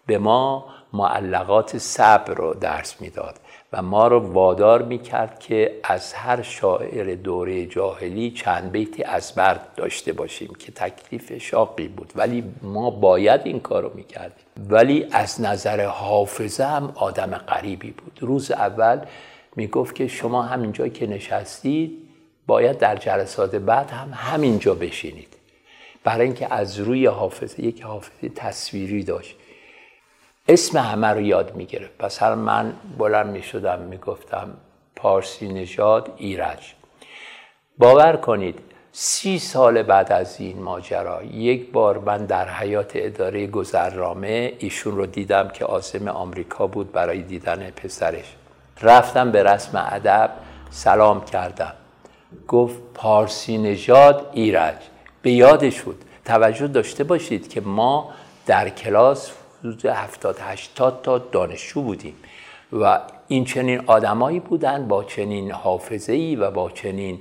به 0.06 0.18
ما 0.18 0.64
معلقات 0.92 1.78
صبر 1.78 2.34
رو 2.34 2.54
درس 2.54 3.00
می‌داد 3.00 3.40
و 3.72 3.82
ما 3.82 4.08
رو 4.08 4.32
وادار 4.32 4.82
می‌کرد 4.82 5.40
که 5.40 5.80
از 5.84 6.12
هر 6.12 6.42
شاعر 6.42 7.14
دوره 7.14 7.66
جاهلی 7.66 8.30
چند 8.30 8.72
بیتی 8.72 9.02
از 9.02 9.34
برد 9.34 9.68
داشته 9.76 10.12
باشیم 10.12 10.48
که 10.58 10.72
تکلیف 10.72 11.38
شاقی 11.38 11.88
بود. 11.88 12.12
ولی 12.16 12.44
ما 12.62 12.90
باید 12.90 13.40
این 13.44 13.60
کار 13.60 13.82
رو 13.82 13.90
می‌کردیم. 13.94 14.44
ولی 14.58 15.06
از 15.12 15.40
نظر 15.40 15.86
حافظه 15.86 16.64
هم 16.64 16.92
آدم 16.94 17.30
غریبی 17.30 17.90
بود. 17.90 18.18
روز 18.20 18.50
اول 18.50 19.00
می‌گفت 19.56 19.94
که 19.94 20.08
شما 20.08 20.42
همینجا 20.42 20.88
که 20.88 21.06
نشستید 21.06 22.08
باید 22.46 22.78
در 22.78 22.96
جلسات 22.96 23.54
بعد 23.54 23.90
هم 23.90 24.10
همینجا 24.14 24.74
بشینید. 24.74 25.34
برای 26.04 26.26
اینکه 26.26 26.54
از 26.54 26.78
روی 26.78 27.06
حافظه 27.06 27.64
یک 27.64 27.82
حافظه 27.82 28.28
تصویری 28.28 29.02
داشت. 29.02 29.36
اسم 30.48 30.78
همه 30.78 31.06
رو 31.06 31.20
یاد 31.20 31.56
می‌گرفت. 31.56 31.98
پس 31.98 32.22
هر 32.22 32.34
من 32.34 32.72
بلند 32.98 33.26
می‌شدم 33.26 33.78
می‌گفتم 33.78 34.54
پارسی 34.96 35.48
نژاد 35.48 36.14
ایرج. 36.16 36.74
باور 37.78 38.16
کنید 38.16 38.58
سی 39.00 39.38
سال 39.38 39.82
بعد 39.82 40.12
از 40.12 40.40
این 40.40 40.62
ماجرا 40.62 41.22
یک 41.24 41.72
بار 41.72 41.98
من 41.98 42.26
در 42.26 42.48
حیات 42.48 42.92
اداره 42.94 43.46
گذرنامه 43.46 44.52
ایشون 44.58 44.96
رو 44.96 45.06
دیدم 45.06 45.48
که 45.48 45.64
آزم 45.64 46.08
آمریکا 46.08 46.66
بود 46.66 46.92
برای 46.92 47.22
دیدن 47.22 47.70
پسرش. 47.70 48.34
رفتم 48.82 49.30
به 49.30 49.42
رسم 49.42 49.86
ادب 49.90 50.30
سلام 50.70 51.24
کردم. 51.24 51.72
گفت 52.48 52.78
پارسی 52.94 53.58
نژاد 53.58 54.30
ایرج. 54.32 54.76
به 55.22 55.30
یادش 55.30 55.82
بود. 55.82 56.04
توجه 56.24 56.66
داشته 56.66 57.04
باشید 57.04 57.48
که 57.48 57.60
ما 57.60 58.10
در 58.46 58.68
کلاس 58.68 59.30
حدود 59.60 59.86
70 59.86 60.36
80 60.40 61.00
تا 61.02 61.18
دانشجو 61.18 61.82
بودیم 61.82 62.14
و 62.72 63.00
این 63.28 63.44
چنین 63.44 63.82
آدمایی 63.86 64.40
بودند 64.40 64.88
با 64.88 65.04
چنین 65.04 65.50
حافظه 65.50 66.12
ای 66.12 66.36
و 66.36 66.50
با 66.50 66.70
چنین 66.70 67.18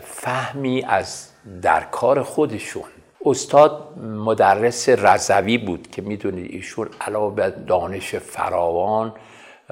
فهمی 0.00 0.82
از 0.82 1.28
در 1.62 1.80
کار 1.80 2.22
خودشون. 2.22 2.84
استاد 3.26 3.98
مدرس 3.98 4.88
رضوی 4.88 5.58
بود 5.58 5.90
که 5.90 6.02
می‌دونید 6.02 6.50
ایشون 6.50 6.88
علاوه 7.00 7.34
به 7.34 7.50
دانش 7.50 8.14
فراوان 8.14 9.14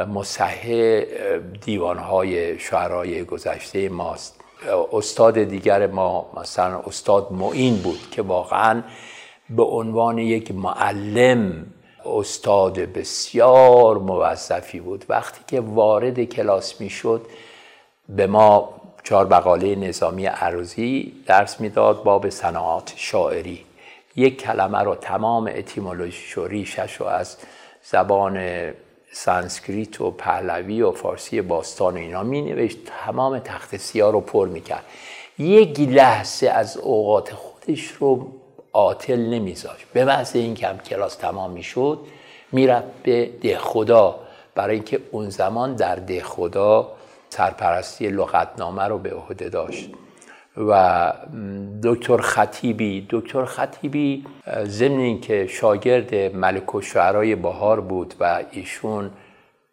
مصحح 0.09 1.01
دیوانهای 1.64 2.59
شعرهای 2.59 3.25
گذشته 3.25 3.88
ماست. 3.88 4.40
استاد 4.92 5.42
دیگر 5.42 5.87
ما 5.87 6.31
مثلا 6.37 6.79
استاد 6.79 7.33
معین 7.33 7.77
بود 7.77 8.11
که 8.11 8.23
واقعا 8.23 8.83
به 9.51 9.62
عنوان 9.62 10.18
یک 10.18 10.55
معلم 10.55 11.66
استاد 12.05 12.79
بسیار 12.79 13.99
موظفی 13.99 14.81
بود. 14.81 15.05
وقتی 15.09 15.40
که 15.47 15.61
وارد 15.61 16.25
کلاس 16.25 16.81
می‌شد 16.81 17.27
به 18.09 18.27
ما 18.27 18.82
چهار 19.04 19.26
بقاله 19.26 19.74
نظامی 19.74 20.26
عروضی 20.26 21.12
درس 21.26 21.60
می‌داد 21.60 22.02
باب 22.02 22.28
صناعات 22.28 22.92
شاعری. 22.96 23.64
یک 24.16 24.42
کلمه 24.42 24.78
رو 24.78 24.94
تمام 24.94 25.50
اتیمولوژی 25.54 26.40
و 26.40 26.46
ریشش 26.46 26.94
رو 26.94 27.06
از 27.06 27.36
زبان 27.82 28.40
سانسکریت 29.12 30.00
و 30.00 30.10
پهلوی 30.10 30.82
و 30.82 30.92
فارسی 30.92 31.40
باستان 31.40 31.94
و 31.94 31.96
اینا 31.96 32.22
می 32.22 32.42
نوشت 32.42 32.78
تمام 33.04 33.38
تخت 33.38 33.76
سیاه 33.76 34.12
رو 34.12 34.20
پر 34.20 34.48
می‌کرد. 34.48 34.84
یک 35.38 35.80
لحظه 35.80 36.48
از 36.48 36.76
اوقات 36.76 37.34
خودش 37.34 37.88
رو 37.88 38.32
عاطل 38.72 39.20
نمیذاشت. 39.20 39.86
به 39.92 40.04
محض 40.04 40.36
اینکه 40.36 40.66
هم 40.68 40.78
کلاس 40.78 41.16
تمام 41.16 41.50
می‌شد 41.50 41.98
می‌رفت 42.52 42.86
به 43.02 43.30
ده 43.42 43.58
خدا 43.58 44.18
برای 44.54 44.74
اینکه 44.74 45.00
اون 45.10 45.30
زمان 45.30 45.74
در 45.74 45.96
ده 45.96 46.22
خدا 46.22 46.88
سرپرستی 47.33 48.09
لغتنامه 48.09 48.83
رو 48.83 48.99
به 48.99 49.14
عهده 49.14 49.49
داشت. 49.49 49.90
و 50.57 51.12
دکتر 51.83 52.16
خطیبی 52.16 53.07
دکتر 53.11 53.45
خطیبی 53.45 54.25
ضمن 54.64 54.99
اینکه 54.99 55.47
شاگرد 55.47 56.14
ملک 56.14 56.75
و 56.75 56.81
شعرای 56.81 57.35
بهار 57.35 57.80
بود 57.80 58.14
و 58.20 58.45
ایشون 58.51 59.11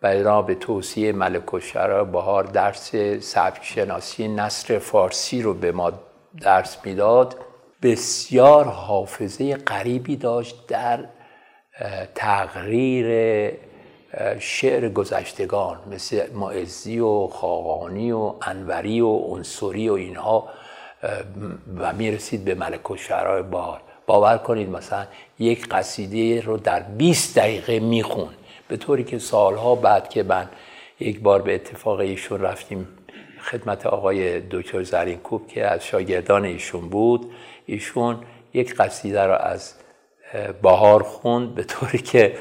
برای 0.01 0.43
به 0.43 0.55
توصیه 0.55 1.11
ملک 1.11 1.53
و 1.53 1.59
شعرای 1.59 2.05
بهار 2.05 2.43
درس 2.43 2.95
سبک 3.19 3.63
شناسی 3.63 4.27
نصر 4.27 4.79
فارسی 4.79 5.41
رو 5.41 5.53
به 5.53 5.71
ما 5.71 5.91
درس 6.41 6.77
می‌داد 6.85 7.35
بسیار 7.81 8.65
حافظه 8.65 9.55
غریبی 9.55 10.15
داشت 10.15 10.67
در 10.67 11.05
تقریر 12.15 13.05
شعر 14.39 14.89
گذشتگان 14.89 15.77
مثل 15.91 16.33
معزی 16.33 16.99
و 16.99 17.27
خاقانی 17.27 18.11
و 18.11 18.33
انوری 18.41 19.01
و 19.01 19.07
انصوری 19.07 19.89
و 19.89 19.93
اینها 19.93 20.49
و 21.77 21.93
می‌رسید 21.93 22.45
به 22.45 22.55
ملک 22.55 22.91
و 22.91 22.97
شعرهای 22.97 23.41
بار. 23.41 23.81
باور 24.05 24.37
کنید 24.37 24.69
مثلا 24.69 25.05
یک 25.39 25.67
قصیده 25.67 26.41
رو 26.41 26.57
در 26.57 26.79
20 26.79 27.37
دقیقه 27.37 27.79
میخون. 27.79 28.29
به 28.67 28.77
طوری 28.77 29.03
که 29.03 29.19
سالها 29.19 29.75
بعد 29.75 30.09
که 30.09 30.23
من 30.23 30.49
یک 30.99 31.19
بار 31.19 31.41
به 31.41 31.55
اتفاق 31.55 31.99
ایشون 31.99 32.41
رفتیم 32.41 32.87
خدمت 33.41 33.85
آقای 33.85 34.39
دکتر 34.39 34.83
زرینکوب 34.83 35.47
که 35.47 35.65
از 35.65 35.85
شاگردان 35.85 36.45
ایشون 36.45 36.89
بود 36.89 37.31
ایشون 37.65 38.17
یک 38.53 38.75
قصیده 38.75 39.23
رو 39.23 39.33
از 39.33 39.73
بهار 40.61 41.03
خوند. 41.03 41.55
به 41.55 41.63
طوری 41.63 41.97
که 41.97 42.37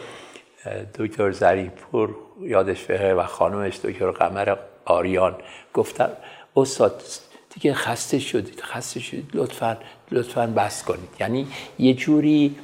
دکتر 0.99 1.31
زریپور 1.31 2.15
یادش 2.41 2.85
بخیر 2.85 3.15
و 3.15 3.23
خانمش 3.23 3.79
دکتر 3.79 4.11
قمر 4.11 4.57
آریان. 4.85 5.37
گفتن 5.75 6.11
استاد 6.57 7.03
دیگه 7.55 7.75
خسته 7.75 8.19
شدید 8.19 8.61
خسته 8.61 9.01
شدید. 9.01 9.31
لطفا 9.35 9.77
لطفا 10.11 10.47
بس 10.47 10.85
کنید. 10.85 11.09
یعنی 11.21 11.47
یه 11.79 11.95
جوری 11.95 12.57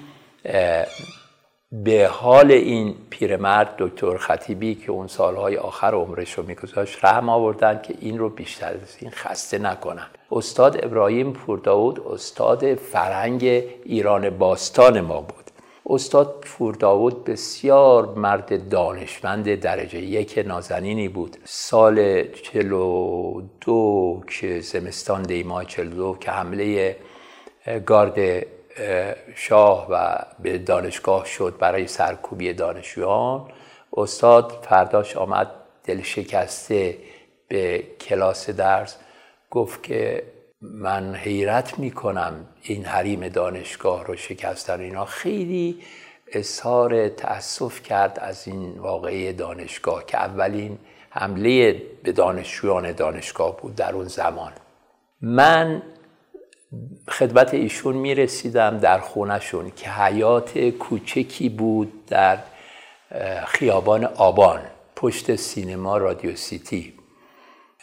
به 1.73 2.09
حال 2.13 2.51
این 2.51 2.95
پیرمرد 3.11 3.75
دکتر 3.79 4.17
خطیبی 4.17 4.75
که 4.75 4.93
اون 4.93 5.07
سالهای 5.07 5.57
آخر 5.57 5.95
عمرش 5.95 6.33
رو 6.33 6.47
میگذاشت 6.47 7.05
رحم 7.05 7.29
آوردن 7.29 7.81
که 7.83 7.95
این 8.01 8.19
رو 8.19 8.29
بیشتر 8.29 8.69
از 8.83 8.97
این 9.01 9.11
خسته 9.11 9.59
نکنن. 9.59 10.07
استاد 10.33 10.85
ابراهیم 10.85 11.33
پورداود 11.33 12.01
استاد 12.01 12.75
فرهنگ 12.75 13.43
ایران 13.85 14.31
باستان 14.31 15.01
ما 15.01 15.21
بود. 15.21 15.44
استاد 15.87 16.41
پورداود 16.41 17.25
بسیار 17.25 18.15
مرد 18.15 18.69
دانشمند 18.69 19.55
درجه 19.55 19.99
یک 19.99 20.43
نازنینی 20.47 21.09
بود. 21.09 21.37
سال 21.45 22.27
چلو 22.33 23.43
دو 23.61 24.23
که 24.27 24.61
زمستان 24.61 25.23
چلو 25.67 25.91
دو 25.91 26.17
که 26.21 26.31
حمله 26.31 26.97
گارد 27.87 28.47
شاه 29.35 29.87
و 29.91 30.19
به 30.43 30.59
دانشگاه 30.59 31.27
شد 31.27 31.55
برای 31.59 31.87
سرکوبی 31.87 32.53
دانشجویان. 32.53 33.49
استاد 33.97 34.67
فرداش 34.69 35.17
آمد 35.17 35.51
دل 35.85 36.03
شکسته 36.03 36.99
به 37.49 37.85
کلاس 38.01 38.51
درس 38.51 38.97
گفت 39.51 39.83
که 39.83 40.23
من 40.73 41.15
حیرت 41.15 41.79
می‌کنم 41.79 42.47
این 42.63 42.85
حریم 42.85 43.29
دانشگاه 43.29 44.05
رو 44.05 44.17
شکستن 44.17 44.81
اینا. 44.81 45.05
خیلی 45.05 45.79
اظهار 46.33 47.09
تأسف 47.09 47.83
کرد 47.83 48.19
از 48.23 48.49
این 48.49 48.79
واقعه 48.79 49.33
دانشگاه 49.33 50.07
که 50.07 50.19
اولین 50.19 50.79
حمله 51.11 51.83
به 52.03 52.13
دانشجویان 52.13 52.93
دانشگاه 52.93 53.57
بود 53.57 53.75
در 53.75 53.93
اون 53.93 54.05
زمان. 54.05 54.53
من 55.21 55.83
خدمت 57.09 57.55
ایشون 57.55 57.97
می‌رسیدم 57.97 58.79
در 58.79 58.99
خونشون 58.99 59.73
که 59.77 59.91
حیات 59.91 60.59
کوچکی 60.59 61.49
بود 61.49 62.07
در 62.07 62.39
خیابان 63.47 64.05
آبان 64.05 64.61
پشت 64.97 65.37
سینما 65.37 65.99
رادیو 65.99 66.37
سیتی. 66.37 66.95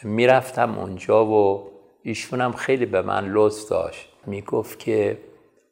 می‌رفتم 0.02 0.78
اونجا 0.78 1.26
و 1.26 1.71
ایشونم 2.02 2.52
خیلی 2.52 2.86
به 2.86 3.02
من 3.02 3.28
لطف 3.28 3.68
داشت. 3.68 4.08
می‌گفت 4.26 4.78
که 4.78 5.18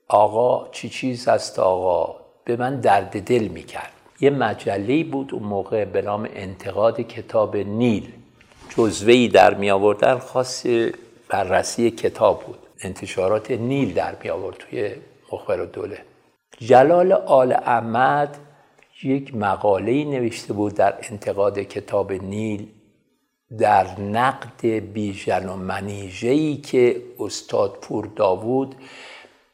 آقا 0.09 0.69
چی 0.73 0.89
چیز 0.89 1.29
است 1.29 1.59
آقا؟ 1.59 2.17
به 2.45 2.57
من 2.57 2.81
درد 2.81 3.25
دل 3.25 3.49
می‌کرد. 3.49 3.93
یه 4.21 4.31
مجله 4.31 5.05
بود 5.05 5.35
اون 5.35 5.43
موقع 5.43 5.85
به 5.85 6.03
نام 6.03 6.29
انتقاد 6.35 7.01
کتاب 7.01 7.57
نیل. 7.57 8.13
جزوهی 8.69 9.29
در 9.29 9.55
می 9.55 9.71
آوردن 9.71 10.19
خاص 10.19 10.67
بررسی 11.29 11.91
کتاب 11.91 12.43
بود. 12.43 12.59
انتشارات 12.83 13.51
نیل 13.51 13.95
در 13.95 14.17
می 14.25 14.31
آورد 14.31 14.57
توی 14.57 14.95
مخبر 15.33 15.65
دوله. 15.65 15.99
جلال 16.59 17.13
آل 17.13 17.53
احمد 17.53 18.39
یک 19.03 19.35
مقاله 19.35 20.05
نوشته 20.05 20.53
بود 20.53 20.75
در 20.75 20.95
انتقاد 21.11 21.59
کتاب 21.59 22.13
نیل. 22.13 22.69
در 23.59 24.01
نقد 24.01 24.67
بیژن 24.67 25.49
و 25.49 25.57
منیژه‌ای 25.57 26.57
که 26.57 27.03
استاد 27.19 27.79
پور 27.83 28.07
داوود 28.07 28.77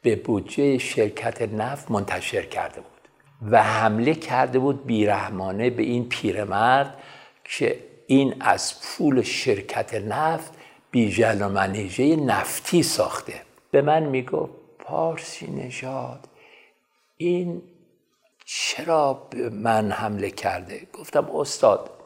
به 0.01 0.15
بودجه 0.15 0.77
شرکت 0.77 1.41
نفت 1.41 1.91
منتشر 1.91 2.41
کرده 2.41 2.81
بود 2.81 3.09
و 3.51 3.63
حمله 3.63 4.13
کرده 4.13 4.59
بود 4.59 4.85
بیرحمانه 4.85 5.69
به 5.69 5.83
این 5.83 6.09
پیرمرد 6.09 6.97
که 7.43 7.79
این 8.07 8.35
از 8.39 8.73
پول 8.81 9.21
شرکت 9.21 9.93
نفت 9.93 10.53
بیژن 10.91 11.41
و 11.41 11.49
منیژه 11.49 12.15
نفتی 12.15 12.83
ساخته. 12.83 13.41
به 13.71 13.81
من 13.81 14.03
می‌گفت 14.03 14.53
پارسی 14.79 15.51
نژاد 15.51 16.27
این 17.17 17.61
چرا 18.45 19.13
به 19.29 19.49
من 19.49 19.91
حمله 19.91 20.29
کرده؟ 20.29 20.87
گفتم 20.93 21.31
استاد 21.35 21.96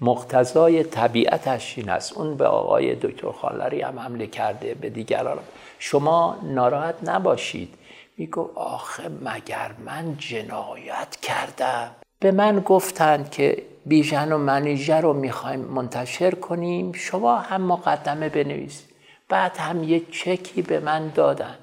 مقتضای 0.00 0.84
طبیعتش 0.84 1.78
این 1.78 1.88
است. 1.88 2.18
اون 2.18 2.36
به 2.36 2.46
آقای 2.46 2.94
دکتر 2.94 3.32
خانلری 3.32 3.82
هم 3.82 3.98
حمله 3.98 4.26
کرده 4.26 4.74
به 4.74 4.90
دیگران. 4.90 5.38
شما 5.78 6.36
ناراحت 6.42 6.94
نباشید. 7.04 7.74
میگو 8.16 8.50
آخه 8.54 9.02
مگر 9.08 9.70
من 9.84 10.16
جنایت 10.18 11.16
کردم؟ 11.22 11.90
به 12.20 12.30
من 12.32 12.60
گفتند 12.60 13.30
که 13.30 13.62
بیژن 13.86 14.32
و 14.32 14.38
منیژه 14.38 14.96
رو 14.96 15.12
می‌خوایم 15.12 15.60
منتشر 15.60 16.30
کنیم. 16.30 16.92
شما 16.92 17.38
هم 17.38 17.62
مقدمه 17.62 18.28
بنویسید. 18.28 18.90
بعد 19.28 19.56
هم 19.56 19.84
یه 19.84 20.00
چکی 20.00 20.62
به 20.62 20.80
من 20.80 21.08
دادن. 21.08 21.58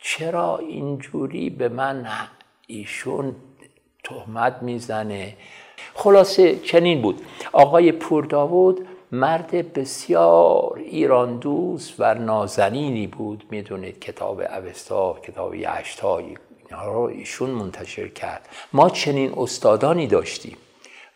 چرا 0.00 0.58
اینجوری 0.58 1.50
به 1.50 1.68
من 1.68 2.06
ایشون 2.66 3.36
تهمت 4.04 4.58
می‌زنه؟ 4.62 5.36
خلاصه 5.94 6.58
چنین 6.58 7.02
بود. 7.02 7.20
آقای 7.52 7.92
پورداود 7.92 8.86
مرد 9.12 9.72
بسیار 9.72 10.78
ایران 10.78 11.38
دوست 11.38 11.94
و 11.98 12.14
نازنینی 12.14 13.06
بود. 13.06 13.44
می‌دونید 13.50 14.00
کتاب 14.00 14.40
اوستا 14.40 15.16
کتاب 15.22 15.54
یشتا 15.54 16.18
اینها 16.18 16.92
رو 16.92 17.00
ایشون 17.00 17.50
منتشر 17.50 18.08
کرد. 18.08 18.48
ما 18.72 18.90
چنین 18.90 19.34
استادانی 19.36 20.06
داشتیم 20.06 20.56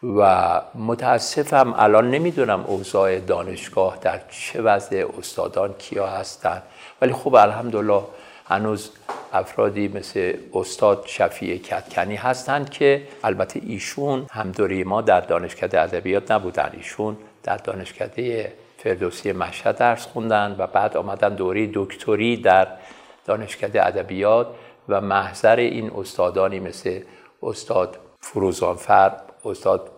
و 0.02 0.62
متاسفم 0.74 1.74
الان 1.76 2.10
نمی‌دونم 2.10 2.64
اوضاع 2.66 3.18
دانشگاه 3.18 3.98
در 4.00 4.20
چه 4.30 4.62
وضع 4.62 5.06
استادان 5.18 5.74
کیا 5.78 6.06
هستند 6.06 6.62
ولی 7.02 7.12
خب 7.12 7.34
الحمدلله 7.34 8.02
هنوز 8.44 8.90
افرادی 9.36 9.88
مثل 9.88 10.32
استاد 10.54 11.04
شفیع 11.06 11.56
کتکنی 11.56 12.16
هستند 12.16 12.70
که 12.70 13.02
البته 13.24 13.60
ایشون 13.66 14.26
هم 14.30 14.50
دوره 14.50 14.84
ما 14.84 15.02
در 15.02 15.20
دانشکده 15.20 15.80
ادبیات 15.80 16.30
نبودن. 16.30 16.70
ایشون 16.72 17.16
در 17.42 17.56
دانشکده 17.56 18.52
فردوسی 18.78 19.32
مشهد 19.32 19.76
درس 19.76 20.06
خوندن 20.06 20.56
و 20.58 20.66
بعد 20.66 20.96
آمدن 20.96 21.34
دوره 21.34 21.70
دکتری 21.74 22.36
در 22.36 22.68
دانشکده 23.24 23.86
ادبیات 23.86 24.46
و 24.88 25.00
محضر 25.00 25.56
این 25.56 25.90
استادانی 25.96 26.60
مثل 26.60 27.00
استاد 27.42 27.98
فروزانفر 28.20 29.12
استاد 29.44 29.90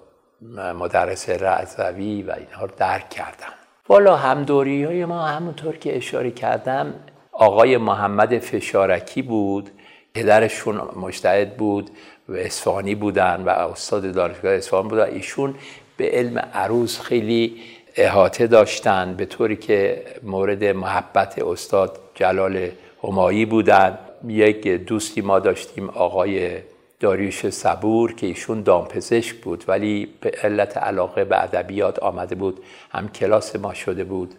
مدرس 0.75 1.31
رعزوی 1.31 2.23
و 2.23 2.35
اینها 2.39 2.65
رو 2.65 2.71
درک 2.77 3.11
کردن. 3.11 3.53
والا 3.89 4.17
همدوری 4.17 4.85
های 4.85 5.05
ما 5.05 5.27
همونطور 5.27 5.77
که 5.77 5.97
اشاره 5.97 6.31
کردم 6.31 6.95
آقای 7.41 7.77
محمد 7.77 8.39
فشارکی 8.39 9.23
بود 9.23 9.71
پدرشون 10.15 10.81
مجتهد 10.97 11.57
بود 11.57 11.91
و 12.29 12.37
اصفهانی 12.37 12.95
بودن 12.95 13.43
و 13.47 13.49
استاد 13.49 14.13
دانشگاه 14.13 14.53
اصفهان 14.53 14.89
بودن. 14.89 15.05
ایشون 15.05 15.55
به 15.97 16.11
علم 16.11 16.39
عروض 16.39 17.01
خیلی 17.01 17.57
احاطه 17.97 18.47
داشتن 18.47 19.15
به 19.15 19.27
طوری 19.27 19.57
که 19.57 20.03
مورد 20.23 20.65
محبت 20.65 21.39
استاد 21.39 21.99
جلال 22.15 22.71
همایی 23.05 23.45
بودن. 23.45 23.99
یک 24.29 24.69
دوستی 24.69 25.21
ما 25.21 25.39
داشتیم 25.39 25.89
آقای 25.91 26.59
داریوش 27.01 27.51
صبور 27.51 28.15
که 28.15 28.27
ایشون 28.27 28.63
دامپزشک 28.63 29.37
بود 29.37 29.65
ولی 29.69 30.09
به 30.21 30.33
علت 30.43 30.77
علاقه 30.77 31.25
به 31.25 31.43
ادبیات 31.43 31.99
آمده 31.99 32.35
بود. 32.35 32.65
هم 32.91 33.09
کلاس 33.09 33.57
ما 33.57 33.75
شده 33.75 34.05
بود. 34.05 34.35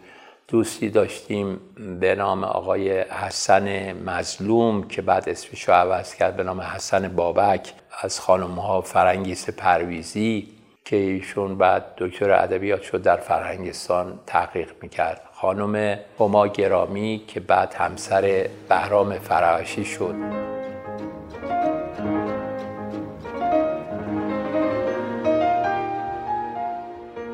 دوستی 0.49 0.89
داشتیم 0.89 1.59
به 1.99 2.15
نام 2.15 2.43
آقای 2.43 2.99
حسن 2.99 3.93
مظلوم 3.93 4.87
که 4.87 5.01
بعد 5.01 5.29
اسمش 5.29 5.63
رو 5.69 5.73
عوض 5.73 6.15
کرد 6.15 6.37
به 6.37 6.43
نام 6.43 6.61
حسن 6.61 7.07
بابک 7.07 7.73
از 8.01 8.19
خانم 8.19 8.51
ها 8.51 8.81
فرنگیس 8.81 9.49
پرویزی 9.49 10.47
که 10.85 10.95
ایشون 10.95 11.57
بعد 11.57 11.85
دکتر 11.97 12.31
ادبیات 12.31 12.81
شد 12.81 13.01
در 13.01 13.17
فرهنگستان 13.17 14.19
تحقیق 14.27 14.71
می‌کرد. 14.81 15.21
خانم 15.33 15.99
هما 16.19 16.47
گرامی 16.47 17.23
که 17.27 17.39
بعد 17.39 17.73
همسر 17.73 18.49
بهرام 18.69 19.19
فرعشی 19.19 19.85
شد. 19.85 20.15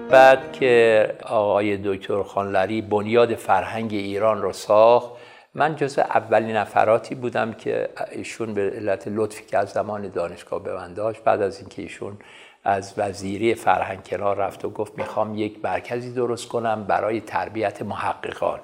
بعد 0.09 0.51
که 0.51 1.15
آقای 1.23 1.77
دکتر 1.77 2.23
خانلری 2.23 2.81
بنیاد 2.81 3.35
فرهنگ 3.35 3.93
ایران 3.93 4.41
رو 4.41 4.53
ساخت 4.53 5.11
من 5.53 5.75
جز 5.75 5.99
اولین 5.99 6.55
نفراتی 6.55 7.15
بودم 7.15 7.53
که 7.53 7.89
ایشون 8.11 8.53
به 8.53 8.61
علت 8.75 9.03
لطفی 9.07 9.45
که 9.45 9.57
از 9.57 9.69
زمان 9.69 10.09
دانشگاه 10.09 10.63
به 10.63 10.73
من 10.73 10.93
داشت 10.93 11.23
بعد 11.23 11.41
از 11.41 11.59
اینکه 11.59 11.81
ایشون 11.81 12.17
از 12.63 12.93
وزیری 12.97 13.55
فرهنگ 13.55 14.03
کنار 14.03 14.35
رفت 14.35 14.65
و 14.65 14.69
گفت 14.69 14.97
می‌خوام 14.97 15.37
یک 15.37 15.57
مرکزی 15.63 16.13
درست 16.13 16.47
کنم 16.47 16.83
برای 16.83 17.21
تربیت 17.21 17.81
محققان. 17.81 18.59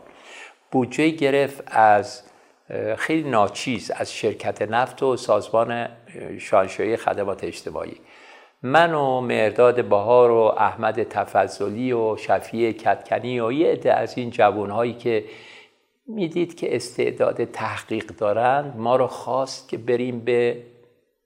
بودجه 0.71 1.09
گرفت 1.09 1.63
از 1.67 2.23
خیلی 2.97 3.29
ناچیز 3.29 3.91
از 3.91 4.13
شرکت 4.13 4.61
نفت 4.61 5.03
و 5.03 5.17
سازمان 5.17 5.87
شانشایی 6.39 6.97
خدمات 6.97 7.43
اجتماعی. 7.43 7.97
من 8.63 8.93
و 8.93 9.21
مرداد 9.21 9.85
بهار 9.85 10.31
و 10.31 10.39
احمد 10.57 11.03
تفضلی 11.03 11.93
و 11.93 12.17
شفیع 12.17 12.71
کتکنی 12.71 13.39
و 13.39 13.51
یه 13.51 13.71
عده 13.71 13.93
از 13.93 14.17
این 14.17 14.29
جوانهایی 14.29 14.93
که 14.93 15.25
می‌دید 16.07 16.55
که 16.55 16.75
استعداد 16.75 17.45
تحقیق 17.45 18.05
دارند 18.05 18.77
ما 18.77 18.95
رو 18.95 19.07
خواست 19.07 19.69
که 19.69 19.77
بریم 19.77 20.19
به 20.19 20.63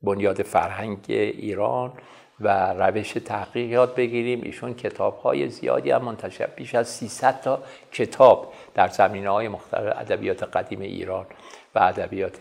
بنیاد 0.01 0.41
فرهنگ 0.41 0.99
ایران 1.07 1.93
و 2.39 2.73
روش 2.73 3.13
تحقیق 3.13 3.69
یاد 3.69 3.95
بگیریم. 3.95 4.41
ایشون 4.43 4.73
کتاب 4.73 5.17
های 5.17 5.49
زیادی 5.49 5.91
هم 5.91 6.01
منتشر 6.01 6.47
بیش 6.55 6.75
از 6.75 6.87
300 6.87 7.41
تا 7.41 7.63
کتاب 7.91 8.53
در 8.73 8.87
زمینه 8.87 9.29
های 9.29 9.47
مختلف 9.47 9.93
ادبیات 9.97 10.43
قدیم 10.43 10.81
ایران 10.81 11.25
و 11.75 11.79
ادبیات 11.79 12.37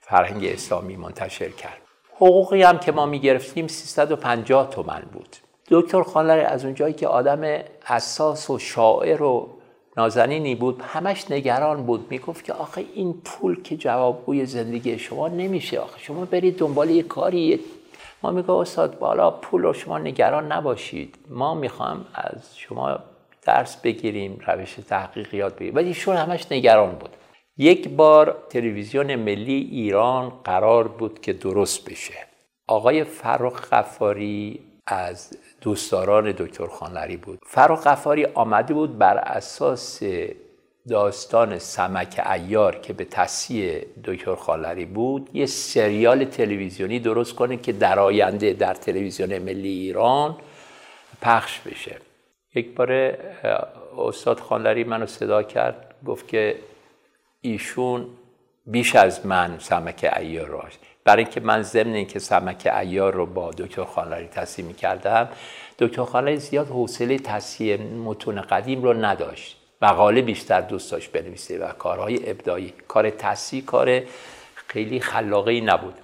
فرهنگ 0.00 0.44
اسلامی 0.44 0.96
منتشر 0.96 1.48
کرد. 1.48 1.83
حقوقی 2.16 2.62
هم 2.62 2.78
که 2.78 2.92
ما 2.92 3.06
می 3.06 3.20
گرفتیم 3.20 3.66
350 3.66 4.70
تومن 4.70 5.02
بود. 5.12 5.36
دکتر 5.70 6.02
خانلری 6.02 6.40
از 6.40 6.64
اونجایی 6.64 6.94
که 6.94 7.08
آدم 7.08 7.60
اساس 7.86 8.50
و 8.50 8.58
شاعر 8.58 9.22
و 9.22 9.48
نازنینی 9.96 10.54
بود 10.54 10.82
همش 10.82 11.30
نگران 11.30 11.86
بود. 11.86 12.06
می‌گفت 12.10 12.44
که 12.44 12.52
آخه 12.52 12.84
این 12.94 13.14
پول 13.24 13.62
که 13.62 13.76
جوابگوی 13.76 14.46
زندگی 14.46 14.98
شما 14.98 15.28
نمیشه. 15.28 15.78
آخه 15.78 15.98
شما 15.98 16.24
برید 16.24 16.58
دنبال 16.58 16.90
یه 16.90 17.02
کاری. 17.02 17.60
ما 18.22 18.30
میگه 18.30 18.50
استاد 18.50 18.98
بالا 18.98 19.30
پول 19.30 19.62
رو 19.62 19.72
شما 19.72 19.98
نگران 19.98 20.52
نباشید. 20.52 21.14
ما 21.28 21.54
می‌خوام 21.54 22.04
از 22.14 22.58
شما 22.58 22.98
درس 23.42 23.76
بگیریم 23.76 24.38
روش 24.46 24.74
تحقیق 24.88 25.34
یاد 25.34 25.54
بگیریم. 25.54 25.74
ولی 25.74 25.88
ایشون 25.88 26.16
همش 26.16 26.52
نگران 26.52 26.92
بود. 26.92 27.10
یک 27.58 27.88
بار 27.88 28.44
تلویزیون 28.50 29.14
ملی 29.14 29.68
ایران 29.72 30.32
قرار 30.44 30.88
بود 30.88 31.20
که 31.20 31.32
درست 31.32 31.90
بشه. 31.90 32.14
آقای 32.66 33.04
فرخ 33.04 33.68
غفاری 33.70 34.60
از 34.86 35.38
دوستداران 35.60 36.32
دکتر 36.32 36.66
خانلری 36.66 37.16
بود. 37.16 37.38
فرخ 37.46 37.86
غفاری 37.86 38.24
آمده 38.24 38.74
بود 38.74 38.98
بر 38.98 39.18
اساس 39.18 40.02
داستان 40.88 41.58
سمک 41.58 42.20
ایار 42.32 42.76
که 42.80 42.92
به 42.92 43.04
تصیح 43.04 43.80
دکتر 44.04 44.34
خالری 44.34 44.84
بود 44.84 45.30
یه 45.32 45.46
سریال 45.46 46.24
تلویزیونی 46.24 47.00
درست 47.00 47.34
کنه 47.34 47.56
که 47.56 47.72
در 47.72 47.98
آینده 47.98 48.52
در 48.52 48.74
تلویزیون 48.74 49.38
ملی 49.38 49.68
ایران 49.68 50.36
پخش 51.22 51.60
بشه. 51.60 51.96
یک 52.54 52.74
بار 52.74 53.18
استاد 53.98 54.40
خانلری 54.40 54.84
منو 54.84 55.06
صدا 55.06 55.42
کرد 55.42 55.94
گفت 56.06 56.28
که 56.28 56.56
ایشون 57.46 58.06
بیش 58.66 58.96
از 58.96 59.26
من 59.26 59.56
سمک 59.58 60.12
ایار 60.16 60.46
رو 60.46 60.62
برای 61.04 61.24
اینکه 61.24 61.40
من 61.40 61.62
ضمن 61.62 61.94
اینکه 61.94 62.18
سمک 62.18 62.72
ایار 62.80 63.14
رو 63.14 63.26
با 63.26 63.50
دکتر 63.50 63.84
خانلری 63.84 64.26
تصحیح 64.26 64.72
کردم 64.72 65.28
دکتر 65.78 66.04
خانلری 66.04 66.36
زیاد 66.36 66.68
حوصله 66.68 67.18
تصحیح 67.18 67.82
متون 67.82 68.40
قدیم 68.40 68.82
رو 68.82 68.92
نداشت. 68.92 69.56
مقاله 69.82 70.22
بیشتر 70.22 70.60
دوست 70.60 70.92
داشت 70.92 71.12
بنویسه 71.12 71.58
و 71.58 71.72
کارهای 71.72 72.30
ابداعی. 72.30 72.72
کار 72.88 73.10
تصحیح 73.10 73.64
کار 73.64 74.02
خیلی 74.54 75.00
خلاقه 75.00 75.52
ای 75.52 75.60
نبود. 75.60 75.94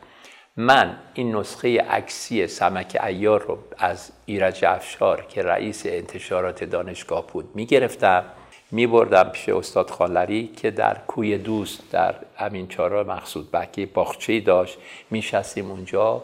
من 0.56 0.96
این 1.14 1.36
نسخه 1.36 1.80
عکسی 1.80 2.46
سمک 2.46 2.98
ایار 3.06 3.42
رو 3.42 3.58
از 3.78 4.12
ایرج 4.26 4.64
افشار 4.64 5.26
که 5.28 5.42
رئیس 5.42 5.86
انتشارات 5.86 6.64
دانشگاه 6.64 7.26
بود 7.26 7.50
می‌گرفتم. 7.54 8.24
میبردم 8.72 9.22
پیش 9.32 9.48
استاد 9.48 9.90
خالری 9.90 10.50
که 10.56 10.70
در 10.70 10.96
کوی 11.06 11.38
دوست 11.38 11.80
در 11.92 12.14
همین 12.36 12.68
چارا 12.68 13.04
مقصود 13.04 13.50
بکی 13.50 13.86
باخچه 13.86 14.40
داشت. 14.40 14.78
میشستیم 15.10 15.70
اونجا. 15.70 16.22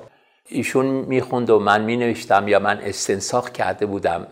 ایشون 0.48 0.86
می‌خوند 0.86 1.50
و 1.50 1.58
من 1.58 1.84
مینوشتم 1.84 2.48
یا 2.48 2.58
من 2.58 2.78
استنساخ 2.78 3.50
کرده 3.50 3.86
بودم. 3.86 4.26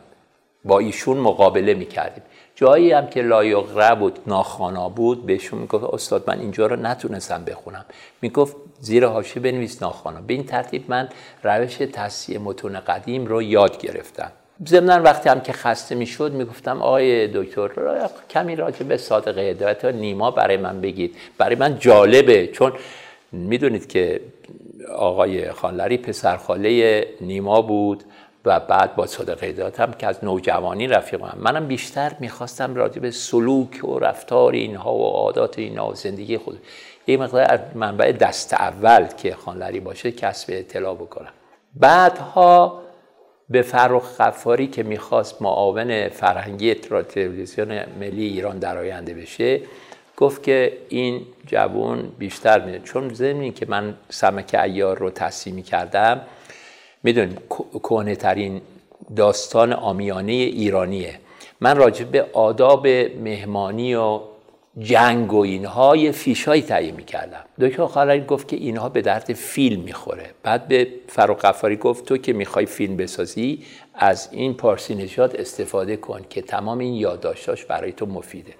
با 0.64 0.78
ایشون 0.78 1.16
مقابله 1.16 1.74
می‌کردیم. 1.74 2.22
جایی 2.54 2.92
هم 2.92 3.06
که 3.06 3.22
لایقره 3.22 3.94
بود 3.94 4.18
ناخوانا 4.26 4.88
بود 4.88 5.26
بهشون 5.26 5.58
می‌گفت 5.58 5.84
استاد 5.84 6.24
من 6.26 6.40
اینجا 6.40 6.66
رو 6.66 6.76
نتونستم 6.76 7.44
بخونم. 7.44 7.84
می‌گفت 8.22 8.56
زیر 8.80 9.06
حاشیه 9.06 9.42
بنویس 9.42 9.82
ناخوانا. 9.82 10.20
به 10.20 10.34
این 10.34 10.44
ترتیب 10.44 10.84
من 10.88 11.08
روش 11.42 11.76
تصحیح 11.76 12.38
متون 12.38 12.80
قدیم 12.80 13.26
رو 13.26 13.42
یاد 13.42 13.78
گرفتم. 13.78 14.32
ضمن 14.68 15.02
وقتی 15.02 15.28
هم 15.28 15.40
که 15.40 15.52
خسته 15.52 15.94
می‌شد 15.94 16.32
می‌گفتم 16.32 16.82
آقای 16.82 17.28
دکتر 17.28 17.70
کمی 18.30 18.56
راجع 18.56 18.82
به 18.82 18.96
صادق 18.96 19.38
هدایت 19.38 19.84
نیما 19.84 20.30
برای 20.30 20.56
من 20.56 20.80
بگید. 20.80 21.16
برای 21.38 21.56
من 21.56 21.78
جالبه 21.78 22.46
چون 22.46 22.72
می‌دونید 23.32 23.88
که 23.88 24.20
آقای 24.96 25.52
خانلری 25.52 25.96
پسرخاله 25.96 27.06
نیما 27.20 27.62
بود 27.62 28.04
و 28.44 28.60
بعد 28.60 28.96
با 28.96 29.06
صادق 29.06 29.44
هدایت 29.44 29.98
که 29.98 30.06
از 30.06 30.24
نوجوانی 30.24 30.86
رفیقم 30.86 31.38
منم 31.40 31.66
بیشتر 31.66 32.12
می‌خواستم 32.20 32.74
راجع 32.74 32.98
به 32.98 33.10
سلوک 33.10 33.84
و 33.84 33.98
رفتار 33.98 34.52
اینها 34.52 34.94
و 34.94 35.04
عادات 35.04 35.58
اینها 35.58 35.88
و 35.90 35.94
زندگی 35.94 36.38
خود. 36.38 36.58
یه 37.06 37.16
مقدار 37.16 37.60
منبع 37.74 38.12
دست 38.12 38.54
اول 38.54 39.06
که 39.06 39.34
خانلری 39.34 39.80
باشه 39.80 40.12
کسب 40.12 40.48
اطلاع 40.52 40.94
بکنم. 40.94 41.32
بعدها 41.74 42.83
به 43.50 43.62
فرخ 43.62 44.20
غفاری 44.20 44.66
که 44.66 44.82
می‌خواست 44.82 45.42
معاون 45.42 46.08
فرهنگی 46.08 46.74
تلویزیون 46.74 47.80
ملی 48.00 48.24
ایران 48.24 48.58
در 48.58 48.78
آینده 48.78 49.14
بشه 49.14 49.60
گفت 50.16 50.42
که 50.42 50.78
این 50.88 51.26
جوون 51.46 52.12
بیشتر 52.18 52.64
میده 52.64 52.78
چون 52.78 53.14
ضمن 53.14 53.52
که 53.52 53.66
من 53.68 53.94
سمک 54.10 54.54
ایار 54.62 54.98
رو 54.98 55.10
تصمیم 55.10 55.62
کردم 55.62 56.20
می‌دونیم 57.02 57.38
کهنه 57.82 58.16
ترین 58.16 58.60
داستان 59.16 59.72
آمیانه 59.72 60.32
ایرانیه. 60.32 61.14
من 61.60 61.76
راجع 61.76 62.04
به 62.04 62.26
آداب 62.32 62.86
مهمانی 62.86 63.94
و 63.94 64.20
جنگ 64.78 65.32
و 65.32 65.38
اینها 65.38 65.96
یه 65.96 66.12
فیشایی 66.12 66.62
تهیه 66.62 66.92
می‌کردم. 66.92 67.44
دکتر 67.60 68.20
گفت 68.20 68.48
که 68.48 68.56
اینها 68.56 68.88
به 68.88 69.02
درد 69.02 69.32
فیلم 69.32 69.82
می‌خوره. 69.82 70.30
بعد 70.42 70.68
به 70.68 70.88
فروغ 71.08 71.40
قفاری 71.40 71.76
گفت 71.76 72.04
تو 72.04 72.16
که 72.16 72.32
می‌خوای 72.32 72.66
فیلم 72.66 72.96
بسازی 72.96 73.64
از 73.94 74.28
این 74.32 74.54
پارسی 74.54 74.94
نژاد 74.94 75.36
استفاده 75.36 75.96
کن 75.96 76.20
که 76.30 76.42
تمام 76.42 76.78
این 76.78 76.94
یادداشتاش 76.94 77.64
برای 77.64 77.92
تو 77.92 78.06
مفیده. 78.06 78.54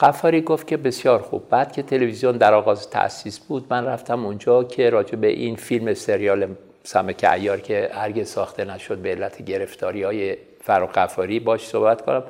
قفاری 0.00 0.40
گفت 0.40 0.66
که 0.66 0.76
بسیار 0.76 1.22
خوب. 1.22 1.48
بعد 1.48 1.72
که 1.72 1.82
تلویزیون 1.82 2.36
در 2.36 2.54
آغاز 2.54 2.90
تأسیس 2.90 3.38
بود 3.38 3.66
من 3.70 3.84
رفتم 3.84 4.26
اونجا 4.26 4.64
که 4.64 4.90
راجع 4.90 5.16
به 5.16 5.26
این 5.26 5.56
فیلم 5.56 5.94
سریال 5.94 6.48
سمک 6.82 7.26
ایار 7.32 7.60
که 7.60 7.90
هرگز 7.92 8.28
ساخته 8.28 8.64
نشد 8.64 8.98
به 8.98 9.10
علت 9.10 9.42
گرفتاری 9.42 10.02
های 10.02 10.36
فروغ 10.60 10.92
قفاری 10.92 11.40
باش 11.40 11.68
صحبت 11.68 12.02
کنم. 12.02 12.22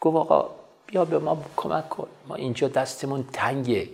گفت 0.00 0.16
آقا 0.16 0.59
بیا 0.90 1.04
به 1.04 1.18
ما 1.18 1.42
کمک 1.56 1.88
کن. 1.88 2.08
ما 2.28 2.34
اینجا 2.34 2.68
دستمون 2.68 3.24
تنگه. 3.32 3.88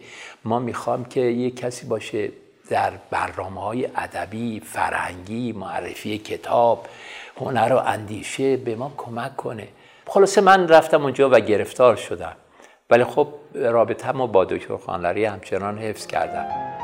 ما 0.44 0.59
می‌خوام 0.59 1.05
که 1.05 1.20
یه 1.20 1.51
کسی 1.51 1.86
باشه 1.86 2.30
در 2.70 2.92
برنامه 3.11 3.61
های 3.61 3.88
ادبی 3.97 4.61
فرهنگی 4.61 5.53
معرفی 5.53 6.18
کتاب 6.18 6.86
هنر 7.40 7.72
و 7.72 7.76
اندیشه 7.76 8.57
به 8.57 8.74
ما 8.74 8.92
کمک 8.97 9.36
کنه. 9.36 9.68
خلاصه 10.07 10.40
من 10.40 10.68
رفتم 10.68 11.03
اونجا 11.03 11.30
و 11.30 11.40
گرفتار 11.40 11.97
شدم. 11.97 12.36
ولی 12.90 13.05
خب 13.05 13.28
رابطه 13.55 14.12
ما 14.12 14.26
با 14.26 14.44
دکتر 14.44 14.76
خانلری 14.76 15.24
همچنان 15.24 15.78
حفظ 15.78 16.07
کردم. 16.07 16.76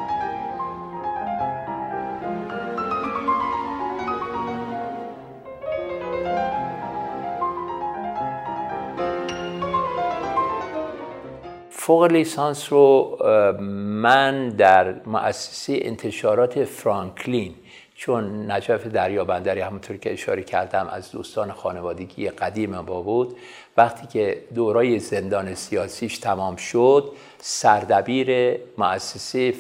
فوق 11.85 12.05
لیسانس 12.05 12.73
رو 12.73 13.17
من 14.03 14.49
در 14.49 14.95
مؤسسه 15.07 15.79
انتشارات 15.83 16.65
فرانکلین 16.65 17.55
چون 17.95 18.51
نجف 18.51 18.87
دریابندری 18.87 19.61
همونطور 19.61 19.97
که 19.97 20.13
اشاره 20.13 20.43
کردم 20.43 20.89
از 20.93 21.13
دوستان 21.13 21.53
خانوادگی 21.53 22.29
قدیم 22.29 22.71
ما 22.71 23.03
بود 23.03 23.37
وقتی 23.77 24.07
که 24.07 24.43
دورای 24.55 24.99
زندان 24.99 25.55
سیاسیش 25.55 26.19
تمام 26.19 26.57
شد 26.57 27.13
سردبیر 27.39 28.59
مؤسسه 28.79 29.55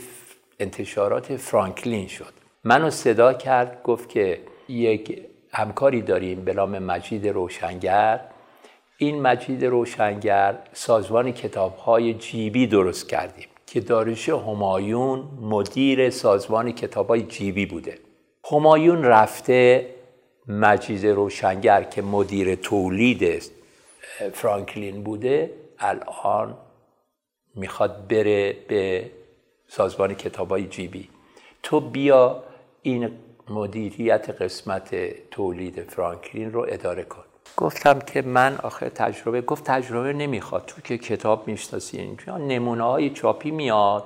انتشارات 0.61 1.37
فرانکلین 1.37 2.07
شد. 2.09 2.33
منو 2.65 2.91
صدا 2.91 3.33
کرد 3.33 3.83
گفت 3.83 4.09
که 4.09 4.41
یک 4.69 5.23
همکاری 5.53 6.03
داریم 6.03 6.45
به 6.45 6.55
نام 6.55 6.79
مجید 6.79 7.29
روشنگر. 7.29 8.21
این 9.03 9.23
مجید 9.23 9.65
روشنگر 9.65 10.59
سازمان 10.73 11.33
کتاب 11.33 11.77
های 11.77 12.15
جیبی 12.15 12.67
درست 12.67 13.09
کردیم 13.09 13.49
که 13.67 13.81
دارش 13.81 14.29
همایون 14.29 15.29
مدیر 15.41 16.11
سازمان 16.11 16.73
کتاب 16.73 17.09
های 17.09 17.23
جیبی 17.23 17.67
بوده. 17.67 17.99
همایون 18.53 19.05
رفته 19.05 19.87
مجید 20.49 21.07
روشنگر 21.07 21.83
که 21.83 22.03
مدیر 22.03 22.55
تولید 22.55 23.43
فرانکلین 24.33 25.03
بوده 25.03 25.51
الان 25.79 26.57
می‌خواد 27.55 28.09
بره 28.09 28.57
به 28.69 29.11
سازمان 29.69 30.15
کتاب 30.15 30.49
های 30.51 30.67
جیبی. 30.67 31.09
تو 31.63 31.81
بیا 31.81 32.43
این 32.83 33.11
مدیریت 33.51 34.31
قسمت 34.31 34.95
تولید 35.31 35.83
فرانکلین 35.91 36.53
رو 36.53 36.67
اداره 36.69 37.05
کن. 37.05 37.32
گفتم 37.57 37.99
که 37.99 38.23
من 38.23 38.59
آخه 38.63 38.89
تجربه 38.89 39.41
گفت 39.41 39.65
تجربه 39.65 40.13
نمی‌خواد. 40.13 40.65
تو 40.67 40.81
که 40.81 40.99
کتاب 40.99 41.49
می‌شناسی 41.49 41.99
اینجا 41.99 42.39
نمونه 42.39 42.83
های 42.83 43.11
چاپی 43.11 43.51
میاد. 43.51 44.05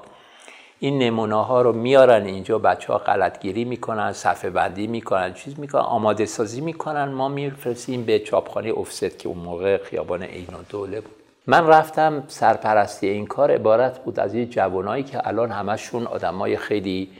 این 0.78 0.98
نمونه 0.98 1.44
ها 1.44 1.62
رو 1.62 1.72
میارن 1.72 2.24
اینجا 2.24 2.58
بچه 2.58 2.92
ها 2.92 2.98
غلطگیری 2.98 3.64
می‌کنن 3.64 4.12
صفحه 4.12 4.50
بندی 4.50 4.86
می‌کنن 4.86 5.34
چیز 5.34 5.60
می‌کنن 5.60 5.82
آماده 5.82 6.26
سازی 6.26 6.60
می‌کنن. 6.60 7.04
ما 7.04 7.28
میفرستیم 7.28 8.04
به 8.04 8.18
چاپخانه 8.18 8.72
افست 8.76 9.18
که 9.18 9.28
اون 9.28 9.38
موقع 9.38 9.76
خیابان 9.76 10.22
عین 10.22 10.46
دوله 10.68 11.00
بود. 11.00 11.14
من 11.46 11.66
رفتم 11.66 12.24
سرپرستی 12.28 13.08
این 13.08 13.26
کار 13.26 13.50
عبارت 13.50 13.98
بود 13.98 14.20
از 14.20 14.34
یه 14.34 14.46
جوانایی 14.46 15.04
که 15.04 15.28
الان 15.28 15.50
همشون 15.50 16.06
آدمای 16.06 16.56
خیلی 16.56 17.10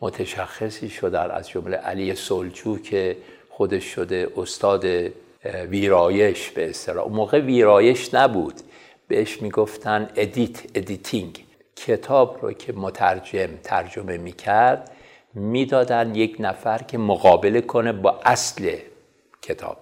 متشخصی 0.00 0.88
شدن 0.88 1.30
از 1.30 1.48
جمله 1.48 1.76
علی 1.76 2.14
صلح‌جو 2.14 2.78
که 2.78 3.16
خودش 3.50 3.84
شده 3.84 4.28
استاد 4.36 4.84
ویرایش 5.44 6.50
به 6.50 6.70
اصطلاح. 6.70 7.04
اون 7.04 7.14
موقع 7.14 7.40
ویرایش 7.40 8.14
نبود. 8.14 8.54
بهش 9.08 9.42
می‌گفتن 9.42 10.08
edit 10.16 10.58
editing. 10.74 11.44
کتاب 11.76 12.38
رو 12.42 12.52
که 12.52 12.72
مترجم 12.72 13.48
ترجمه 13.62 14.18
می‌کرد 14.18 14.90
می‌دادن 15.34 16.14
یک 16.14 16.36
نفر 16.38 16.78
که 16.78 16.98
مقابله 16.98 17.60
کنه 17.60 17.92
با 17.92 18.20
اصل 18.24 18.76
کتاب. 19.42 19.76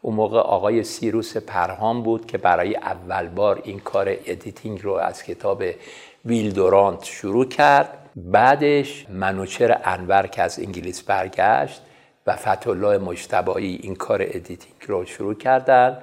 اون 0.00 0.14
موقع 0.14 0.38
آقای 0.38 0.84
سیروس 0.84 1.36
پرهام 1.36 2.02
بود 2.02 2.26
که 2.26 2.38
برای 2.38 2.76
اول 2.76 3.28
بار 3.28 3.60
این 3.64 3.78
کار 3.78 4.16
editing 4.26 4.82
رو 4.82 4.92
از 4.92 5.22
کتاب 5.22 5.62
ویل 6.24 6.54
دورانت 6.54 7.04
شروع 7.04 7.44
کرد. 7.44 7.98
بعدش 8.16 9.06
منوچر 9.08 9.80
انور 9.84 10.26
که 10.26 10.42
از 10.42 10.58
انگلیس 10.58 11.02
برگشت 11.02 11.80
و 12.26 12.36
فتح‌الله 12.36 12.98
مجتبایی 12.98 13.80
این 13.82 13.94
کار 13.94 14.22
editing 14.22 14.76
رو 14.86 15.04
شروع 15.04 15.34
کردن. 15.34 15.98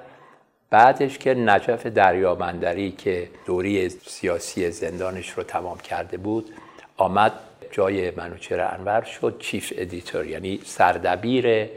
بعدش 0.69 1.17
که 1.17 1.33
نجف 1.33 1.85
دریابندری 1.85 2.91
که 2.91 3.29
دوره 3.45 3.89
سیاسی 3.89 4.71
زندانش 4.71 5.29
رو 5.29 5.43
تمام 5.43 5.77
کرده 5.77 6.17
بود 6.17 6.49
آمد 6.97 7.31
جای 7.71 8.11
منوچر 8.11 8.59
انور 8.59 9.01
شد 9.01 9.35
chief 9.39 9.73
editor 9.77 10.25
یعنی 10.25 10.59
سردبیر 10.65 11.69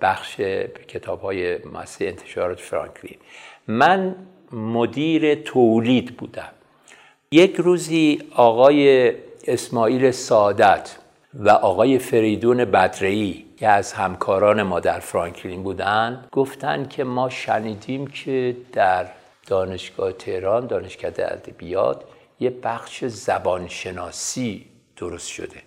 بخش 0.00 0.40
کتاب 0.88 1.20
های 1.20 1.58
مؤسسه 1.58 2.04
انتشارات 2.04 2.60
فرانکلین. 2.60 3.18
من 3.68 4.16
مدیر 4.52 5.34
تولید 5.34 6.16
بودم. 6.16 6.50
یک 7.32 7.56
روزی 7.56 8.22
آقای 8.34 9.12
اسماعیل 9.46 10.10
سادت 10.10 10.96
و 11.34 11.50
آقای 11.50 11.98
فریدون 11.98 12.64
بدرعی 12.64 13.44
که 13.56 13.68
از 13.68 13.92
همکاران 13.92 14.62
ما 14.62 14.80
در 14.80 15.00
فرانکلین 15.00 15.62
بودن 15.62 16.24
گفتن 16.32 16.88
که 16.88 17.04
ما 17.04 17.28
شنیدیم 17.28 18.06
که 18.06 18.56
در 18.72 19.06
دانشگاه 19.46 20.12
تهران 20.12 20.66
دانشکده 20.66 21.32
ادبیات 21.32 22.04
یه 22.40 22.50
بخش 22.50 23.04
زبانشناسی 23.04 24.66
درست 24.96 25.28
شده. 25.28 25.62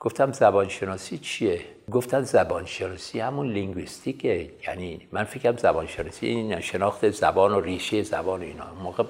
گفتم 0.00 0.32
زبانشناسی 0.32 1.18
چیه؟ 1.18 1.60
گفتن 1.92 2.22
زبانشناسی 2.22 3.20
همون 3.20 3.52
لینگویستیکه. 3.52 4.50
یعنی 4.68 5.08
من 5.12 5.24
فکرم 5.24 5.56
زبانشناسی 5.56 6.26
این 6.26 6.60
شناخت 6.60 7.10
زبان 7.10 7.52
و 7.52 7.60
ریشه 7.60 8.02
زبان 8.02 8.40
و 8.40 8.44
اینا. 8.44 8.74
موقع 8.82 9.04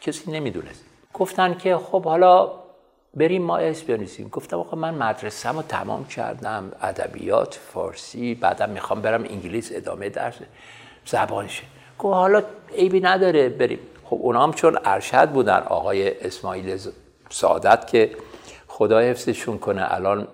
کسی 0.00 0.30
نمی‌دونست. 0.30 0.84
گفتن 1.14 1.54
که 1.54 1.76
خب 1.76 2.04
حالا 2.04 2.50
بریم 3.14 3.42
ما 3.42 3.58
اسم 3.58 3.86
بنویسیم 3.86 4.28
گفتم 4.28 4.58
آقا 4.58 4.76
من 4.76 4.94
مدرسه 4.94 5.48
رو 5.48 5.62
تمام 5.62 6.04
کردم 6.04 6.72
ادبیات 6.82 7.54
فارسی 7.54 8.34
بعدم 8.34 8.70
می‌خوام 8.70 9.02
برم 9.02 9.24
انگلیس 9.24 9.70
ادامه 9.74 10.08
درس 10.08 10.34
زبانشه 11.04 11.62
گفت 11.98 12.14
حالا 12.14 12.42
عیبی 12.76 13.00
نداره 13.00 13.48
بریم. 13.48 13.78
خب 14.04 14.18
اونا 14.20 14.42
هم 14.42 14.52
چون 14.52 14.78
ارشد 14.84 15.30
بودن 15.30 15.58
آقای 15.58 16.24
اسماعیل 16.26 16.78
سعادت 17.30 17.86
که 17.86 18.10
خدا 18.68 19.00
حفظشون 19.00 19.58
کنه 19.58 19.94
الان 19.94 20.28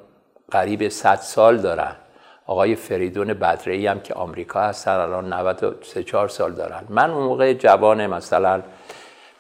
قریب 0.51 0.89
100 0.89 1.15
سال 1.15 1.59
دارن. 1.59 1.97
آقای 2.47 2.75
فریدون 2.75 3.35
بدرعی 3.35 3.87
هم 3.87 4.01
که 4.01 4.15
آمریکا 4.15 4.61
هستن 4.61 4.91
الان 4.91 5.33
93 5.33 6.05
4 6.05 6.29
سال 6.29 6.53
دارن. 6.53 6.85
من 6.89 7.11
اون 7.11 7.25
موقع 7.25 7.53
جوان 7.53 8.07
مثلا 8.07 8.63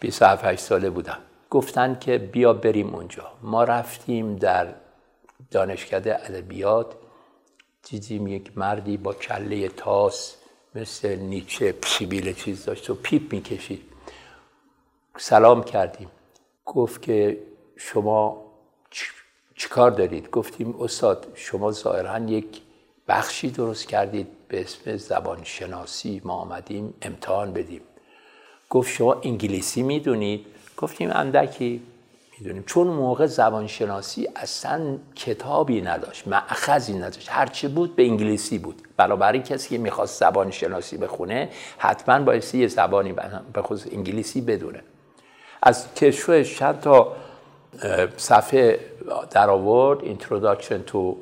27 0.00 0.56
ساله 0.56 0.90
بودم. 0.90 1.18
گفتن 1.54 1.98
که 2.00 2.18
بیا 2.18 2.52
بریم 2.52 2.94
اونجا. 2.94 3.32
ما 3.42 3.64
رفتیم 3.64 4.36
در 4.36 4.74
دانشکده 5.50 6.24
ادبیات. 6.24 6.94
دیدیم 7.82 8.26
یک 8.26 8.58
مردی 8.58 8.96
با 8.96 9.12
کله 9.14 9.68
تاس 9.68 10.36
مثل 10.74 11.16
نیچه 11.16 11.72
پسیبیل 11.72 12.32
چیز 12.32 12.64
داشت 12.64 12.90
و 12.90 12.94
پیپ 12.94 13.32
می‌کشید. 13.32 13.82
سلام 15.16 15.64
کردیم. 15.64 16.10
گفت 16.64 17.02
که 17.02 17.38
شما 17.76 18.44
چیکار 19.56 19.90
دارید؟ 19.90 20.30
گفتیم 20.30 20.74
استاد 20.80 21.26
شما 21.34 21.72
ظاهرا 21.72 22.18
یک 22.18 22.60
بخشی 23.08 23.50
درست 23.50 23.88
کردید. 23.88 24.26
به 24.48 24.60
اسم 24.60 24.96
زبان 24.96 25.44
شناسی 25.44 26.22
ما 26.24 26.34
آمدیم 26.34 26.94
امتحان 27.02 27.52
بدیم. 27.52 27.80
گفت 28.70 28.92
شما 28.92 29.20
انگلیسی 29.24 29.82
می‌دونید؟ 29.82 30.46
گفتیم 30.76 31.10
اندکی. 31.10 31.82
می‌دونیم. 32.38 32.64
چون 32.66 32.86
موقع 32.86 33.26
زبانشناسی 33.26 34.28
اصلا 34.36 34.98
کتابی 35.14 35.80
نداشت 35.82 36.28
معخذی 36.28 36.92
نداشت. 36.92 37.28
هرچی 37.30 37.68
بود 37.68 37.96
به 37.96 38.02
انگلیسی 38.02 38.58
بود. 38.58 38.82
بنابراین 38.96 39.42
کسی 39.42 39.68
که 39.68 39.78
می‌خواست 39.78 40.20
زبانشناسی 40.20 40.96
بخونه 40.96 41.48
حتما 41.78 42.24
باید 42.24 42.54
یه 42.54 42.68
زبانی 42.68 43.12
به 43.52 43.62
خصوص 43.62 43.92
انگلیسی 43.92 44.40
بدونه. 44.40 44.80
از 45.62 45.94
کشوش 45.94 46.58
چند 46.58 46.80
تا 46.80 47.16
صفحه 48.16 48.80
در 49.30 49.50
آورد. 49.50 49.98
Introduction 50.00 50.90
to 50.92 51.14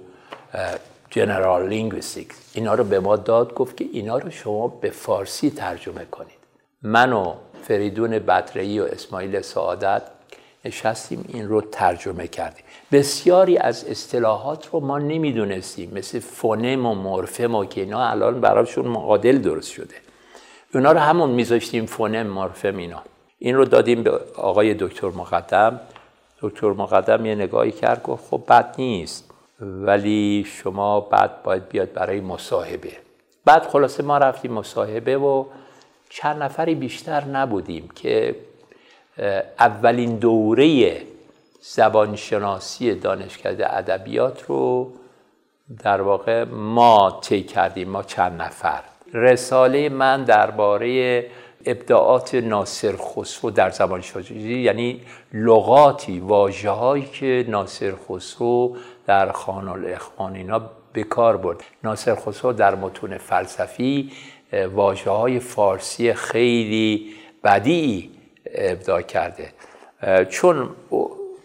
General 1.11 1.70
Linguistics. 1.70 2.34
اینا 2.55 2.74
رو 2.74 2.84
به 2.84 3.00
ما 3.00 3.16
داد 3.16 3.55
گفت 3.55 3.76
که 3.76 3.84
اینا 3.92 4.18
رو 4.18 4.30
شما 4.30 4.68
به 4.68 4.90
فارسی 4.90 5.50
ترجمه 5.50 6.05
کنید. 6.05 6.38
من 6.82 7.12
و 7.12 7.34
فریدون 7.62 8.18
بدرعی 8.18 8.80
و 8.80 8.84
اسماعیل 8.84 9.40
سعادت 9.40 10.02
نشستیم 10.64 11.24
این 11.28 11.48
رو 11.48 11.60
ترجمه 11.60 12.26
کردیم. 12.26 12.64
بسیاری 12.92 13.58
از 13.58 13.84
اصطلاحات 13.84 14.68
رو 14.72 14.80
ما 14.80 14.98
نمی‌دونستیم 14.98 15.90
مثل 15.94 16.18
فونم 16.18 16.86
و 16.86 16.94
مورفم 16.94 17.54
و 17.54 17.64
که 17.64 17.80
اینا 17.80 18.08
الان 18.08 18.40
براشون 18.40 18.86
معادل 18.86 19.38
درست 19.38 19.70
شده. 19.70 19.94
اونا 20.74 20.92
رو 20.92 20.98
همون 20.98 21.30
میذاشتیم 21.30 21.86
فونم 21.86 22.26
مورفم 22.26 22.76
اینا. 22.76 23.02
این 23.38 23.56
رو 23.56 23.64
دادیم 23.64 24.02
به 24.02 24.20
آقای 24.36 24.74
دکتر 24.74 25.08
مقدم. 25.08 25.80
دکتر 26.40 26.70
مقدم 26.70 27.26
یه 27.26 27.34
نگاهی 27.34 27.72
کرد 27.72 28.02
گفت 28.02 28.24
خب 28.30 28.42
بد 28.48 28.74
نیست 28.78 29.30
ولی 29.60 30.46
شما 30.48 31.00
بعد 31.00 31.42
باید 31.42 31.68
بیاد 31.68 31.92
برای 31.92 32.20
مصاحبه. 32.20 32.92
بعد 33.44 33.62
خلاصه 33.62 34.02
ما 34.02 34.18
رفتیم 34.18 34.52
مصاحبه 34.52 35.18
و 35.18 35.44
چند 36.14 36.42
نفری 36.42 36.74
بیشتر 36.74 37.24
نبودیم 37.24 37.88
که 37.94 38.36
اولین 39.58 40.16
دوره 40.16 41.02
زبانشناسی 41.60 42.94
دانشکده 42.94 43.76
ادبیات 43.76 44.42
رو 44.42 44.92
در 45.82 46.00
واقع 46.00 46.44
ما 46.44 47.20
طی 47.22 47.42
کردیم 47.42 47.88
ما 47.88 48.02
چند 48.02 48.42
نفر. 48.42 48.80
رساله 49.14 49.88
من 49.88 50.24
درباره 50.24 51.26
ابداعات 51.66 52.34
ناصر 52.34 52.94
خسرو 52.96 53.50
در 53.50 53.70
زبان 53.70 54.00
شناسی 54.00 54.34
یعنی 54.34 55.00
لغاتی 55.32 56.20
واژه‌هایی 56.20 57.04
که 57.04 57.44
ناصر 57.48 57.92
خسرو 58.08 58.76
در 59.06 59.32
خان 59.32 59.68
الاخوان 59.68 60.34
اینا 60.34 60.70
به 60.92 61.04
کار 61.04 61.36
برد. 61.36 61.60
ناصر 61.84 62.14
خسرو 62.14 62.52
در 62.52 62.74
متون 62.74 63.18
فلسفی 63.18 64.12
واجه 64.53 65.11
های 65.11 65.40
فارسی 65.40 66.12
خیلی 66.12 67.14
بدی 67.44 68.11
ابداع 68.55 69.03
کرده. 69.03 69.53
چون 70.28 70.68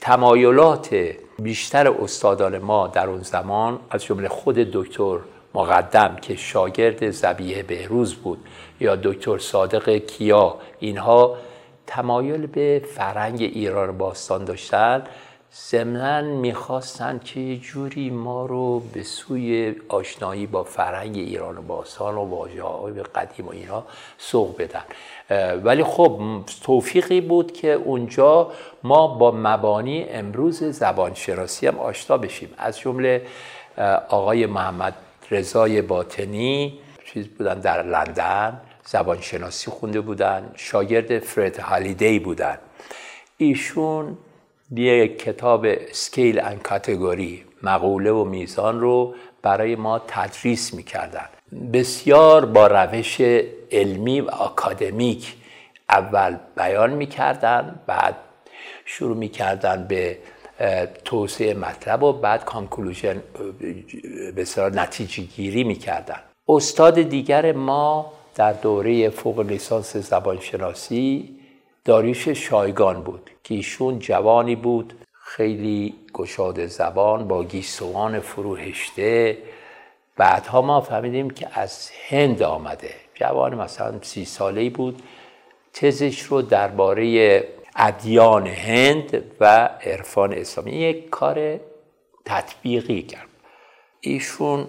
تمایلات 0.01 0.95
بیشتر 1.39 1.87
استادان 1.87 2.57
ما 2.57 2.87
در 2.87 3.07
اون 3.07 3.21
زمان 3.21 3.79
از 3.89 4.03
جمله 4.03 4.27
خود 4.27 4.55
دکتر 4.55 5.17
مقدم 5.53 6.15
که 6.21 6.35
شاگرد 6.35 7.11
زبیه 7.11 7.63
بهروز 7.63 8.15
بود 8.15 8.45
یا 8.79 8.95
دکتر 8.95 9.37
صادق 9.37 9.89
کیا 9.97 10.57
اینها 10.79 11.37
تمایل 11.87 12.45
به 12.45 12.81
فرهنگ 12.95 13.41
ایران 13.41 13.97
باستان 13.97 14.45
داشتن. 14.45 15.03
ضمنا 15.55 16.21
می‌خواستن 16.21 17.19
که 17.19 17.57
جوری 17.57 18.09
ما 18.09 18.45
رو 18.45 18.79
به 18.79 19.03
سوی 19.03 19.75
آشنایی 19.87 20.47
با 20.47 20.63
فرهنگ 20.63 21.17
ایران 21.17 21.57
و 21.57 21.61
باستان 21.61 22.15
و 22.15 22.21
واژه 22.21 22.63
های 22.63 23.03
قدیم 23.03 23.45
و 23.45 23.51
اینا 23.51 23.83
سوق 24.17 24.61
بدن. 24.61 24.83
ولی 25.63 25.83
خب 25.83 26.21
توفیقی 26.63 27.21
بود 27.21 27.51
که 27.51 27.71
اونجا 27.71 28.51
ما 28.83 29.07
با 29.07 29.31
مبانی 29.31 30.03
امروز 30.09 30.63
زبانشناسی 30.63 31.67
هم 31.67 31.79
آشنا 31.79 32.17
بشیم. 32.17 32.53
از 32.57 32.79
جمله 32.79 33.25
آقای 34.09 34.45
محمد 34.45 34.93
رضای 35.31 35.81
باطنی 35.81 36.79
چیز 37.05 37.27
بودن 37.27 37.59
در 37.59 37.83
لندن 37.83 38.61
زبانشناسی 38.85 39.71
خونده 39.71 40.01
بودن 40.01 40.51
شاگرد 40.55 41.19
فرد 41.19 41.59
هالیدی 41.59 42.19
بودن. 42.19 42.57
ایشون 43.37 44.17
یک 44.75 45.23
کتاب 45.23 45.91
scale 45.91 46.39
and 46.39 46.59
category 46.59 47.43
مقوله 47.63 48.11
و 48.11 48.23
میزان 48.23 48.79
رو 48.79 49.15
برای 49.41 49.75
ما 49.75 49.99
تدریس 50.07 50.73
می‌کردن. 50.73 51.25
بسیار 51.73 52.45
با 52.45 52.67
روش 52.67 53.21
علمی 53.71 54.21
و 54.21 54.31
آکادمیک 54.31 55.35
اول 55.89 56.37
بیان 56.57 56.89
می‌کردن 56.89 57.79
بعد 57.87 58.15
شروع 58.85 59.17
می‌کردن 59.17 59.87
به 59.87 60.17
توسعه 61.05 61.53
مطلب 61.53 62.03
و 62.03 62.13
بعد 62.13 62.45
conclusion 62.45 63.23
به 64.35 64.45
نتیجه 64.73 65.23
گیری 65.23 65.63
می‌کردن. 65.63 66.19
استاد 66.47 67.01
دیگر 67.01 67.51
ما 67.51 68.13
در 68.35 68.53
دوره 68.53 69.09
فوق 69.09 69.39
لیسانس 69.39 69.97
زبانشناسی 69.97 71.36
داریوش 71.87 72.29
شایگان 72.29 73.03
بود 73.03 73.29
که 73.43 73.55
ایشون 73.55 73.99
جوانی 73.99 74.55
بود 74.55 74.93
خیلی 75.13 75.95
گشاد 76.13 76.65
زبان 76.65 77.27
با 77.27 77.43
گیسوان 77.43 78.19
فروهشته. 78.19 79.37
بعدها 80.17 80.61
ما 80.61 80.81
فهمیدیم 80.81 81.29
که 81.29 81.59
از 81.59 81.91
هند 82.09 82.43
آمده. 82.43 82.89
جوان 83.15 83.55
مثلا 83.55 84.01
سی 84.01 84.25
ساله 84.25 84.69
بود. 84.69 85.01
تزش 85.73 86.21
رو 86.21 86.41
درباره 86.41 87.43
ادیان 87.75 88.47
هند 88.47 89.23
و 89.39 89.69
عرفان 89.85 90.33
اسلامی 90.33 90.71
یک 90.71 91.09
کار 91.09 91.59
تطبیقی 92.25 93.01
کرد. 93.01 93.29
ایشون 94.01 94.67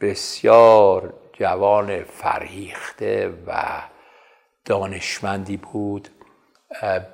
بسیار 0.00 1.14
جوان 1.32 2.04
فرهیخته 2.04 3.34
و 3.46 3.82
دانشمندی 4.64 5.56
بود. 5.56 6.08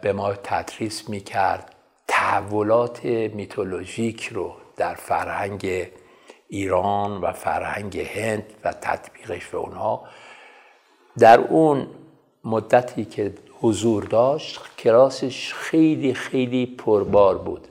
به 0.02 0.12
ما 0.12 0.32
تدریس 0.32 1.08
می‌کرد. 1.08 1.74
تحولات 2.08 3.04
میتولوژیک 3.04 4.26
رو 4.26 4.54
در 4.76 4.94
فرهنگ 4.94 5.88
ایران 6.48 7.20
و 7.20 7.32
فرهنگ 7.32 7.98
هند 7.98 8.44
و 8.64 8.72
تطبیقش 8.72 9.46
به 9.46 9.58
اونها. 9.58 10.04
در 11.18 11.40
اون 11.40 11.86
مدتی 12.44 13.04
که 13.04 13.34
حضور 13.60 14.04
داشت 14.04 14.60
کراسش 14.76 15.54
خیلی 15.54 16.14
خیلی 16.14 16.66
پربار 16.66 17.38
بود. 17.38 17.68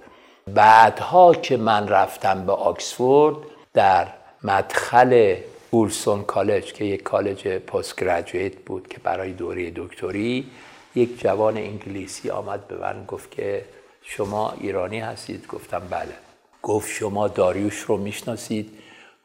بعدها 0.48 1.34
که 1.34 1.58
من 1.58 1.88
رفتم 1.88 2.46
به 2.46 2.52
آکسفورد 2.52 3.36
در 3.74 4.08
مدخل 4.44 5.36
بولسون 5.72 6.24
کالج 6.24 6.74
که 6.74 6.86
یک 6.86 7.04
کالج 7.04 7.48
پست 7.48 8.04
بود 8.66 8.88
که 8.88 9.00
برای 9.00 9.32
دوره 9.32 9.72
دکتری 9.76 10.48
یک 10.98 11.20
جوان 11.20 11.58
انگلیسی 11.58 12.30
آمد 12.30 12.68
به 12.68 12.78
من 12.78 13.06
گفت 13.06 13.32
که 13.32 13.66
شما 14.02 14.52
ایرانی 14.52 15.00
هستید. 15.00 15.48
گفتم 15.48 15.80
بله. 15.80 16.14
گفت 16.62 16.90
شما 16.90 17.28
داریوش 17.28 17.80
رو 17.80 17.98
می‌شناسید؟ 17.98 18.70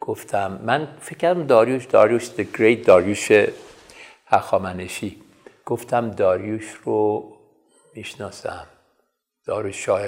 گفتم 0.01 0.61
من 0.65 0.89
فکر 1.01 1.35
داریوش 1.35 1.85
داریوش 1.85 2.27
the 2.27 2.45
great 2.57 2.87
داریوش 2.87 3.33
هخامنشی. 4.27 5.23
گفتم 5.67 6.11
داریوش 6.11 6.75
رو 6.85 7.33
می‌شناسم. 7.95 8.67
داریوش 9.47 9.85
شاه. 9.85 10.01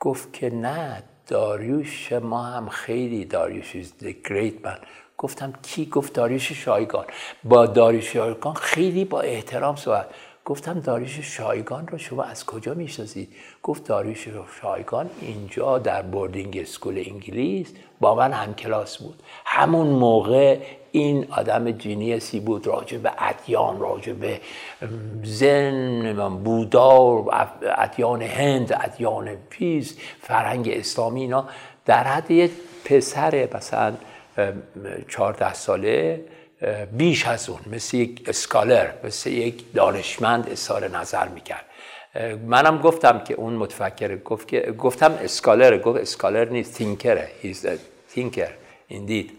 گفت 0.00 0.32
که 0.32 0.50
نه 0.50 1.02
داریوش 1.26 2.12
ما 2.12 2.42
هم 2.42 2.68
خیلی 2.68 3.24
داریوش 3.24 3.72
the 4.00 4.28
great 4.28 4.66
man. 4.66 4.86
گفتم 5.18 5.52
کی؟ 5.62 5.86
گفت 5.86 6.12
داریوش 6.12 6.52
شایگان. 6.52 7.04
با 7.44 7.66
داریوش 7.66 8.12
شایگان 8.12 8.54
خیلی 8.54 9.04
با 9.04 9.20
احترام 9.20 9.76
صحبت. 9.76 10.14
گفتم 10.50 10.80
داریوش 10.80 11.18
شایگان 11.36 11.88
رو 11.88 11.98
شما 11.98 12.22
از 12.22 12.46
کجا 12.46 12.74
می‌شناسید؟ 12.74 13.28
گفت 13.62 13.84
داریوش 13.84 14.28
شایگان 14.60 15.10
اینجا 15.20 15.78
در 15.78 16.02
boarding 16.02 16.58
school 16.58 17.02
انگلیس 17.06 17.72
با 18.00 18.14
من 18.14 18.32
هم 18.32 18.54
کلاس 18.54 18.98
بود. 18.98 19.22
همون 19.44 19.86
موقع 19.86 20.58
این 20.92 21.26
آدم 21.30 21.70
genius 21.70 22.30
ی 22.30 22.40
بود 22.40 22.66
راجع 22.66 22.98
به 22.98 23.12
ادیان 23.18 23.80
راجع 23.80 24.12
به 24.12 24.40
ذن 25.22 26.28
بودا 26.44 27.24
ادیان 27.76 28.22
هند 28.22 28.72
ادیان 28.80 29.28
پیز 29.50 29.98
فرهنگ 30.20 30.68
اسلامی 30.68 31.20
اینا. 31.20 31.48
در 31.86 32.04
حد 32.04 32.30
یک 32.30 32.50
پسر 32.84 33.48
مثلا 33.54 33.92
چهارده 35.08 35.54
ساله 35.54 36.24
بیش 36.92 37.26
از 37.26 37.48
اون 37.48 37.60
مثل 37.66 37.96
یک 37.96 38.24
scholar 38.26 38.90
مثل 39.04 39.30
یک 39.30 39.72
دانشمند 39.72 40.48
اظهار 40.50 40.88
نظر 40.88 41.28
می‌کرد. 41.28 41.64
منم 42.46 42.78
گفتم 42.78 43.18
که 43.18 43.34
اون 43.34 43.52
متفکر 43.52 44.16
گفت 44.16 44.48
که 44.48 44.60
گفتم 44.78 45.12
scholar 45.12 45.78
گفت 45.78 46.00
scholar 46.00 46.44
نیست 46.44 46.74
thinker 46.74 47.21
ه 47.21 47.28
a 47.42 47.46
thinker 48.14 48.50
indeed. 48.90 49.30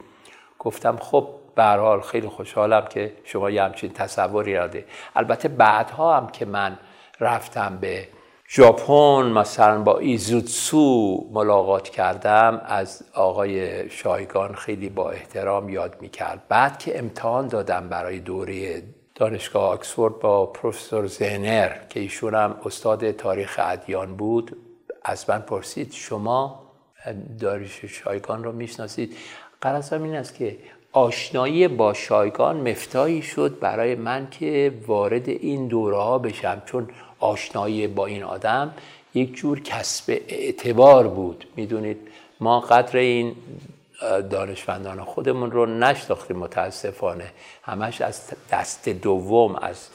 گفتم 0.60 0.98
خب 0.98 1.28
به 1.56 1.64
حال 1.64 2.02
خیلی 2.02 2.28
خوشحالم 2.28 2.86
که 2.86 3.14
شما 3.24 3.50
یه 3.50 3.64
همچین 3.64 3.94
تصوری 3.94 4.56
راده 4.56 4.86
البته 5.16 5.48
بعدها 5.48 6.18
هم 6.18 6.28
که 6.28 6.46
من 6.46 6.78
رفتم 7.20 7.78
به 7.82 8.08
ژاپن 8.54 9.32
مثلا 9.32 9.82
با 9.82 10.00
ایزوتسو 10.00 11.28
ملاقات 11.32 11.90
کردم 11.90 12.62
از 12.66 13.04
آقای 13.14 13.90
شایگان 13.90 14.56
خیلی 14.56 14.90
با 14.90 15.12
احترام 15.12 15.70
یاد 15.70 15.96
می‌کرد. 16.02 16.42
بعد 16.50 16.80
که 16.80 17.00
امتحان 17.00 17.48
دادم 17.48 17.90
برای 17.90 18.20
دوره 18.20 18.84
دانشگاه 19.16 19.64
آکسفورد 19.64 20.20
با 20.20 20.46
پروفسور 20.46 21.08
زینر 21.08 21.72
که 21.90 22.00
ایشون 22.00 22.36
استاد 22.36 23.12
تاریخ 23.12 23.60
ادیان 23.64 24.16
بود 24.16 24.58
از 25.04 25.30
من 25.30 25.40
پرسید 25.40 25.92
شما 25.94 26.60
داریش 27.40 27.86
شایگان 27.86 28.44
رو 28.44 28.52
می‌شناسید؟ 28.52 29.16
قرضم 29.62 30.04
این 30.04 30.16
است 30.16 30.36
که 30.36 30.58
آشنایی 30.92 31.68
با 31.68 31.94
شایگان 31.94 32.70
مفتایی 32.70 33.22
شد 33.22 33.60
برای 33.60 33.96
من 33.96 34.28
که 34.32 34.74
وارد 34.88 35.30
این 35.30 35.68
دوره 35.68 35.98
ها 35.98 36.18
بشم. 36.18 36.62
چون 36.66 36.88
آشنایی 37.22 37.88
با 37.88 38.06
این 38.06 38.24
آدم 38.24 38.74
یک 39.14 39.36
جور 39.36 39.60
کسب 39.60 40.22
اعتبار 40.28 41.08
بود. 41.08 41.48
می‌دونید 41.56 41.98
ما 42.40 42.60
قدر 42.60 42.98
این 42.98 43.36
دانشمندان 44.30 45.04
خودمون 45.04 45.52
رو 45.52 45.66
نشناختیم 45.66 46.38
متاسفانه. 46.38 47.32
همش 47.64 48.02
از 48.02 48.32
دست 48.52 48.90
دوم 48.90 49.56
از 49.56 49.90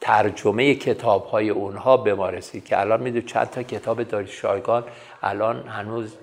ترجمه 0.00 0.74
کتاب 0.74 1.26
های 1.26 1.50
اونها 1.50 1.96
به 1.96 2.14
ما 2.14 2.28
رسید 2.30 2.64
که 2.64 2.80
الان 2.80 3.02
می‌دونید 3.02 3.28
چند 3.28 3.50
تا 3.50 3.62
کتاب 3.62 4.02
داری 4.02 4.26
شایگان 4.26 4.84
الان 5.22 5.68
هنوز 5.68 6.14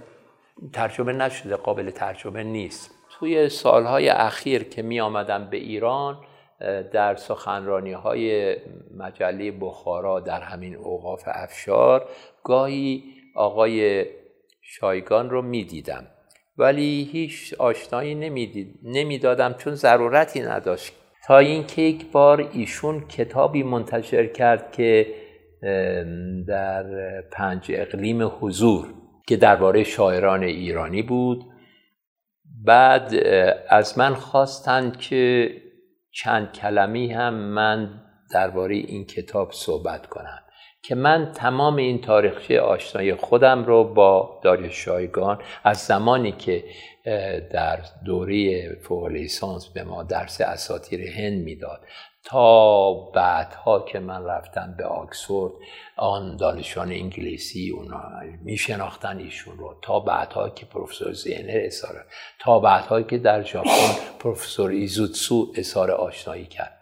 ترجمه 0.73 1.13
نشده 1.13 1.55
قابل 1.55 1.91
ترجمه 1.91 2.43
نیست. 2.43 2.91
توی 3.19 3.49
سالهای 3.49 4.09
اخیر 4.09 4.63
که 4.63 4.81
می 4.81 4.99
آمدم 4.99 5.45
به 5.45 5.57
ایران 5.57 6.17
در 6.93 7.16
سخنرانی 7.16 7.91
های 7.91 8.55
مجله 8.97 9.51
بخارا 9.51 10.20
در 10.20 10.41
همین 10.41 10.76
اوقاف 10.76 11.24
افشار 11.26 12.09
گاهی 12.43 13.03
آقای 13.36 14.05
شایگان 14.62 15.30
رو 15.30 15.41
می‌دیدم. 15.41 16.07
ولی 16.57 17.09
هیچ 17.12 17.53
آشنایی 17.53 18.16
نمی‌دادم 18.84 19.53
چون 19.53 19.76
ضرورتی 19.76 20.41
نداشت. 20.41 20.93
تا 21.28 21.38
اینکه 21.38 21.82
یک 21.82 22.12
بار 22.12 22.49
ایشون 22.53 23.07
کتابی 23.07 23.64
منتشر 23.64 24.28
کرد 24.28 24.72
که 24.72 25.07
در 26.47 26.86
پنج 27.32 27.72
اقلیم 27.76 28.32
حضور 28.39 28.88
که 29.28 29.38
درباره 29.38 29.84
شاعران 29.84 30.43
ایرانی 30.43 31.01
بود. 31.01 31.45
بعد 32.66 33.16
از 33.70 33.97
من 33.97 34.14
خواستند 34.14 34.97
که 34.97 35.51
چند 36.12 36.51
کلمی 36.51 37.14
هم 37.14 37.34
من 37.34 37.89
درباره 38.32 38.76
این 38.76 39.05
کتاب 39.05 39.51
صحبت 39.51 40.07
کنم 40.07 40.41
که 40.84 40.95
من 40.95 41.32
تمام 41.32 41.76
این 41.76 42.01
تاریخچه 42.01 42.59
آشنای 42.59 43.16
خودم 43.16 43.66
رو 43.66 43.84
با 43.84 44.39
داریوش 44.43 44.86
شایگان 44.86 45.41
از 45.64 45.78
زمانی 45.78 46.32
که 46.32 46.64
در 47.51 47.80
دوره 48.05 48.70
فوق 48.76 49.07
لیسانس 49.07 49.68
به 49.68 49.84
ما 49.84 50.03
درس 50.03 50.41
اساطیر 50.41 51.09
هند 51.09 51.43
می‌داد 51.43 51.82
تا 52.24 52.93
بعدها 52.93 53.86
که 53.86 53.99
من 53.99 54.26
رفتم 54.26 54.76
به 54.78 54.86
آکسفورد 54.86 55.53
آن 55.97 56.38
دانشان 56.38 56.91
انگلیسی 56.91 57.69
اونا 57.69 58.03
می 58.43 58.57
شناختن 58.57 59.17
ایشون 59.17 59.57
رو. 59.57 59.76
تا 59.82 59.99
بعدها 59.99 60.49
که 60.49 60.65
پروفسور 60.65 61.13
زینر 61.13 61.61
اظهار 61.65 62.05
تا 62.39 62.59
بعدها 62.59 63.01
که 63.01 63.17
در 63.17 63.43
ژاپن 63.43 63.93
پروفسور 64.19 64.69
ایزوتسو 64.69 65.51
اظهار 65.55 65.91
آشنایی 65.91 66.45
کرد. 66.45 66.78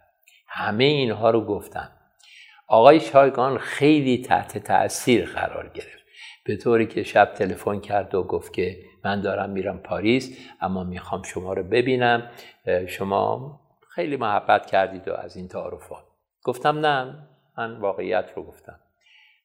همه 0.47 0.83
اینها 0.83 1.29
رو 1.29 1.45
گفتم. 1.45 1.91
آقای 2.67 2.99
شایگان 2.99 3.57
خیلی 3.57 4.21
تحت 4.21 4.57
تاثیر 4.57 5.25
قرار 5.25 5.71
گرفت. 5.73 5.99
به 6.45 6.57
طوری 6.57 6.87
که 6.87 7.03
شب 7.03 7.33
تلفن 7.33 7.79
کرد 7.79 8.15
و 8.15 8.23
گفت 8.23 8.53
که 8.53 8.77
من 9.05 9.21
دارم 9.21 9.49
میرم 9.49 9.77
پاریس 9.77 10.37
اما 10.61 10.83
می‌خوام 10.83 11.23
شما 11.23 11.53
رو 11.53 11.63
ببینم. 11.63 12.31
شما 12.87 13.59
خیلی 13.89 14.17
محبت 14.17 14.65
کردید 14.65 15.07
و 15.07 15.13
از 15.13 15.35
این 15.35 15.47
تعارفات. 15.47 16.03
گفتم 16.43 16.85
نه 16.85 17.27
من 17.57 17.79
واقعیت 17.79 18.31
رو 18.35 18.43
گفتم. 18.43 18.79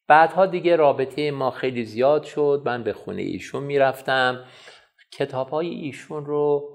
بعدها 0.07 0.45
دیگه 0.45 0.75
رابطه 0.75 1.31
ما 1.31 1.51
خیلی 1.51 1.85
زیاد 1.85 2.23
شد. 2.23 2.61
من 2.65 2.83
به 2.83 2.93
خونه 2.93 3.21
ایشون 3.21 3.63
می‌رفتم. 3.63 4.45
کتاب 5.11 5.49
های 5.49 5.69
ایشون 5.69 6.25
رو 6.25 6.69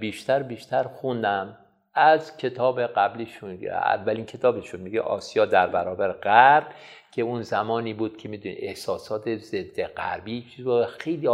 بیشتر 0.00 0.42
بیشتر 0.42 0.82
خوندم. 0.82 1.58
از 1.94 2.36
کتاب 2.36 2.82
قبلیشون 2.82 3.66
اولین 3.66 4.26
کتابشون 4.26 4.80
میگه 4.80 5.00
آسیا 5.00 5.44
در 5.44 5.66
برابر 5.66 6.12
غرب 6.12 6.66
که 7.12 7.22
اون 7.22 7.42
زمانی 7.42 7.94
بود 7.94 8.16
که 8.16 8.28
می‌دونی 8.28 8.54
احساسات 8.54 9.36
ضد 9.36 9.82
غربی 9.82 10.46
خیلی 10.98 11.28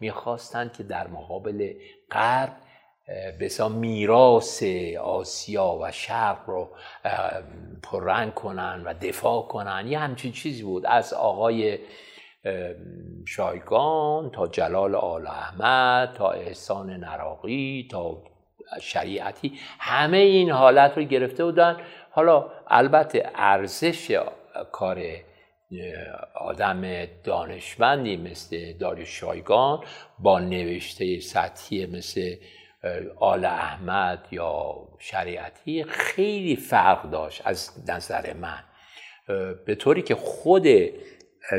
می‌خواستند 0.00 0.72
که 0.72 0.82
در 0.82 1.06
مقابل 1.06 1.72
غرب 2.10 2.56
بسا 3.40 3.68
میراس 3.68 4.62
آسیا 5.02 5.78
و 5.82 5.92
شرق 5.92 6.38
رو 6.46 6.68
پررنگ 7.82 8.34
کنن 8.34 8.82
و 8.84 8.94
دفاع 8.94 9.42
کنن. 9.42 9.86
یه 9.88 9.98
همچین 9.98 10.32
چیزی 10.32 10.62
بود. 10.62 10.86
از 10.86 11.12
آقای 11.12 11.78
شایگان 13.26 14.30
تا 14.30 14.46
جلال 14.46 14.94
آل 14.94 15.26
احمد 15.26 16.12
تا 16.12 16.30
احسان 16.30 16.90
نراقی 16.90 17.88
تا 17.90 18.22
شریعتی 18.80 19.52
همه 19.78 20.16
این 20.16 20.50
حالت 20.50 20.98
رو 20.98 21.04
گرفته 21.04 21.44
بودن. 21.44 21.76
حالا 22.10 22.46
البته 22.66 23.30
ارزش 23.34 24.18
کار 24.72 25.02
آدم 26.34 27.06
دانشمندی 27.24 28.16
مثل 28.16 28.72
داریوش 28.72 29.20
شایگان 29.20 29.80
با 30.18 30.40
نوشته 30.40 31.20
سطحی 31.20 31.86
مثل 31.86 32.36
آل 33.16 33.44
احمد 33.44 34.28
یا 34.30 34.76
شریعتی 34.98 35.84
خیلی 35.84 36.56
فرق 36.56 37.10
داشت 37.10 37.42
از 37.44 37.70
نظر 37.88 38.32
من. 38.32 38.64
به 39.66 39.74
طوری 39.74 40.02
که 40.02 40.14
خود 40.14 40.66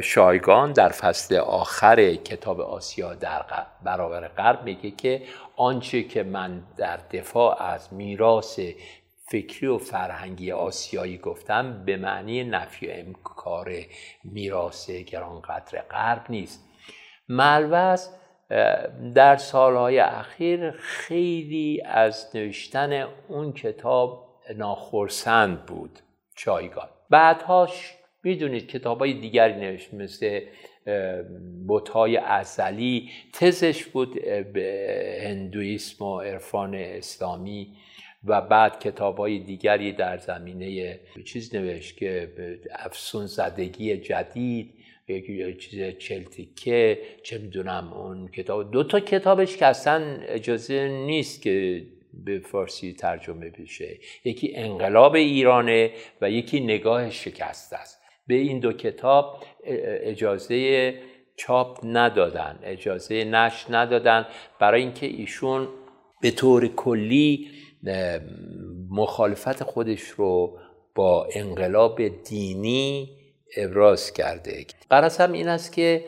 شایگان 0.04 0.72
در 0.72 0.90
فصل 0.90 1.36
آخر 1.36 2.16
کتاب 2.16 2.62
آسیا 2.62 3.14
در 3.14 3.46
برابر 3.84 4.28
غرب 4.28 4.64
میگه 4.64 4.92
که 4.92 5.22
آنچه 5.56 6.04
که 6.04 6.24
من 6.24 6.64
در 6.78 6.98
دفاع 6.98 7.64
از 7.64 7.94
میراث 7.94 8.60
فکری 9.28 9.68
و 9.68 9.78
فرهنگی 9.78 10.52
آسیایی 10.52 11.18
گفتم 11.18 11.86
به 11.86 11.98
معنی 11.98 12.44
نفی 12.44 12.92
امکار 12.92 13.72
میراث 14.24 14.90
گرانقدر 14.90 15.82
غرب 15.82 16.26
نیست. 16.30 16.64
ملوز 17.30 18.10
در 19.16 19.38
سالهای 19.38 20.00
اخیر 20.00 20.72
خیلی 20.72 21.82
از 21.86 22.32
نوشتن 22.36 23.08
اون 23.28 23.54
کتاب 23.54 24.26
ناخرسند 24.56 25.66
بود 25.66 26.00
چایگان 26.36 26.88
بعدهاش 27.10 27.94
می‌دونید 28.24 28.68
کتاب 28.68 29.00
های 29.00 29.14
دیگری 29.14 29.54
نوشت 29.54 29.94
مثل 29.94 30.40
بوتهای 31.68 32.18
ازلی. 32.18 33.10
تزش 33.34 33.86
بود 33.86 34.14
به 34.54 35.22
هندویسم 35.24 36.06
و 36.06 36.22
عرفان 36.22 36.76
اسلامی 36.76 37.78
و 38.24 38.42
بعد 38.42 38.80
کتاب 38.80 39.18
های 39.18 39.40
دیگری 39.40 39.94
در 39.94 40.18
زمینه 40.18 41.00
چیز 41.26 41.56
نوشت 41.56 41.98
که 41.98 42.34
افسون 42.72 43.26
زدگی 43.26 43.98
جدید. 43.98 44.74
یکی 45.08 45.54
چیز 45.54 45.98
چلتیکه 45.98 47.00
چه 47.24 47.38
می‌دونم 47.38 47.94
اون 47.94 48.28
کتاب. 48.28 48.72
دو 48.72 48.84
تا 48.84 49.00
کتابش 49.00 49.58
که 49.58 49.66
اصلا 49.66 50.18
اجازه 50.22 50.88
نیست 50.88 51.42
که 51.42 51.86
به 52.26 52.40
فارسی 52.40 52.94
ترجمه 52.94 53.50
بشه. 53.50 54.00
یکی 54.26 54.56
انقلاب 54.56 55.16
ایرانه 55.16 55.92
و 56.22 56.32
یکی 56.32 56.60
نگاه 56.60 57.10
شکسته 57.10 57.76
است. 57.76 58.02
به 58.28 58.36
این 58.36 58.60
دو 58.60 58.74
کتاب 58.74 59.44
اجازه 60.04 60.94
چاپ 61.38 61.80
ندادن 61.84 62.60
اجازه 62.64 63.24
نش 63.24 63.66
ندادن. 63.70 64.26
برای 64.60 64.82
اینکه 64.82 65.06
ایشون 65.06 65.68
به 66.22 66.32
طور 66.32 66.68
کلی 66.68 67.50
مخالفت 68.90 69.64
خودش 69.64 70.02
رو 70.02 70.60
با 70.96 71.28
انقلاب 71.36 72.02
دینی 72.08 73.10
ابراز 73.58 74.14
کرده. 74.14 74.66
قرص 74.90 75.22
هم 75.22 75.32
این 75.32 75.48
است 75.48 75.74
که 75.74 76.06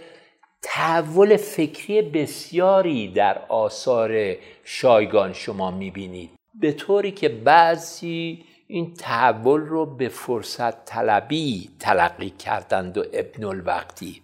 تحول 0.61 1.37
فکری 1.37 2.01
بسیاری 2.01 3.07
در 3.07 3.41
آثار 3.49 4.35
شایگان 4.63 5.33
شما 5.33 5.71
می‌بینید. 5.71 6.29
به 6.61 6.71
طوری 6.71 7.11
که 7.11 7.29
بعضی 7.29 8.45
این 8.67 8.93
تحول 8.93 9.61
رو 9.61 9.85
به 9.85 10.09
فرصت 10.09 10.85
طلبی 10.85 11.69
تلقی 11.79 12.29
کردند 12.29 12.97
و 12.97 13.03
ابن 13.13 13.43
الوقتی. 13.43 14.21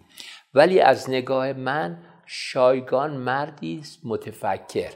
ولی 0.54 0.80
از 0.80 1.10
نگاه 1.10 1.52
من 1.52 1.98
شایگان 2.26 3.16
مردی 3.16 3.82
متفکر. 4.04 4.90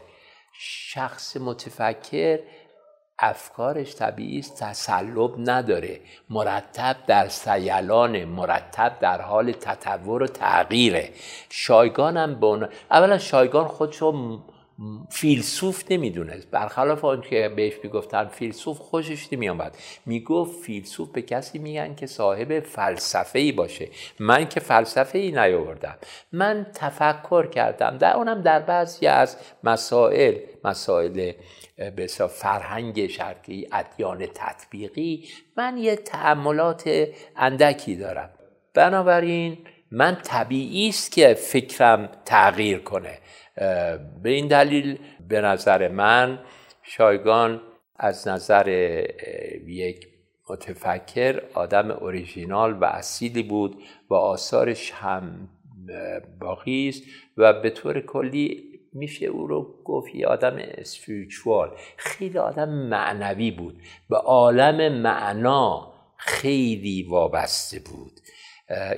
شخص 0.61 1.37
متفکر 1.37 2.39
افکارش 3.19 3.95
طبیعی 3.95 4.39
است 4.39 4.62
تسلب 4.62 5.51
نداره. 5.51 6.01
مرتب 6.31 6.97
در 7.07 7.29
سیلان 7.29 8.25
مرتب 8.25 8.97
در 9.01 9.21
حال 9.21 9.53
تطور 9.53 10.23
و 10.23 10.27
تغییره. 10.27 11.11
شایگان 11.51 12.16
هم 12.16 12.41
به 12.41 12.69
اولا 12.91 13.19
شایگان 13.19 13.69
خودشو 13.69 14.39
فیلسوف 15.11 15.85
نمی‌دونست. 15.91 16.51
برخلاف 16.51 17.05
آن 17.05 17.21
که 17.21 17.49
بهش 17.57 17.75
می‌گفتن 17.85 18.25
فیلسوف 18.25 18.79
خوشش 18.79 19.33
نمیامد 19.33 19.77
می‌گفت 20.07 20.61
فیلسوف 20.61 21.09
به 21.09 21.23
کسی 21.23 21.59
میگن 21.59 21.95
که 21.95 22.07
صاحب 22.07 22.61
فلسفه 22.61 23.39
ای 23.39 23.53
باشه. 23.53 23.89
من 24.21 24.49
که 24.49 24.61
فلسفه 24.61 25.19
ای 25.19 25.31
نیاوردم. 25.33 25.95
من 26.33 26.66
تفکر 26.75 27.47
کردم. 27.47 27.99
در 27.99 28.16
اونم 28.16 28.43
در 28.43 28.61
بعضی 28.61 29.07
از 29.07 29.37
مسائل 29.64 30.35
مسائل 30.64 31.33
به 31.97 32.07
فرهنگ 32.07 33.07
شرقی 33.07 33.68
ادیان 33.72 34.26
تطبیقی 34.35 35.29
من 35.57 35.79
یه 35.79 35.97
تعملات 35.97 37.09
اندکی 37.37 37.97
دارم. 37.97 38.31
بنابراین 38.74 39.59
من 39.91 40.14
طبیعی 40.14 40.89
است 40.89 41.12
که 41.12 41.35
فکرم 41.35 42.09
تغییر 42.24 42.79
کنه. 42.79 43.18
به 44.22 44.31
این 44.31 44.49
دلیل 44.49 44.99
به 45.29 45.41
نظر 45.41 45.89
من 45.89 46.39
شایگان 46.83 47.61
از 47.97 48.29
نظر 48.29 48.68
یک 49.66 50.09
متفکر 50.51 51.43
آدم 51.55 51.91
اوریژینال 51.91 52.72
و 52.72 52.85
اصیلی 52.85 53.43
بود 53.43 53.83
و 54.11 54.14
آثارش 54.14 54.91
هم 54.91 55.49
باقی 56.41 56.89
است 56.89 57.03
و 57.37 57.53
به 57.53 57.70
طور 57.70 58.01
کلی 58.01 58.68
میشه 58.99 59.26
او 59.26 59.46
رو 59.46 59.74
گفت 59.84 60.14
یه 60.14 60.26
آدم 60.26 60.57
اسپریچوال 60.59 61.70
خیلی 61.96 62.38
آدم 62.38 62.68
معنوی 62.68 63.51
بود. 63.51 63.82
به 64.11 64.16
عالم 64.16 64.92
معنا 64.92 65.92
خیلی 66.16 67.03
وابسته 67.03 67.80
بود. 67.80 68.20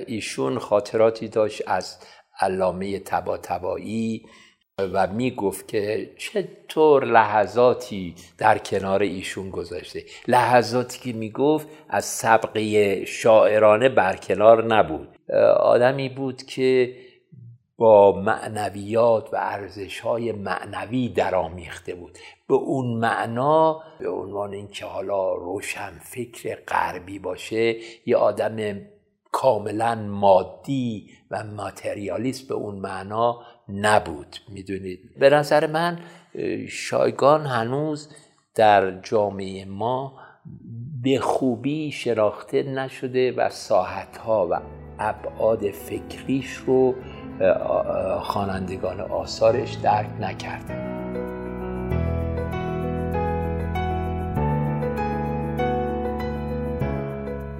ایشون 0.07 0.59
خاطراتی 0.59 1.27
داشت 1.27 1.61
از 1.67 1.97
علامه 2.39 2.99
تبا 2.99 3.37
تبایی 3.37 4.25
و 4.93 5.07
می‌گفت 5.07 5.67
که 5.67 6.11
چطور 6.17 7.05
لحظاتی 7.05 8.15
در 8.37 8.57
کنار 8.57 9.01
ایشون 9.01 9.49
گذاشته. 9.49 10.03
لحظاتی 10.27 11.11
که 11.11 11.17
می‌گفت 11.17 11.67
از 11.89 12.05
سبقه 12.05 13.05
شاعرانه 13.05 13.89
برکنار 13.89 14.63
نبود. 14.63 15.17
آدمی 15.59 16.09
بود 16.09 16.43
که 16.43 16.95
با 17.81 18.11
معنویات 18.11 19.33
و 19.33 19.37
ارزش 19.39 19.99
های 19.99 20.31
معنوی 20.31 21.09
درآمیخته 21.09 21.95
بود. 21.95 22.17
به 22.47 22.53
اون 22.53 22.97
معنا 22.97 23.83
به 23.99 24.09
عنوان 24.09 24.53
اینکه 24.53 24.85
حالا 24.85 25.33
روشن 25.33 25.91
فکر 26.01 26.57
غربی 26.67 27.19
باشه 27.19 27.75
یه 28.05 28.17
آدم 28.17 28.81
کاملا 29.31 29.95
مادی 29.95 31.09
و 31.31 31.43
ماتریالیست 31.43 32.47
به 32.47 32.53
اون 32.53 32.75
معنا 32.75 33.41
نبود. 33.69 34.35
می‌دونید؟ 34.49 34.99
به 35.19 35.29
نظر 35.29 35.67
من 35.67 35.99
شایگان 36.69 37.45
هنوز 37.45 38.09
در 38.55 38.99
جامعه 39.01 39.65
ما 39.65 40.13
به 41.03 41.19
خوبی 41.19 41.91
شناخته 41.91 42.63
نشده 42.63 43.31
و 43.31 43.49
ساحتها 43.49 44.47
و 44.51 44.61
ابعاد 44.99 45.71
فکریش 45.71 46.53
رو 46.53 46.95
خوانندگان 48.21 49.01
آثارش 49.01 49.73
درک 49.73 50.09
نکردن 50.21 50.91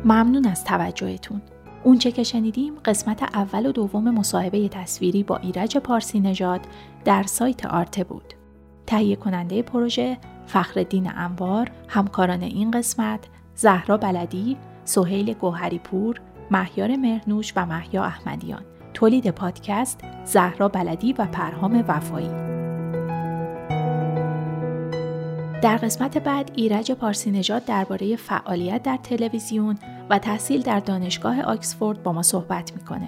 ممنون 0.06 0.48
از 0.48 0.64
توجهتون 0.64 1.42
اونچه 1.84 2.12
که 2.12 2.24
شنیدیم 2.24 2.74
قسمت 2.86 3.24
اول 3.24 3.66
و 3.66 3.72
دوم 3.72 4.12
مصاحبه 4.12 4.70
تصویری 4.70 5.24
با 5.24 5.38
ایرج 5.38 5.78
پارسی 5.78 6.20
نژاد 6.20 6.62
در 7.06 7.24
سایت 7.24 7.66
آرته 7.66 8.04
بود. 8.04 8.34
تهیه 8.88 9.16
کننده 9.16 9.62
پروژه 9.62 10.18
فخردین 10.46 11.12
انوار، 11.16 11.72
همکاران 11.88 12.42
این 12.42 12.72
قسمت 12.72 13.20
زهرا 13.56 13.98
بلدی، 13.98 14.58
سهیل 14.86 15.34
گوهری 15.34 15.80
پور، 15.80 16.22
مهیار 16.52 16.96
مرنوش 16.96 17.54
و 17.56 17.66
محیا 17.66 18.04
احمدیان. 18.04 18.71
تولید 18.94 19.30
پادکست 19.30 20.00
زهرا 20.26 20.68
بلدی 20.68 21.14
و 21.14 21.26
پرهام 21.26 21.86
وفایی. 21.88 22.32
در 25.62 25.78
قسمت 25.78 26.18
بعد 26.18 26.52
ایرج 26.56 26.92
پارسی 26.92 27.32
نژاد 27.32 27.66
درباره 27.66 28.16
فعالیت 28.16 28.84
در 28.84 28.98
تلویزیون 28.98 29.78
و 30.10 30.20
تحصیل 30.20 30.62
در 30.62 30.80
دانشگاه 30.80 31.42
آکسفورد 31.42 32.04
با 32.04 32.14
ما 32.14 32.22
صحبت 32.22 32.74
می‌کنه. 32.76 33.08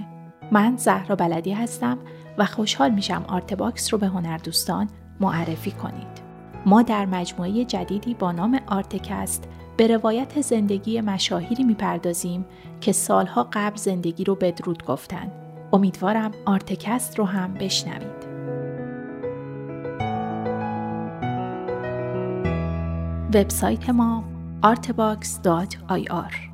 من 0.52 0.78
زهرا 0.78 1.16
بلدی 1.16 1.52
هستم 1.52 1.98
و 2.38 2.46
خوشحال 2.46 2.92
میشم 2.92 3.26
آرت 3.28 3.54
باکس 3.54 3.94
رو 3.94 4.00
به 4.00 4.08
هنردوستان 4.08 4.90
معرفی 5.20 5.72
کنید. 5.72 6.24
ما 6.66 6.82
در 6.82 7.06
مجموعه 7.06 7.66
جدیدی 7.66 8.14
با 8.14 8.32
نام 8.32 8.60
آرتکست 8.68 9.50
به 9.78 9.88
روایت 9.88 10.42
زندگی 10.42 11.02
مشاهیری 11.02 11.64
می‌پردازیم 11.64 12.46
که 12.82 12.92
سالها 12.92 13.48
قبل 13.54 13.76
زندگی 13.76 14.24
رو 14.24 14.36
بدرود 14.36 14.86
گفتن. 14.86 15.32
امیدوارم 15.74 16.32
آرتکست 16.46 17.20
رو 17.20 17.26
هم 17.26 17.54
بشنوید. 17.54 18.24
وبسایت 23.34 23.90
ما 23.90 24.24
artbox.ir 24.64 26.53